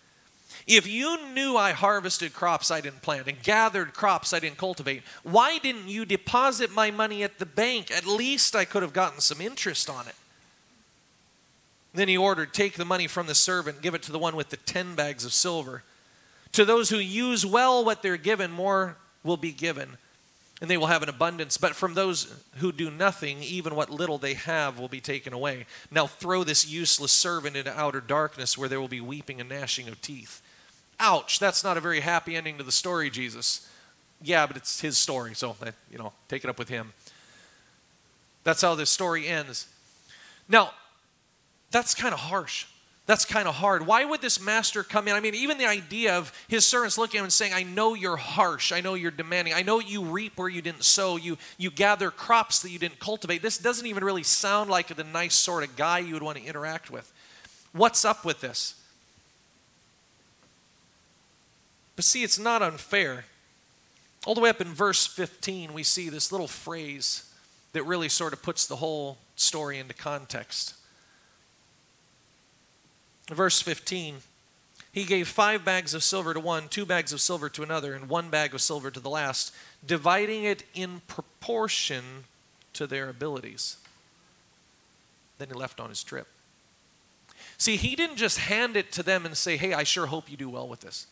If 0.66 0.86
you 0.88 1.32
knew 1.32 1.56
I 1.56 1.72
harvested 1.72 2.32
crops 2.32 2.72
I 2.72 2.80
didn't 2.80 3.02
plant 3.02 3.28
and 3.28 3.40
gathered 3.40 3.94
crops 3.94 4.32
I 4.32 4.40
didn't 4.40 4.58
cultivate, 4.58 5.02
why 5.22 5.58
didn't 5.58 5.88
you 5.88 6.04
deposit 6.04 6.72
my 6.72 6.90
money 6.90 7.22
at 7.22 7.38
the 7.38 7.46
bank? 7.46 7.92
At 7.92 8.04
least 8.04 8.56
I 8.56 8.64
could 8.64 8.82
have 8.82 8.92
gotten 8.92 9.20
some 9.20 9.40
interest 9.40 9.88
on 9.88 10.08
it. 10.08 10.16
Then 11.94 12.08
he 12.08 12.16
ordered, 12.16 12.52
Take 12.52 12.74
the 12.74 12.84
money 12.84 13.06
from 13.06 13.26
the 13.26 13.34
servant, 13.34 13.80
give 13.80 13.94
it 13.94 14.02
to 14.02 14.12
the 14.12 14.18
one 14.18 14.34
with 14.34 14.50
the 14.50 14.56
ten 14.56 14.96
bags 14.96 15.24
of 15.24 15.32
silver. 15.32 15.84
To 16.52 16.64
those 16.64 16.90
who 16.90 16.98
use 16.98 17.46
well 17.46 17.84
what 17.84 18.02
they're 18.02 18.16
given, 18.16 18.50
more 18.50 18.96
will 19.22 19.36
be 19.36 19.52
given, 19.52 19.96
and 20.60 20.68
they 20.68 20.76
will 20.76 20.86
have 20.88 21.02
an 21.02 21.08
abundance. 21.08 21.56
But 21.56 21.76
from 21.76 21.94
those 21.94 22.42
who 22.56 22.72
do 22.72 22.90
nothing, 22.90 23.42
even 23.42 23.76
what 23.76 23.90
little 23.90 24.18
they 24.18 24.34
have 24.34 24.78
will 24.78 24.88
be 24.88 25.00
taken 25.00 25.32
away. 25.32 25.66
Now 25.90 26.06
throw 26.06 26.44
this 26.44 26.68
useless 26.68 27.12
servant 27.12 27.56
into 27.56 27.78
outer 27.78 28.00
darkness 28.00 28.58
where 28.58 28.68
there 28.68 28.80
will 28.80 28.88
be 28.88 29.00
weeping 29.00 29.40
and 29.40 29.48
gnashing 29.48 29.88
of 29.88 30.00
teeth. 30.02 30.42
Ouch, 30.98 31.38
that's 31.38 31.62
not 31.62 31.76
a 31.76 31.80
very 31.80 32.00
happy 32.00 32.36
ending 32.36 32.58
to 32.58 32.64
the 32.64 32.72
story, 32.72 33.10
Jesus. 33.10 33.68
Yeah, 34.22 34.46
but 34.46 34.56
it's 34.56 34.80
his 34.80 34.96
story, 34.96 35.34
so, 35.34 35.56
eh, 35.64 35.72
you 35.90 35.98
know, 35.98 36.12
take 36.28 36.42
it 36.44 36.48
up 36.48 36.58
with 36.58 36.68
him. 36.68 36.92
That's 38.44 38.62
how 38.62 38.74
this 38.74 38.90
story 38.90 39.26
ends. 39.26 39.66
Now, 40.48 40.70
that's 41.70 41.94
kind 41.94 42.14
of 42.14 42.20
harsh. 42.20 42.66
That's 43.06 43.24
kind 43.24 43.46
of 43.46 43.54
hard. 43.54 43.86
Why 43.86 44.04
would 44.04 44.20
this 44.20 44.40
master 44.40 44.82
come 44.82 45.06
in? 45.06 45.14
I 45.14 45.20
mean, 45.20 45.34
even 45.34 45.58
the 45.58 45.66
idea 45.66 46.16
of 46.16 46.32
his 46.48 46.64
servants 46.64 46.98
looking 46.98 47.18
at 47.18 47.20
him 47.20 47.24
and 47.26 47.32
saying, 47.32 47.52
I 47.54 47.62
know 47.62 47.94
you're 47.94 48.16
harsh. 48.16 48.72
I 48.72 48.80
know 48.80 48.94
you're 48.94 49.12
demanding. 49.12 49.54
I 49.54 49.62
know 49.62 49.78
you 49.78 50.02
reap 50.02 50.36
where 50.36 50.48
you 50.48 50.60
didn't 50.60 50.82
sow. 50.82 51.16
You, 51.16 51.38
you 51.56 51.70
gather 51.70 52.10
crops 52.10 52.60
that 52.60 52.70
you 52.70 52.80
didn't 52.80 52.98
cultivate. 52.98 53.42
This 53.42 53.58
doesn't 53.58 53.86
even 53.86 54.02
really 54.02 54.24
sound 54.24 54.70
like 54.70 54.88
the 54.88 55.04
nice 55.04 55.36
sort 55.36 55.62
of 55.62 55.76
guy 55.76 56.00
you 56.00 56.14
would 56.14 56.22
want 56.22 56.38
to 56.38 56.44
interact 56.44 56.90
with. 56.90 57.12
What's 57.72 58.04
up 58.04 58.24
with 58.24 58.40
this? 58.40 58.74
But 61.96 62.04
see, 62.04 62.22
it's 62.22 62.38
not 62.38 62.62
unfair. 62.62 63.24
All 64.26 64.34
the 64.34 64.40
way 64.40 64.50
up 64.50 64.60
in 64.60 64.68
verse 64.68 65.06
15, 65.06 65.72
we 65.72 65.82
see 65.82 66.08
this 66.08 66.30
little 66.30 66.48
phrase 66.48 67.32
that 67.72 67.84
really 67.84 68.08
sort 68.08 68.32
of 68.32 68.42
puts 68.42 68.66
the 68.66 68.76
whole 68.76 69.18
story 69.34 69.78
into 69.78 69.94
context. 69.94 70.74
Verse 73.28 73.60
15 73.60 74.16
He 74.92 75.04
gave 75.04 75.28
five 75.28 75.64
bags 75.64 75.94
of 75.94 76.02
silver 76.02 76.34
to 76.34 76.40
one, 76.40 76.68
two 76.68 76.86
bags 76.86 77.12
of 77.12 77.20
silver 77.20 77.48
to 77.48 77.62
another, 77.62 77.94
and 77.94 78.08
one 78.08 78.28
bag 78.28 78.54
of 78.54 78.60
silver 78.60 78.90
to 78.90 79.00
the 79.00 79.10
last, 79.10 79.54
dividing 79.84 80.44
it 80.44 80.64
in 80.74 81.00
proportion 81.06 82.24
to 82.74 82.86
their 82.86 83.08
abilities. 83.08 83.78
Then 85.38 85.48
he 85.48 85.54
left 85.54 85.80
on 85.80 85.88
his 85.88 86.02
trip. 86.02 86.28
See, 87.58 87.76
he 87.76 87.96
didn't 87.96 88.16
just 88.16 88.38
hand 88.38 88.76
it 88.76 88.92
to 88.92 89.02
them 89.02 89.24
and 89.24 89.36
say, 89.36 89.56
Hey, 89.56 89.72
I 89.72 89.82
sure 89.82 90.06
hope 90.06 90.30
you 90.30 90.36
do 90.36 90.48
well 90.48 90.68
with 90.68 90.80
this. 90.80 91.06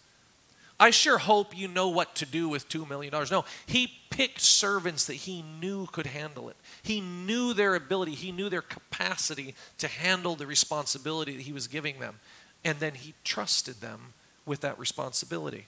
I 0.78 0.90
sure 0.90 1.18
hope 1.18 1.56
you 1.56 1.68
know 1.68 1.88
what 1.88 2.16
to 2.16 2.26
do 2.26 2.48
with 2.48 2.68
$2 2.68 2.88
million. 2.88 3.12
No, 3.30 3.44
he 3.66 3.92
picked 4.10 4.40
servants 4.40 5.06
that 5.06 5.14
he 5.14 5.42
knew 5.42 5.86
could 5.86 6.06
handle 6.06 6.48
it. 6.48 6.56
He 6.82 7.00
knew 7.00 7.52
their 7.54 7.74
ability, 7.74 8.12
he 8.12 8.32
knew 8.32 8.48
their 8.48 8.62
capacity 8.62 9.54
to 9.78 9.88
handle 9.88 10.34
the 10.34 10.46
responsibility 10.46 11.36
that 11.36 11.42
he 11.42 11.52
was 11.52 11.68
giving 11.68 12.00
them. 12.00 12.18
And 12.64 12.80
then 12.80 12.94
he 12.94 13.14
trusted 13.24 13.80
them 13.80 14.14
with 14.46 14.60
that 14.62 14.78
responsibility. 14.78 15.66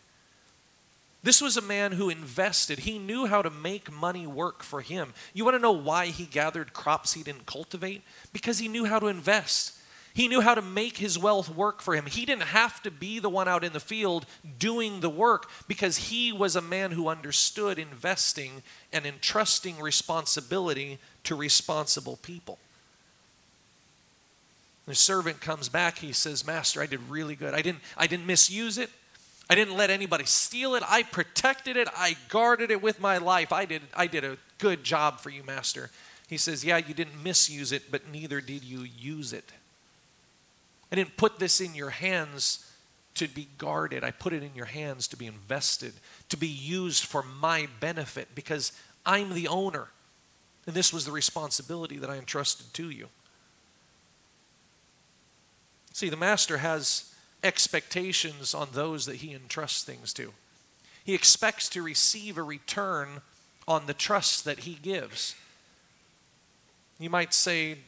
This 1.23 1.41
was 1.41 1.57
a 1.57 1.63
man 1.63 1.93
who 1.93 2.09
invested. 2.09 2.81
He 2.81 2.99
knew 2.99 3.27
how 3.27 3.43
to 3.43 3.51
make 3.51 3.91
money 3.91 4.27
work 4.27 4.63
for 4.63 4.81
him. 4.81 5.13
You 5.35 5.45
want 5.45 5.57
to 5.57 5.63
know 5.63 5.73
why 5.73 6.07
he 6.07 6.25
gathered 6.25 6.73
crops 6.73 7.15
he 7.15 7.23
didn't 7.23 7.47
cultivate? 7.47 8.03
Because 8.33 8.59
he 8.59 8.69
knew 8.69 8.85
how 8.85 9.01
to 9.01 9.09
invest. 9.09 9.76
He 10.17 10.29
knew 10.29 10.41
how 10.41 10.55
to 10.55 10.63
make 10.63 10.97
his 10.97 11.19
wealth 11.19 11.55
work 11.55 11.83
for 11.83 11.95
him. 11.95 12.07
He 12.07 12.25
didn't 12.25 12.45
have 12.45 12.83
to 12.85 12.91
be 12.91 13.19
the 13.19 13.29
one 13.29 13.49
out 13.49 13.63
in 13.63 13.75
the 13.75 13.81
field 13.81 14.25
doing 14.59 15.01
the 15.01 15.11
work 15.11 15.51
because 15.69 15.99
he 15.99 16.33
was 16.33 16.57
a 16.57 16.63
man 16.63 16.93
who 16.93 17.09
understood 17.09 17.79
investing 17.79 18.63
and 18.95 19.05
entrusting 19.05 19.79
responsibility 19.79 20.99
to 21.25 21.35
responsible 21.35 22.17
people. 22.23 22.57
The 24.87 24.95
servant 24.95 25.43
comes 25.43 25.69
back, 25.69 25.99
he 25.99 26.15
says, 26.15 26.47
Master, 26.47 26.81
I 26.81 26.87
did 26.87 27.01
really 27.11 27.37
good. 27.37 27.53
I 27.53 27.61
didn't, 27.61 27.81
I 27.95 28.07
didn't 28.07 28.25
misuse 28.25 28.79
it. 28.79 28.89
I 29.51 29.55
didn't 29.55 29.77
let 29.77 29.91
anybody 29.91 30.25
steal 30.25 30.77
it. 30.77 30.83
I 30.89 31.03
protected 31.03 31.77
it. 31.77 31.89
I 31.95 32.17
guarded 32.31 32.71
it 32.71 32.81
with 32.81 33.01
my 33.01 33.19
life. 33.19 33.53
I 33.53 33.67
did, 33.67 33.83
I 33.95 34.07
did 34.07 34.25
a 34.25 34.39
good 34.57 34.83
job 34.83 35.21
for 35.21 35.29
you, 35.29 35.45
Master. 35.45 35.91
He 36.27 36.39
says, 36.39 36.65
Yeah, 36.65 36.79
you 36.79 36.95
didn't 36.95 37.23
misuse 37.23 37.71
it, 37.71 37.91
but 37.91 38.11
neither 38.11 38.41
did 38.41 38.65
you 38.65 38.81
use 38.81 39.35
it. 39.35 39.53
I 40.91 40.97
didn't 40.97 41.17
put 41.17 41.39
this 41.39 41.61
in 41.61 41.75
your 41.75 41.91
hands 41.91 42.71
to 43.15 43.29
be 43.29 43.49
guarded. 43.59 44.05
I 44.05 44.11
put 44.11 44.33
it 44.33 44.43
in 44.43 44.55
your 44.55 44.67
hands 44.67 45.09
to 45.09 45.17
be 45.17 45.27
invested, 45.27 45.95
to 46.29 46.37
be 46.37 46.49
used 46.49 47.05
for 47.05 47.23
my 47.23 47.69
benefit 47.81 48.29
because 48.35 48.73
I'm 49.05 49.35
the 49.35 49.49
owner. 49.49 49.89
And 50.67 50.75
this 50.75 50.93
was 50.93 51.05
the 51.05 51.13
responsibility 51.13 51.97
that 51.99 52.11
I 52.11 52.17
entrusted 52.17 52.73
to 52.75 52.91
you. 52.91 53.09
See, 55.93 56.09
the 56.09 56.17
master 56.17 56.59
has 56.59 57.15
expectations 57.43 58.53
on 58.53 58.69
those 58.73 59.07
that 59.07 59.17
he 59.17 59.33
entrusts 59.33 59.83
things 59.83 60.13
to. 60.15 60.33
He 61.05 61.15
expects 61.15 61.69
to 61.71 61.83
receive 61.83 62.37
a 62.37 62.43
return 62.43 63.23
on 63.67 63.87
the 63.87 63.95
trust 63.95 64.45
that 64.45 64.61
he 64.61 64.75
gives. 64.75 65.35
You 66.99 67.11
might 67.11 67.33
say, 67.33 67.79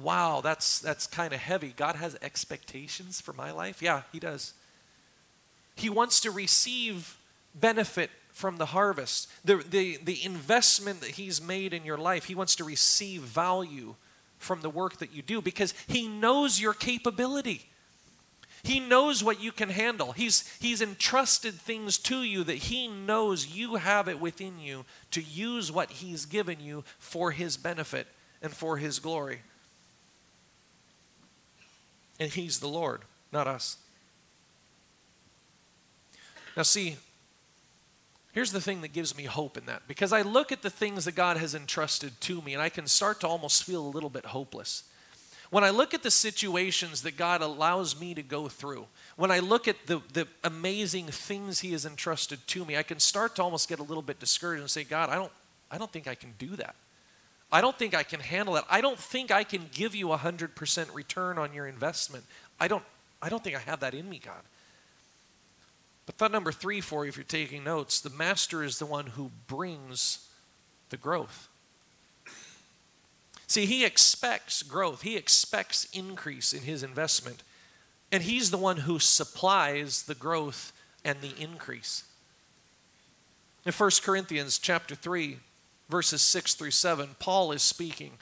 wow, 0.00 0.40
that's, 0.40 0.80
that's 0.80 1.06
kind 1.06 1.32
of 1.32 1.40
heavy. 1.40 1.74
God 1.76 1.96
has 1.96 2.16
expectations 2.22 3.20
for 3.20 3.32
my 3.32 3.50
life? 3.50 3.82
Yeah, 3.82 4.02
He 4.12 4.18
does. 4.18 4.54
He 5.74 5.90
wants 5.90 6.20
to 6.20 6.30
receive 6.30 7.18
benefit 7.54 8.10
from 8.32 8.56
the 8.56 8.66
harvest. 8.66 9.28
The, 9.44 9.56
the, 9.56 9.98
the 10.02 10.24
investment 10.24 11.00
that 11.00 11.10
He's 11.10 11.42
made 11.42 11.74
in 11.74 11.84
your 11.84 11.98
life, 11.98 12.24
He 12.24 12.34
wants 12.34 12.56
to 12.56 12.64
receive 12.64 13.22
value 13.22 13.94
from 14.38 14.60
the 14.60 14.70
work 14.70 14.98
that 14.98 15.14
you 15.14 15.22
do 15.22 15.40
because 15.40 15.74
He 15.86 16.08
knows 16.08 16.60
your 16.60 16.72
capability. 16.72 17.68
He 18.64 18.78
knows 18.78 19.24
what 19.24 19.42
you 19.42 19.50
can 19.50 19.70
handle. 19.70 20.12
He's, 20.12 20.48
he's 20.60 20.82
entrusted 20.82 21.54
things 21.54 21.98
to 21.98 22.22
you 22.22 22.44
that 22.44 22.56
He 22.56 22.86
knows 22.86 23.48
you 23.48 23.76
have 23.76 24.08
it 24.08 24.20
within 24.20 24.60
you 24.60 24.84
to 25.10 25.20
use 25.20 25.72
what 25.72 25.90
He's 25.90 26.26
given 26.26 26.60
you 26.60 26.84
for 26.98 27.32
His 27.32 27.56
benefit 27.56 28.06
and 28.40 28.52
for 28.52 28.76
His 28.76 28.98
glory. 28.98 29.40
And 32.22 32.30
He's 32.30 32.60
the 32.60 32.68
Lord, 32.68 33.00
not 33.32 33.48
us. 33.48 33.78
Now, 36.56 36.62
see, 36.62 36.96
here's 38.30 38.52
the 38.52 38.60
thing 38.60 38.80
that 38.82 38.92
gives 38.92 39.16
me 39.16 39.24
hope 39.24 39.58
in 39.58 39.66
that. 39.66 39.88
Because 39.88 40.12
I 40.12 40.22
look 40.22 40.52
at 40.52 40.62
the 40.62 40.70
things 40.70 41.04
that 41.06 41.16
God 41.16 41.36
has 41.36 41.56
entrusted 41.56 42.12
to 42.20 42.40
me, 42.42 42.52
and 42.52 42.62
I 42.62 42.68
can 42.68 42.86
start 42.86 43.18
to 43.22 43.26
almost 43.26 43.64
feel 43.64 43.84
a 43.84 43.88
little 43.88 44.08
bit 44.08 44.26
hopeless. 44.26 44.84
When 45.50 45.64
I 45.64 45.70
look 45.70 45.94
at 45.94 46.04
the 46.04 46.12
situations 46.12 47.02
that 47.02 47.16
God 47.16 47.42
allows 47.42 48.00
me 48.00 48.14
to 48.14 48.22
go 48.22 48.46
through, 48.46 48.86
when 49.16 49.32
I 49.32 49.40
look 49.40 49.66
at 49.66 49.86
the, 49.86 50.00
the 50.12 50.28
amazing 50.44 51.08
things 51.08 51.58
He 51.58 51.72
has 51.72 51.84
entrusted 51.84 52.46
to 52.46 52.64
me, 52.64 52.76
I 52.76 52.84
can 52.84 53.00
start 53.00 53.34
to 53.34 53.42
almost 53.42 53.68
get 53.68 53.80
a 53.80 53.82
little 53.82 54.00
bit 54.00 54.20
discouraged 54.20 54.60
and 54.60 54.70
say, 54.70 54.84
God, 54.84 55.10
I 55.10 55.16
don't, 55.16 55.32
I 55.72 55.76
don't 55.76 55.92
think 55.92 56.06
I 56.06 56.14
can 56.14 56.34
do 56.38 56.54
that. 56.54 56.76
I 57.52 57.60
don't 57.60 57.78
think 57.78 57.94
I 57.94 58.02
can 58.02 58.20
handle 58.20 58.54
that. 58.54 58.64
I 58.70 58.80
don't 58.80 58.98
think 58.98 59.30
I 59.30 59.44
can 59.44 59.66
give 59.72 59.94
you 59.94 60.12
a 60.12 60.18
100% 60.18 60.94
return 60.94 61.38
on 61.38 61.52
your 61.52 61.66
investment. 61.66 62.24
I 62.58 62.66
don't, 62.66 62.82
I 63.20 63.28
don't 63.28 63.44
think 63.44 63.54
I 63.54 63.60
have 63.60 63.80
that 63.80 63.92
in 63.92 64.08
me, 64.08 64.18
God. 64.24 64.40
But 66.06 66.16
thought 66.16 66.32
number 66.32 66.50
three 66.50 66.80
for 66.80 67.04
you, 67.04 67.10
if 67.10 67.16
you're 67.16 67.24
taking 67.24 67.62
notes, 67.62 68.00
the 68.00 68.10
master 68.10 68.64
is 68.64 68.78
the 68.78 68.86
one 68.86 69.06
who 69.06 69.30
brings 69.46 70.28
the 70.88 70.96
growth. 70.96 71.48
See, 73.46 73.66
he 73.66 73.84
expects 73.84 74.62
growth, 74.62 75.02
he 75.02 75.16
expects 75.16 75.86
increase 75.92 76.54
in 76.54 76.62
his 76.62 76.82
investment, 76.82 77.42
and 78.10 78.22
he's 78.22 78.50
the 78.50 78.56
one 78.56 78.78
who 78.78 78.98
supplies 78.98 80.04
the 80.04 80.14
growth 80.14 80.72
and 81.04 81.20
the 81.20 81.34
increase. 81.38 82.04
In 83.66 83.72
1 83.72 83.90
Corinthians 84.02 84.58
chapter 84.58 84.94
3, 84.94 85.38
verses 85.92 86.22
6 86.22 86.54
through 86.54 86.70
7, 86.70 87.16
Paul 87.18 87.52
is 87.52 87.62
speaking 87.62 88.12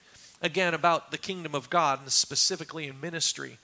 again 0.43 0.75
about 0.75 1.13
the 1.13 1.19
kingdom 1.19 1.55
of 1.55 1.71
God 1.71 2.01
and 2.01 2.11
specifically 2.11 2.89
in 2.89 3.01
ministry. 3.01 3.59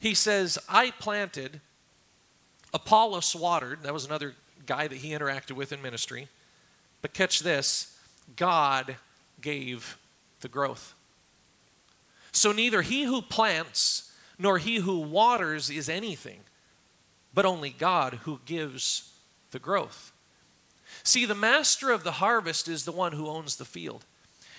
He 0.00 0.14
says, 0.14 0.58
I 0.68 0.90
planted, 0.90 1.60
Apollos 2.74 3.36
watered. 3.36 3.84
That 3.84 3.94
was 3.94 4.04
another 4.04 4.34
guy 4.66 4.88
that 4.88 4.98
he 4.98 5.10
interacted 5.10 5.52
with 5.52 5.72
in 5.72 5.80
ministry. 5.80 6.26
But 7.02 7.14
catch 7.14 7.38
this 7.38 7.96
God 8.34 8.96
gave 9.40 9.96
the 10.40 10.48
growth. 10.48 10.94
So 12.32 12.50
neither 12.50 12.82
he 12.82 13.04
who 13.04 13.22
plants 13.22 14.10
nor 14.40 14.58
he 14.58 14.76
who 14.76 14.98
waters 14.98 15.70
is 15.70 15.88
anything, 15.88 16.40
but 17.32 17.46
only 17.46 17.70
God 17.70 18.14
who 18.24 18.40
gives 18.44 19.12
the 19.52 19.60
growth. 19.60 20.11
See, 21.04 21.24
the 21.24 21.34
master 21.34 21.90
of 21.90 22.04
the 22.04 22.12
harvest 22.12 22.68
is 22.68 22.84
the 22.84 22.92
one 22.92 23.12
who 23.12 23.28
owns 23.28 23.56
the 23.56 23.64
field. 23.64 24.04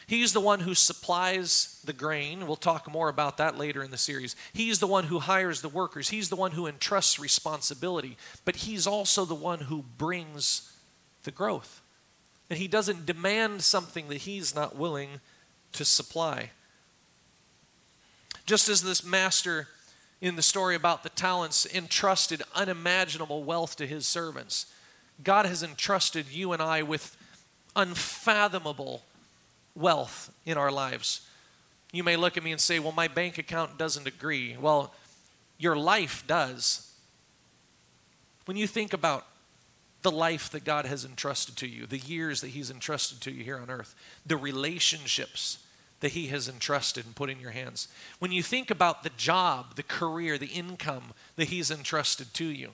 He's 0.05 0.33
the 0.33 0.41
one 0.41 0.59
who 0.59 0.75
supplies 0.75 1.81
the 1.85 1.93
grain. 1.93 2.45
We'll 2.45 2.57
talk 2.57 2.91
more 2.91 3.07
about 3.07 3.37
that 3.37 3.57
later 3.57 3.83
in 3.83 3.91
the 3.91 3.97
series. 3.97 4.35
He's 4.51 4.79
the 4.79 4.87
one 4.87 5.05
who 5.05 5.19
hires 5.19 5.61
the 5.61 5.69
workers. 5.69 6.09
He's 6.09 6.29
the 6.29 6.35
one 6.35 6.51
who 6.51 6.67
entrusts 6.67 7.19
responsibility. 7.19 8.17
But 8.43 8.57
he's 8.57 8.85
also 8.85 9.23
the 9.23 9.35
one 9.35 9.61
who 9.61 9.85
brings 9.97 10.73
the 11.23 11.31
growth. 11.31 11.81
And 12.49 12.59
he 12.59 12.67
doesn't 12.67 13.05
demand 13.05 13.61
something 13.61 14.09
that 14.09 14.17
he's 14.17 14.53
not 14.53 14.75
willing 14.75 15.21
to 15.71 15.85
supply. 15.85 16.51
Just 18.45 18.67
as 18.67 18.83
this 18.83 19.05
master 19.05 19.69
in 20.19 20.35
the 20.35 20.41
story 20.41 20.75
about 20.75 21.03
the 21.03 21.09
talents 21.09 21.65
entrusted 21.73 22.43
unimaginable 22.53 23.43
wealth 23.43 23.77
to 23.77 23.87
his 23.87 24.05
servants, 24.05 24.65
God 25.21 25.45
has 25.45 25.63
entrusted 25.63 26.29
you 26.31 26.53
and 26.53 26.61
I 26.61 26.83
with 26.83 27.17
unfathomable 27.75 29.03
wealth 29.75 30.31
in 30.45 30.57
our 30.57 30.71
lives. 30.71 31.27
You 31.91 32.03
may 32.03 32.15
look 32.15 32.37
at 32.37 32.43
me 32.43 32.51
and 32.51 32.61
say, 32.61 32.79
Well, 32.79 32.91
my 32.91 33.07
bank 33.07 33.37
account 33.37 33.77
doesn't 33.77 34.07
agree. 34.07 34.57
Well, 34.59 34.93
your 35.57 35.75
life 35.75 36.23
does. 36.27 36.91
When 38.45 38.57
you 38.57 38.67
think 38.67 38.93
about 38.93 39.25
the 40.01 40.11
life 40.11 40.49
that 40.49 40.65
God 40.65 40.85
has 40.85 41.05
entrusted 41.05 41.55
to 41.57 41.67
you, 41.67 41.85
the 41.85 41.97
years 41.97 42.41
that 42.41 42.49
He's 42.49 42.69
entrusted 42.69 43.21
to 43.21 43.31
you 43.31 43.43
here 43.43 43.57
on 43.57 43.69
earth, 43.69 43.95
the 44.25 44.37
relationships 44.37 45.59
that 46.01 46.11
He 46.11 46.27
has 46.27 46.49
entrusted 46.49 47.05
and 47.05 47.15
put 47.15 47.29
in 47.29 47.39
your 47.39 47.51
hands. 47.51 47.87
When 48.19 48.31
you 48.31 48.43
think 48.43 48.69
about 48.69 49.03
the 49.03 49.11
job, 49.11 49.75
the 49.75 49.83
career, 49.83 50.37
the 50.37 50.47
income 50.47 51.13
that 51.37 51.47
He's 51.47 51.71
entrusted 51.71 52.33
to 52.33 52.45
you, 52.45 52.71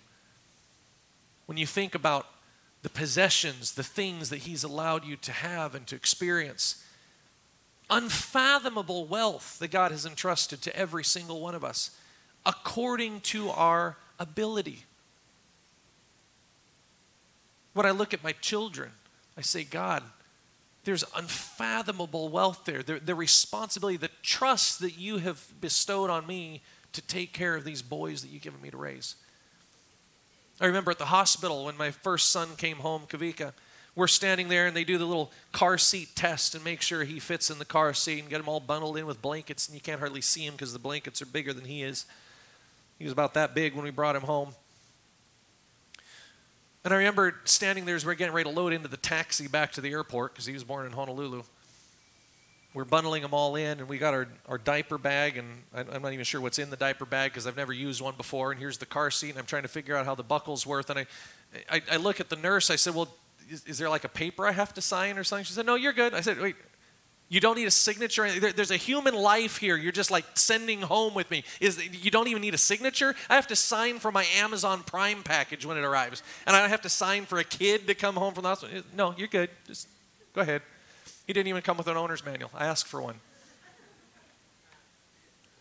when 1.50 1.58
you 1.58 1.66
think 1.66 1.96
about 1.96 2.28
the 2.84 2.90
possessions, 2.90 3.74
the 3.74 3.82
things 3.82 4.30
that 4.30 4.42
He's 4.42 4.64
allowed 4.64 5.04
you 5.04 5.16
to 5.16 5.32
have 5.32 5.74
and 5.74 5.88
to 5.88 5.96
experience, 5.96 6.86
unfathomable 7.90 9.08
wealth 9.08 9.58
that 9.58 9.72
God 9.72 9.92
has 9.92 10.06
entrusted 10.06 10.62
to 10.62 10.76
every 10.76 11.04
single 11.04 11.42
one 11.42 11.56
of 11.56 11.64
us 11.64 11.98
according 12.46 13.22
to 13.22 13.50
our 13.50 13.98
ability. 14.20 14.84
When 17.74 17.88
I 17.88 17.92
look 17.92 18.14
at 18.14 18.24
my 18.24 18.34
children, 18.34 18.92
I 19.36 19.42
say, 19.42 19.64
God, 19.64 20.04
there's 20.84 21.04
unfathomable 21.16 22.30
wealth 22.30 22.66
there. 22.66 22.84
The, 22.84 23.00
the 23.00 23.16
responsibility, 23.16 23.98
the 23.98 24.12
trust 24.22 24.82
that 24.82 25.00
you 25.00 25.18
have 25.18 25.48
bestowed 25.60 26.12
on 26.12 26.28
me 26.28 26.62
to 26.94 27.02
take 27.02 27.34
care 27.34 27.56
of 27.56 27.64
these 27.64 27.82
boys 27.82 28.22
that 28.22 28.28
you've 28.28 28.44
given 28.44 28.62
me 28.62 28.70
to 28.70 28.78
raise. 28.78 29.16
I 30.62 30.66
remember 30.66 30.92
at 30.92 30.98
the 30.98 31.06
hospital 31.06 31.66
when 31.66 31.78
my 31.78 31.92
first 31.92 32.32
son 32.32 32.50
came 32.58 32.78
home, 32.78 33.04
Kavika, 33.08 33.54
we're 33.96 34.08
standing 34.08 34.50
there 34.50 34.68
and 34.68 34.76
they 34.76 34.84
do 34.84 34.98
the 34.98 35.06
little 35.06 35.32
car 35.52 35.78
seat 35.78 36.10
test 36.16 36.56
and 36.56 36.64
make 36.64 36.82
sure 36.82 37.04
he 37.04 37.20
fits 37.20 37.50
in 37.50 37.60
the 37.60 37.66
car 37.66 37.94
seat 37.94 38.20
and 38.20 38.30
get 38.30 38.40
him 38.40 38.48
all 38.48 38.60
bundled 38.60 38.98
in 38.98 39.06
with 39.06 39.22
blankets 39.22 39.68
and 39.68 39.76
you 39.76 39.82
can't 39.82 40.00
hardly 40.00 40.22
see 40.22 40.46
him 40.46 40.54
because 40.54 40.74
the 40.74 40.80
blankets 40.80 41.22
are 41.22 41.26
bigger 41.26 41.54
than 41.54 41.66
he 41.66 41.84
is. 41.84 42.06
He 42.98 43.06
was 43.06 43.14
about 43.14 43.34
that 43.34 43.56
big 43.56 43.74
when 43.74 43.84
we 43.84 43.92
brought 43.92 44.16
him 44.16 44.24
home. 44.24 44.50
And 46.84 46.94
I 46.94 46.98
remember 46.98 47.36
standing 47.46 47.86
there 47.86 47.96
as 47.96 48.06
we 48.06 48.12
are 48.12 48.16
getting 48.16 48.34
ready 48.34 48.50
to 48.50 48.56
load 48.56 48.74
into 48.74 48.88
the 48.88 48.98
taxi 48.98 49.48
back 49.48 49.74
to 49.74 49.82
the 49.82 49.92
airport 49.92 50.34
because 50.34 50.46
he 50.46 50.54
was 50.54 50.64
born 50.64 50.86
in 50.86 50.94
Honolulu. 50.94 51.44
We're 52.74 52.86
bundling 52.86 53.24
them 53.24 53.34
all 53.34 53.56
in, 53.56 53.80
and 53.80 53.90
we 53.90 53.98
got 53.98 54.14
our, 54.14 54.28
our 54.48 54.60
diaper 54.60 55.00
bag, 55.00 55.38
and 55.38 55.64
I, 55.74 55.96
am 55.96 56.04
not 56.04 56.14
even 56.14 56.24
sure 56.24 56.40
what's 56.40 56.60
in 56.60 56.70
the 56.70 56.78
diaper 56.78 57.06
bag 57.06 57.32
because 57.32 57.48
I've 57.48 57.58
never 57.58 57.74
used 57.74 58.00
one 58.00 58.14
before. 58.16 58.52
And 58.52 58.60
here's 58.60 58.78
the 58.78 58.86
car 58.86 59.10
seat, 59.10 59.32
and 59.32 59.40
I'm 59.40 59.48
trying 59.48 59.64
to 59.64 59.68
figure 59.68 59.96
out 59.96 60.06
how 60.06 60.14
the 60.14 60.24
buckle's 60.24 60.68
worth. 60.68 60.92
And 60.92 61.00
I, 61.00 61.06
I, 61.70 61.82
I 61.94 61.98
look 61.98 62.20
at 62.20 62.30
the 62.30 62.36
nurse. 62.36 62.70
I 62.70 62.76
said, 62.76 62.94
"Well, 62.94 63.10
is, 63.50 63.64
is, 63.66 63.80
there 63.80 63.90
like 63.90 64.04
a 64.04 64.10
paper 64.10 64.46
I 64.46 64.52
have 64.52 64.72
to 64.76 64.82
sign 64.82 65.18
or 65.18 65.24
something?" 65.24 65.46
She 65.46 65.54
said, 65.54 65.66
"No, 65.66 65.74
you're 65.74 65.94
good." 65.94 66.14
I 66.14 66.22
said, 66.22 66.40
"Wait, 66.40 66.56
you 67.28 67.40
don't 67.40 67.56
need 67.56 67.66
a 67.66 67.72
signature. 67.72 68.30
There, 68.40 68.54
there's 68.54 68.70
a 68.70 68.78
human 68.78 69.16
life 69.16 69.58
here. 69.58 69.76
You're 69.76 69.92
just 69.92 70.12
like 70.12 70.26
sending 70.36 70.82
home 70.82 71.16
with 71.16 71.32
me. 71.32 71.44
Is 71.60 71.84
you 72.04 72.12
don't 72.12 72.28
even 72.28 72.44
need 72.44 72.54
a 72.54 72.60
signature. 72.60 73.16
I 73.32 73.36
have 73.36 73.48
to 73.48 73.56
sign 73.56 73.98
for 73.98 74.12
my 74.12 74.28
Amazon 74.38 74.84
Prime 74.84 75.24
package 75.24 75.66
when 75.66 75.78
it 75.78 75.84
arrives, 75.84 76.22
and 76.46 76.56
I 76.56 76.68
have 76.68 76.82
to 76.82 76.90
sign 76.90 77.26
for 77.26 77.40
a 77.40 77.44
kid 77.44 77.88
to 77.88 77.96
come 77.96 78.16
home 78.16 78.36
from 78.36 78.44
the 78.44 78.50
hospital. 78.50 78.84
No, 78.96 79.16
you're 79.18 79.28
good. 79.28 79.50
Just 79.66 79.88
go 80.34 80.42
ahead. 80.42 80.62
He 81.30 81.34
didn't 81.34 81.50
even 81.50 81.62
come 81.62 81.78
with 81.78 81.86
an 81.86 81.96
owner's 81.96 82.26
manual. 82.26 82.50
I 82.56 82.66
asked 82.66 82.88
for 82.88 83.04
one. 83.04 83.20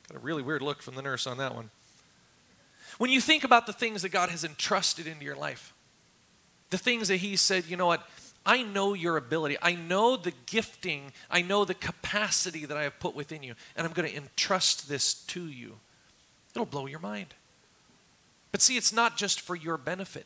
Got 0.09 0.17
a 0.17 0.19
really 0.19 0.41
weird 0.41 0.63
look 0.63 0.81
from 0.81 0.95
the 0.95 1.03
nurse 1.03 1.27
on 1.27 1.37
that 1.37 1.55
one. 1.55 1.69
When 2.97 3.11
you 3.11 3.21
think 3.21 3.45
about 3.45 3.67
the 3.67 3.75
things 3.75 4.01
that 4.01 4.09
God 4.09 4.31
has 4.31 4.45
entrusted 4.45 5.07
into 5.07 5.27
your 5.27 5.37
life, 5.37 5.75
the 6.71 6.79
things 6.79 7.09
that 7.09 7.17
He 7.17 7.37
said, 7.37 7.67
you 7.67 7.77
know 7.77 7.85
what, 7.85 8.09
I 8.47 8.63
know 8.63 8.95
your 8.95 9.19
ability. 9.19 9.59
I 9.61 9.75
know 9.75 10.17
the 10.17 10.33
gifting. 10.47 11.13
I 11.31 11.43
know 11.43 11.67
the 11.67 11.75
capacity 11.75 12.65
that 12.65 12.79
I 12.79 12.85
have 12.85 12.99
put 12.99 13.15
within 13.15 13.43
you. 13.43 13.55
And 13.77 13.87
I'm 13.87 13.93
going 13.93 14.09
to 14.09 14.17
entrust 14.17 14.89
this 14.89 15.13
to 15.13 15.47
you. 15.47 15.75
It'll 16.55 16.65
blow 16.65 16.87
your 16.87 16.99
mind. 16.99 17.35
But 18.53 18.63
see, 18.63 18.79
it's 18.79 18.95
not 18.95 19.19
just 19.19 19.39
for 19.39 19.55
your 19.55 19.77
benefit. 19.77 20.25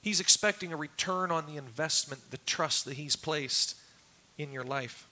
He's 0.00 0.20
expecting 0.20 0.72
a 0.72 0.76
return 0.78 1.30
on 1.30 1.44
the 1.44 1.58
investment, 1.58 2.30
the 2.30 2.38
trust 2.38 2.86
that 2.86 2.94
He's 2.94 3.14
placed 3.14 3.76
in 4.38 4.52
your 4.52 4.64
life. 4.64 5.06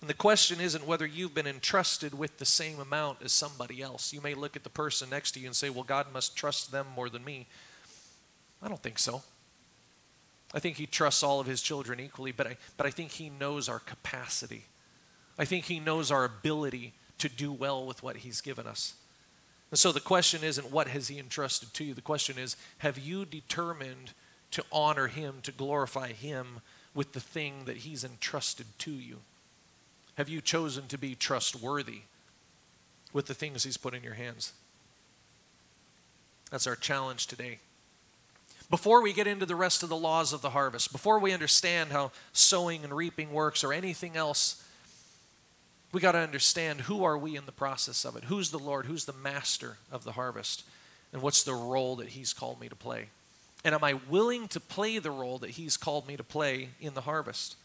And 0.00 0.08
the 0.08 0.14
question 0.14 0.60
isn't 0.60 0.86
whether 0.86 1.06
you've 1.06 1.34
been 1.34 1.46
entrusted 1.46 2.14
with 2.18 2.38
the 2.38 2.46
same 2.46 2.80
amount 2.80 3.18
as 3.22 3.32
somebody 3.32 3.82
else. 3.82 4.12
You 4.12 4.20
may 4.20 4.34
look 4.34 4.56
at 4.56 4.64
the 4.64 4.70
person 4.70 5.10
next 5.10 5.32
to 5.32 5.40
you 5.40 5.46
and 5.46 5.56
say, 5.56 5.68
Well, 5.68 5.84
God 5.84 6.06
must 6.12 6.36
trust 6.36 6.72
them 6.72 6.86
more 6.96 7.10
than 7.10 7.24
me. 7.24 7.46
I 8.62 8.68
don't 8.68 8.82
think 8.82 8.98
so. 8.98 9.22
I 10.52 10.58
think 10.58 10.76
he 10.76 10.86
trusts 10.86 11.22
all 11.22 11.38
of 11.38 11.46
his 11.46 11.62
children 11.62 12.00
equally, 12.00 12.32
but 12.32 12.46
I, 12.46 12.56
but 12.76 12.86
I 12.86 12.90
think 12.90 13.12
he 13.12 13.30
knows 13.30 13.68
our 13.68 13.78
capacity. 13.78 14.64
I 15.38 15.44
think 15.44 15.66
he 15.66 15.78
knows 15.78 16.10
our 16.10 16.24
ability 16.24 16.92
to 17.18 17.28
do 17.28 17.52
well 17.52 17.86
with 17.86 18.02
what 18.02 18.18
he's 18.18 18.40
given 18.40 18.66
us. 18.66 18.94
And 19.70 19.78
so 19.78 19.92
the 19.92 20.00
question 20.00 20.42
isn't 20.42 20.72
what 20.72 20.88
has 20.88 21.08
he 21.08 21.18
entrusted 21.18 21.72
to 21.74 21.84
you? 21.84 21.94
The 21.94 22.00
question 22.00 22.38
is 22.38 22.56
have 22.78 22.98
you 22.98 23.24
determined 23.24 24.12
to 24.50 24.64
honor 24.72 25.06
him, 25.06 25.36
to 25.42 25.52
glorify 25.52 26.12
him 26.12 26.60
with 26.94 27.12
the 27.12 27.20
thing 27.20 27.64
that 27.66 27.78
he's 27.78 28.04
entrusted 28.04 28.66
to 28.78 28.90
you? 28.90 29.18
Have 30.16 30.28
you 30.28 30.40
chosen 30.40 30.86
to 30.88 30.98
be 30.98 31.14
trustworthy 31.14 32.02
with 33.12 33.26
the 33.26 33.34
things 33.34 33.64
he's 33.64 33.76
put 33.76 33.94
in 33.94 34.02
your 34.02 34.14
hands? 34.14 34.52
That's 36.50 36.66
our 36.66 36.76
challenge 36.76 37.26
today 37.26 37.58
before 38.70 39.02
we 39.02 39.12
get 39.12 39.26
into 39.26 39.44
the 39.44 39.56
rest 39.56 39.82
of 39.82 39.88
the 39.88 39.96
laws 39.96 40.32
of 40.32 40.42
the 40.42 40.50
harvest, 40.50 40.92
before 40.92 41.18
we 41.18 41.32
understand 41.32 41.90
how 41.90 42.12
sowing 42.32 42.84
and 42.84 42.96
reaping 42.96 43.32
works 43.32 43.64
or 43.64 43.72
anything 43.72 44.16
else, 44.16 44.64
we 45.92 46.00
got 46.00 46.12
to 46.12 46.18
understand 46.18 46.82
who 46.82 47.02
are 47.02 47.18
we 47.18 47.36
in 47.36 47.46
the 47.46 47.52
process 47.52 48.04
of 48.04 48.14
it? 48.14 48.24
Who's 48.24 48.52
the 48.52 48.60
Lord? 48.60 48.86
Who's 48.86 49.06
the 49.06 49.12
master 49.12 49.78
of 49.90 50.04
the 50.04 50.12
harvest? 50.12 50.62
And 51.12 51.20
what's 51.20 51.42
the 51.42 51.52
role 51.52 51.96
that 51.96 52.10
he's 52.10 52.32
called 52.32 52.60
me 52.60 52.68
to 52.68 52.76
play? 52.76 53.08
And 53.64 53.74
am 53.74 53.84
I 53.84 53.94
willing 54.08 54.48
to 54.48 54.60
play 54.60 54.98
the 54.98 55.10
role 55.10 55.38
that 55.38 55.50
he's 55.50 55.76
called 55.76 56.06
me 56.06 56.16
to 56.16 56.24
play 56.24 56.70
in 56.80 56.94
the 56.94 57.02
harvest? 57.02 57.56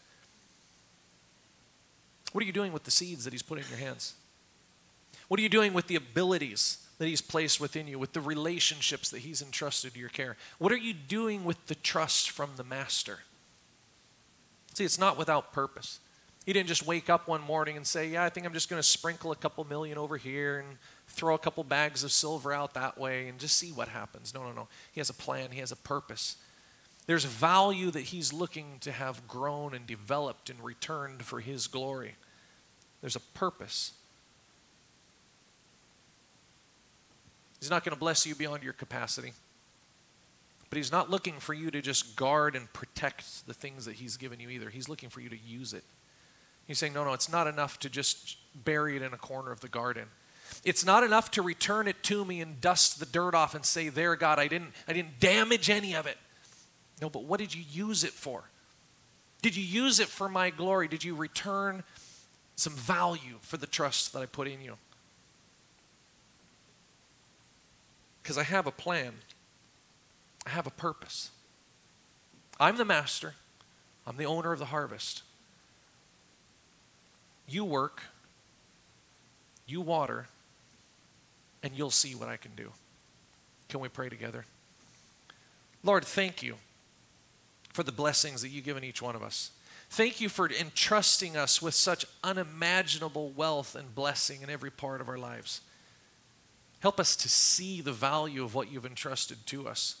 What 2.32 2.42
are 2.42 2.46
you 2.46 2.52
doing 2.52 2.72
with 2.72 2.84
the 2.84 2.90
seeds 2.90 3.24
that 3.24 3.32
he's 3.32 3.42
put 3.42 3.58
in 3.58 3.64
your 3.68 3.78
hands? 3.78 4.14
What 5.28 5.40
are 5.40 5.42
you 5.42 5.48
doing 5.48 5.72
with 5.72 5.86
the 5.86 5.96
abilities 5.96 6.86
that 6.98 7.06
He's 7.06 7.20
placed 7.20 7.60
within 7.60 7.88
you, 7.88 7.98
with 7.98 8.12
the 8.12 8.20
relationships 8.20 9.10
that 9.10 9.18
He's 9.18 9.42
entrusted 9.42 9.94
to 9.94 9.98
your 9.98 10.08
care? 10.08 10.36
What 10.58 10.72
are 10.72 10.76
you 10.76 10.94
doing 10.94 11.44
with 11.44 11.66
the 11.66 11.74
trust 11.74 12.30
from 12.30 12.50
the 12.56 12.64
Master? 12.64 13.20
See, 14.74 14.84
it's 14.84 14.98
not 14.98 15.18
without 15.18 15.52
purpose. 15.52 16.00
He 16.44 16.52
didn't 16.52 16.68
just 16.68 16.86
wake 16.86 17.10
up 17.10 17.26
one 17.26 17.42
morning 17.42 17.76
and 17.76 17.86
say, 17.86 18.08
Yeah, 18.08 18.24
I 18.24 18.28
think 18.28 18.46
I'm 18.46 18.52
just 18.52 18.68
going 18.68 18.80
to 18.80 18.86
sprinkle 18.86 19.32
a 19.32 19.36
couple 19.36 19.64
million 19.64 19.98
over 19.98 20.16
here 20.16 20.58
and 20.60 20.78
throw 21.16 21.34
a 21.34 21.38
couple 21.38 21.64
bags 21.64 22.04
of 22.04 22.12
silver 22.12 22.52
out 22.52 22.74
that 22.74 22.98
way 22.98 23.28
and 23.28 23.38
just 23.38 23.56
see 23.56 23.72
what 23.72 23.88
happens. 23.88 24.34
No, 24.34 24.42
no, 24.42 24.52
no. 24.52 24.68
He 24.92 25.00
has 25.00 25.08
a 25.08 25.14
plan, 25.14 25.50
He 25.50 25.60
has 25.60 25.72
a 25.72 25.76
purpose. 25.76 26.36
There's 27.06 27.24
value 27.24 27.90
that 27.92 28.02
He's 28.02 28.32
looking 28.32 28.78
to 28.80 28.92
have 28.92 29.26
grown 29.26 29.74
and 29.74 29.86
developed 29.86 30.50
and 30.50 30.62
returned 30.62 31.22
for 31.22 31.40
His 31.40 31.66
glory. 31.66 32.16
There's 33.00 33.16
a 33.16 33.20
purpose. 33.20 33.92
He's 37.60 37.70
not 37.70 37.84
going 37.84 37.94
to 37.94 37.98
bless 37.98 38.26
you 38.26 38.34
beyond 38.34 38.62
your 38.62 38.74
capacity. 38.74 39.32
But 40.68 40.76
He's 40.76 40.92
not 40.92 41.10
looking 41.10 41.40
for 41.40 41.54
you 41.54 41.70
to 41.70 41.80
just 41.80 42.16
guard 42.16 42.54
and 42.54 42.70
protect 42.72 43.46
the 43.46 43.54
things 43.54 43.86
that 43.86 43.94
He's 43.94 44.18
given 44.18 44.38
you 44.38 44.50
either. 44.50 44.68
He's 44.68 44.88
looking 44.88 45.08
for 45.08 45.20
you 45.20 45.30
to 45.30 45.38
use 45.38 45.72
it. 45.72 45.84
He's 46.66 46.78
saying, 46.78 46.92
no, 46.92 47.04
no, 47.04 47.12
it's 47.12 47.30
not 47.30 47.46
enough 47.46 47.78
to 47.80 47.88
just 47.88 48.36
bury 48.54 48.96
it 48.96 49.02
in 49.02 49.14
a 49.14 49.18
corner 49.18 49.52
of 49.52 49.60
the 49.60 49.68
garden. 49.68 50.08
It's 50.64 50.84
not 50.84 51.04
enough 51.04 51.30
to 51.32 51.42
return 51.42 51.88
it 51.88 52.02
to 52.04 52.24
me 52.24 52.40
and 52.40 52.60
dust 52.60 52.98
the 52.98 53.06
dirt 53.06 53.34
off 53.34 53.54
and 53.54 53.64
say, 53.64 53.88
there, 53.88 54.16
God, 54.16 54.38
I 54.38 54.48
didn't, 54.48 54.72
I 54.88 54.92
didn't 54.92 55.20
damage 55.20 55.70
any 55.70 55.94
of 55.94 56.06
it. 56.06 56.16
No, 57.00 57.08
but 57.10 57.24
what 57.24 57.38
did 57.40 57.54
you 57.54 57.62
use 57.70 58.04
it 58.04 58.10
for? 58.10 58.44
Did 59.42 59.56
you 59.56 59.62
use 59.62 60.00
it 60.00 60.08
for 60.08 60.28
my 60.28 60.50
glory? 60.50 60.88
Did 60.88 61.04
you 61.04 61.14
return 61.14 61.84
some 62.56 62.72
value 62.72 63.36
for 63.42 63.58
the 63.58 63.66
trust 63.66 64.12
that 64.12 64.22
I 64.22 64.26
put 64.26 64.48
in 64.48 64.60
you? 64.60 64.76
Because 68.22 68.38
I 68.38 68.42
have 68.42 68.66
a 68.66 68.72
plan, 68.72 69.12
I 70.46 70.50
have 70.50 70.66
a 70.66 70.70
purpose. 70.70 71.30
I'm 72.58 72.76
the 72.76 72.84
master, 72.84 73.34
I'm 74.06 74.16
the 74.16 74.26
owner 74.26 74.52
of 74.52 74.58
the 74.58 74.66
harvest. 74.66 75.22
You 77.46 77.64
work, 77.64 78.02
you 79.66 79.80
water, 79.80 80.26
and 81.66 81.76
you'll 81.76 81.90
see 81.90 82.14
what 82.14 82.28
I 82.28 82.36
can 82.36 82.52
do. 82.56 82.70
Can 83.68 83.80
we 83.80 83.88
pray 83.88 84.08
together? 84.08 84.44
Lord, 85.82 86.04
thank 86.04 86.40
you 86.40 86.54
for 87.72 87.82
the 87.82 87.90
blessings 87.90 88.40
that 88.42 88.50
you've 88.50 88.64
given 88.64 88.84
each 88.84 89.02
one 89.02 89.16
of 89.16 89.22
us. 89.22 89.50
Thank 89.90 90.20
you 90.20 90.28
for 90.28 90.48
entrusting 90.48 91.36
us 91.36 91.60
with 91.60 91.74
such 91.74 92.06
unimaginable 92.22 93.30
wealth 93.30 93.74
and 93.74 93.92
blessing 93.92 94.42
in 94.42 94.48
every 94.48 94.70
part 94.70 95.00
of 95.00 95.08
our 95.08 95.18
lives. 95.18 95.60
Help 96.78 97.00
us 97.00 97.16
to 97.16 97.28
see 97.28 97.80
the 97.80 97.92
value 97.92 98.44
of 98.44 98.54
what 98.54 98.70
you've 98.70 98.86
entrusted 98.86 99.44
to 99.46 99.66
us. 99.66 99.96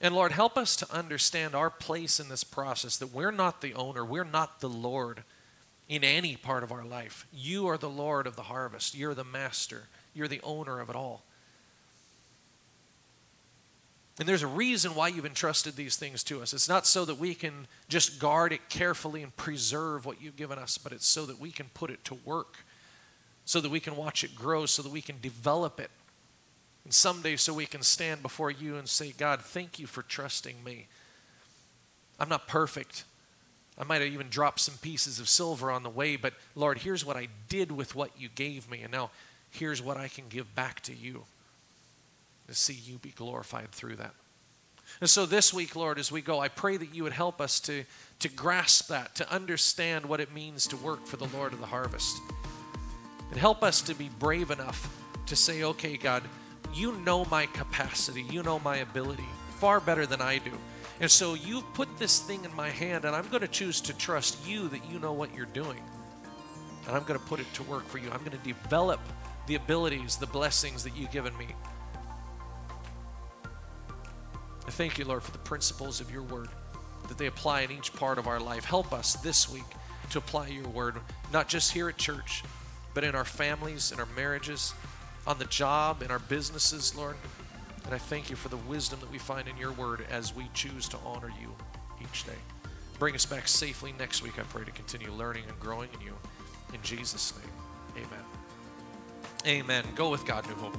And 0.00 0.14
Lord, 0.14 0.32
help 0.32 0.56
us 0.56 0.76
to 0.76 0.90
understand 0.90 1.54
our 1.54 1.68
place 1.68 2.18
in 2.18 2.30
this 2.30 2.44
process 2.44 2.96
that 2.96 3.12
we're 3.12 3.30
not 3.30 3.60
the 3.60 3.74
owner, 3.74 4.02
we're 4.02 4.24
not 4.24 4.60
the 4.60 4.70
Lord 4.70 5.24
in 5.90 6.02
any 6.02 6.36
part 6.36 6.62
of 6.62 6.72
our 6.72 6.84
life. 6.84 7.26
You 7.34 7.66
are 7.68 7.76
the 7.76 7.90
Lord 7.90 8.26
of 8.26 8.34
the 8.34 8.44
harvest, 8.44 8.94
you're 8.94 9.14
the 9.14 9.24
master, 9.24 9.88
you're 10.14 10.28
the 10.28 10.40
owner 10.42 10.80
of 10.80 10.90
it 10.90 10.96
all. 10.96 11.24
And 14.18 14.28
there's 14.28 14.44
a 14.44 14.48
reason 14.48 14.94
why 14.94 15.08
you've 15.08 15.26
entrusted 15.26 15.74
these 15.74 15.96
things 15.96 16.22
to 16.24 16.40
us. 16.40 16.52
It's 16.52 16.68
not 16.68 16.86
so 16.86 17.04
that 17.04 17.18
we 17.18 17.34
can 17.34 17.66
just 17.88 18.20
guard 18.20 18.52
it 18.52 18.68
carefully 18.68 19.24
and 19.24 19.36
preserve 19.36 20.06
what 20.06 20.22
you've 20.22 20.36
given 20.36 20.58
us, 20.58 20.78
but 20.78 20.92
it's 20.92 21.06
so 21.06 21.26
that 21.26 21.40
we 21.40 21.50
can 21.50 21.66
put 21.74 21.90
it 21.90 22.04
to 22.04 22.14
work, 22.24 22.58
so 23.44 23.60
that 23.60 23.72
we 23.72 23.80
can 23.80 23.96
watch 23.96 24.22
it 24.22 24.36
grow, 24.36 24.66
so 24.66 24.82
that 24.82 24.92
we 24.92 25.02
can 25.02 25.16
develop 25.20 25.80
it. 25.80 25.90
And 26.84 26.94
someday, 26.94 27.34
so 27.34 27.52
we 27.52 27.66
can 27.66 27.82
stand 27.82 28.22
before 28.22 28.52
you 28.52 28.76
and 28.76 28.88
say, 28.88 29.12
God, 29.16 29.40
thank 29.40 29.80
you 29.80 29.86
for 29.88 30.02
trusting 30.02 30.62
me. 30.62 30.86
I'm 32.20 32.28
not 32.28 32.46
perfect. 32.46 33.02
I 33.76 33.82
might 33.82 34.00
have 34.00 34.12
even 34.12 34.28
dropped 34.28 34.60
some 34.60 34.76
pieces 34.76 35.18
of 35.18 35.28
silver 35.28 35.72
on 35.72 35.82
the 35.82 35.90
way, 35.90 36.14
but 36.14 36.34
Lord, 36.54 36.78
here's 36.78 37.04
what 37.04 37.16
I 37.16 37.26
did 37.48 37.72
with 37.72 37.96
what 37.96 38.12
you 38.16 38.28
gave 38.28 38.70
me, 38.70 38.82
and 38.82 38.92
now 38.92 39.10
here's 39.54 39.82
what 39.82 39.96
I 39.96 40.08
can 40.08 40.24
give 40.28 40.54
back 40.54 40.80
to 40.82 40.94
you 40.94 41.24
to 42.48 42.54
see 42.54 42.74
you 42.74 42.98
be 42.98 43.10
glorified 43.10 43.70
through 43.72 43.96
that. 43.96 44.14
And 45.00 45.08
so 45.08 45.26
this 45.26 45.52
week, 45.52 45.74
Lord, 45.74 45.98
as 45.98 46.12
we 46.12 46.20
go, 46.20 46.40
I 46.40 46.48
pray 46.48 46.76
that 46.76 46.94
you 46.94 47.04
would 47.04 47.12
help 47.12 47.40
us 47.40 47.58
to, 47.60 47.84
to 48.20 48.28
grasp 48.28 48.88
that, 48.88 49.14
to 49.16 49.32
understand 49.32 50.06
what 50.06 50.20
it 50.20 50.32
means 50.32 50.66
to 50.68 50.76
work 50.76 51.06
for 51.06 51.16
the 51.16 51.28
Lord 51.36 51.52
of 51.52 51.60
the 51.60 51.66
harvest. 51.66 52.16
And 53.30 53.40
help 53.40 53.62
us 53.62 53.80
to 53.82 53.94
be 53.94 54.10
brave 54.18 54.50
enough 54.50 54.94
to 55.26 55.36
say, 55.36 55.62
okay, 55.62 55.96
God, 55.96 56.22
you 56.74 56.92
know 56.98 57.24
my 57.26 57.46
capacity, 57.46 58.22
you 58.30 58.42
know 58.42 58.58
my 58.58 58.76
ability 58.76 59.24
far 59.64 59.80
better 59.80 60.04
than 60.04 60.20
I 60.20 60.38
do. 60.38 60.50
And 61.00 61.10
so 61.10 61.34
you've 61.34 61.64
put 61.74 61.98
this 61.98 62.20
thing 62.20 62.44
in 62.44 62.54
my 62.54 62.68
hand, 62.68 63.04
and 63.04 63.16
I'm 63.16 63.26
going 63.28 63.40
to 63.40 63.48
choose 63.48 63.80
to 63.82 63.96
trust 63.96 64.46
you 64.46 64.68
that 64.68 64.80
you 64.90 64.98
know 64.98 65.12
what 65.12 65.34
you're 65.34 65.46
doing. 65.46 65.82
And 66.86 66.94
I'm 66.94 67.02
going 67.04 67.18
to 67.18 67.26
put 67.26 67.40
it 67.40 67.52
to 67.54 67.62
work 67.64 67.86
for 67.86 67.98
you. 67.98 68.10
I'm 68.10 68.18
going 68.18 68.38
to 68.38 68.44
develop 68.44 69.00
the 69.46 69.54
abilities, 69.54 70.16
the 70.16 70.26
blessings 70.26 70.84
that 70.84 70.96
you've 70.96 71.10
given 71.10 71.36
me. 71.36 71.48
I 74.66 74.70
thank 74.70 74.98
you, 74.98 75.04
Lord, 75.04 75.22
for 75.22 75.32
the 75.32 75.38
principles 75.38 76.00
of 76.00 76.10
your 76.10 76.22
word, 76.22 76.48
that 77.08 77.18
they 77.18 77.26
apply 77.26 77.62
in 77.62 77.70
each 77.70 77.92
part 77.94 78.18
of 78.18 78.26
our 78.26 78.40
life. 78.40 78.64
Help 78.64 78.92
us 78.92 79.14
this 79.16 79.50
week 79.50 79.64
to 80.10 80.18
apply 80.18 80.48
your 80.48 80.68
word, 80.68 80.96
not 81.32 81.48
just 81.48 81.72
here 81.72 81.88
at 81.88 81.98
church, 81.98 82.42
but 82.94 83.04
in 83.04 83.14
our 83.14 83.24
families, 83.24 83.92
in 83.92 84.00
our 84.00 84.08
marriages, 84.16 84.72
on 85.26 85.38
the 85.38 85.44
job, 85.46 86.02
in 86.02 86.10
our 86.10 86.18
businesses, 86.18 86.96
Lord. 86.96 87.16
And 87.84 87.94
I 87.94 87.98
thank 87.98 88.30
you 88.30 88.36
for 88.36 88.48
the 88.48 88.56
wisdom 88.56 89.00
that 89.00 89.10
we 89.10 89.18
find 89.18 89.48
in 89.48 89.56
your 89.58 89.72
word 89.72 90.06
as 90.10 90.34
we 90.34 90.48
choose 90.54 90.88
to 90.88 90.96
honor 91.04 91.32
you 91.40 91.54
each 92.00 92.24
day. 92.24 92.32
Bring 92.98 93.14
us 93.14 93.26
back 93.26 93.48
safely 93.48 93.92
next 93.98 94.22
week, 94.22 94.38
I 94.38 94.42
pray, 94.42 94.64
to 94.64 94.70
continue 94.70 95.12
learning 95.12 95.44
and 95.48 95.58
growing 95.60 95.90
in 95.92 96.00
you. 96.00 96.14
In 96.72 96.80
Jesus' 96.82 97.34
name, 97.36 98.04
amen. 98.06 98.33
Amen. 99.46 99.84
Go 99.94 100.08
with 100.08 100.24
God, 100.24 100.46
New 100.48 100.54
Hope. 100.54 100.76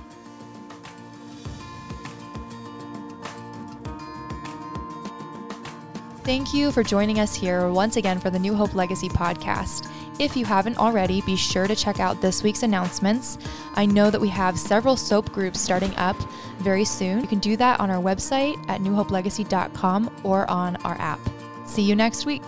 Thank 6.23 6.55
you 6.55 6.71
for 6.71 6.81
joining 6.81 7.19
us 7.19 7.35
here 7.35 7.69
once 7.69 7.97
again 7.97 8.19
for 8.19 8.31
the 8.31 8.39
New 8.39 8.55
Hope 8.55 8.73
Legacy 8.73 9.09
podcast. 9.09 9.91
If 10.17 10.35
you 10.35 10.43
haven't 10.43 10.77
already, 10.77 11.21
be 11.21 11.35
sure 11.35 11.67
to 11.67 11.75
check 11.75 11.99
out 11.99 12.19
this 12.19 12.41
week's 12.41 12.63
announcements. 12.63 13.37
I 13.75 13.85
know 13.85 14.09
that 14.09 14.19
we 14.19 14.29
have 14.29 14.57
several 14.57 14.95
soap 14.95 15.31
groups 15.33 15.61
starting 15.61 15.95
up 15.97 16.15
very 16.59 16.85
soon. 16.85 17.21
You 17.21 17.27
can 17.27 17.39
do 17.39 17.55
that 17.57 17.79
on 17.79 17.91
our 17.91 18.01
website 18.01 18.57
at 18.69 18.81
newhopelegacy.com 18.81 20.09
or 20.23 20.49
on 20.49 20.77
our 20.77 20.99
app. 20.99 21.19
See 21.65 21.83
you 21.83 21.95
next 21.95 22.25
week. 22.25 22.43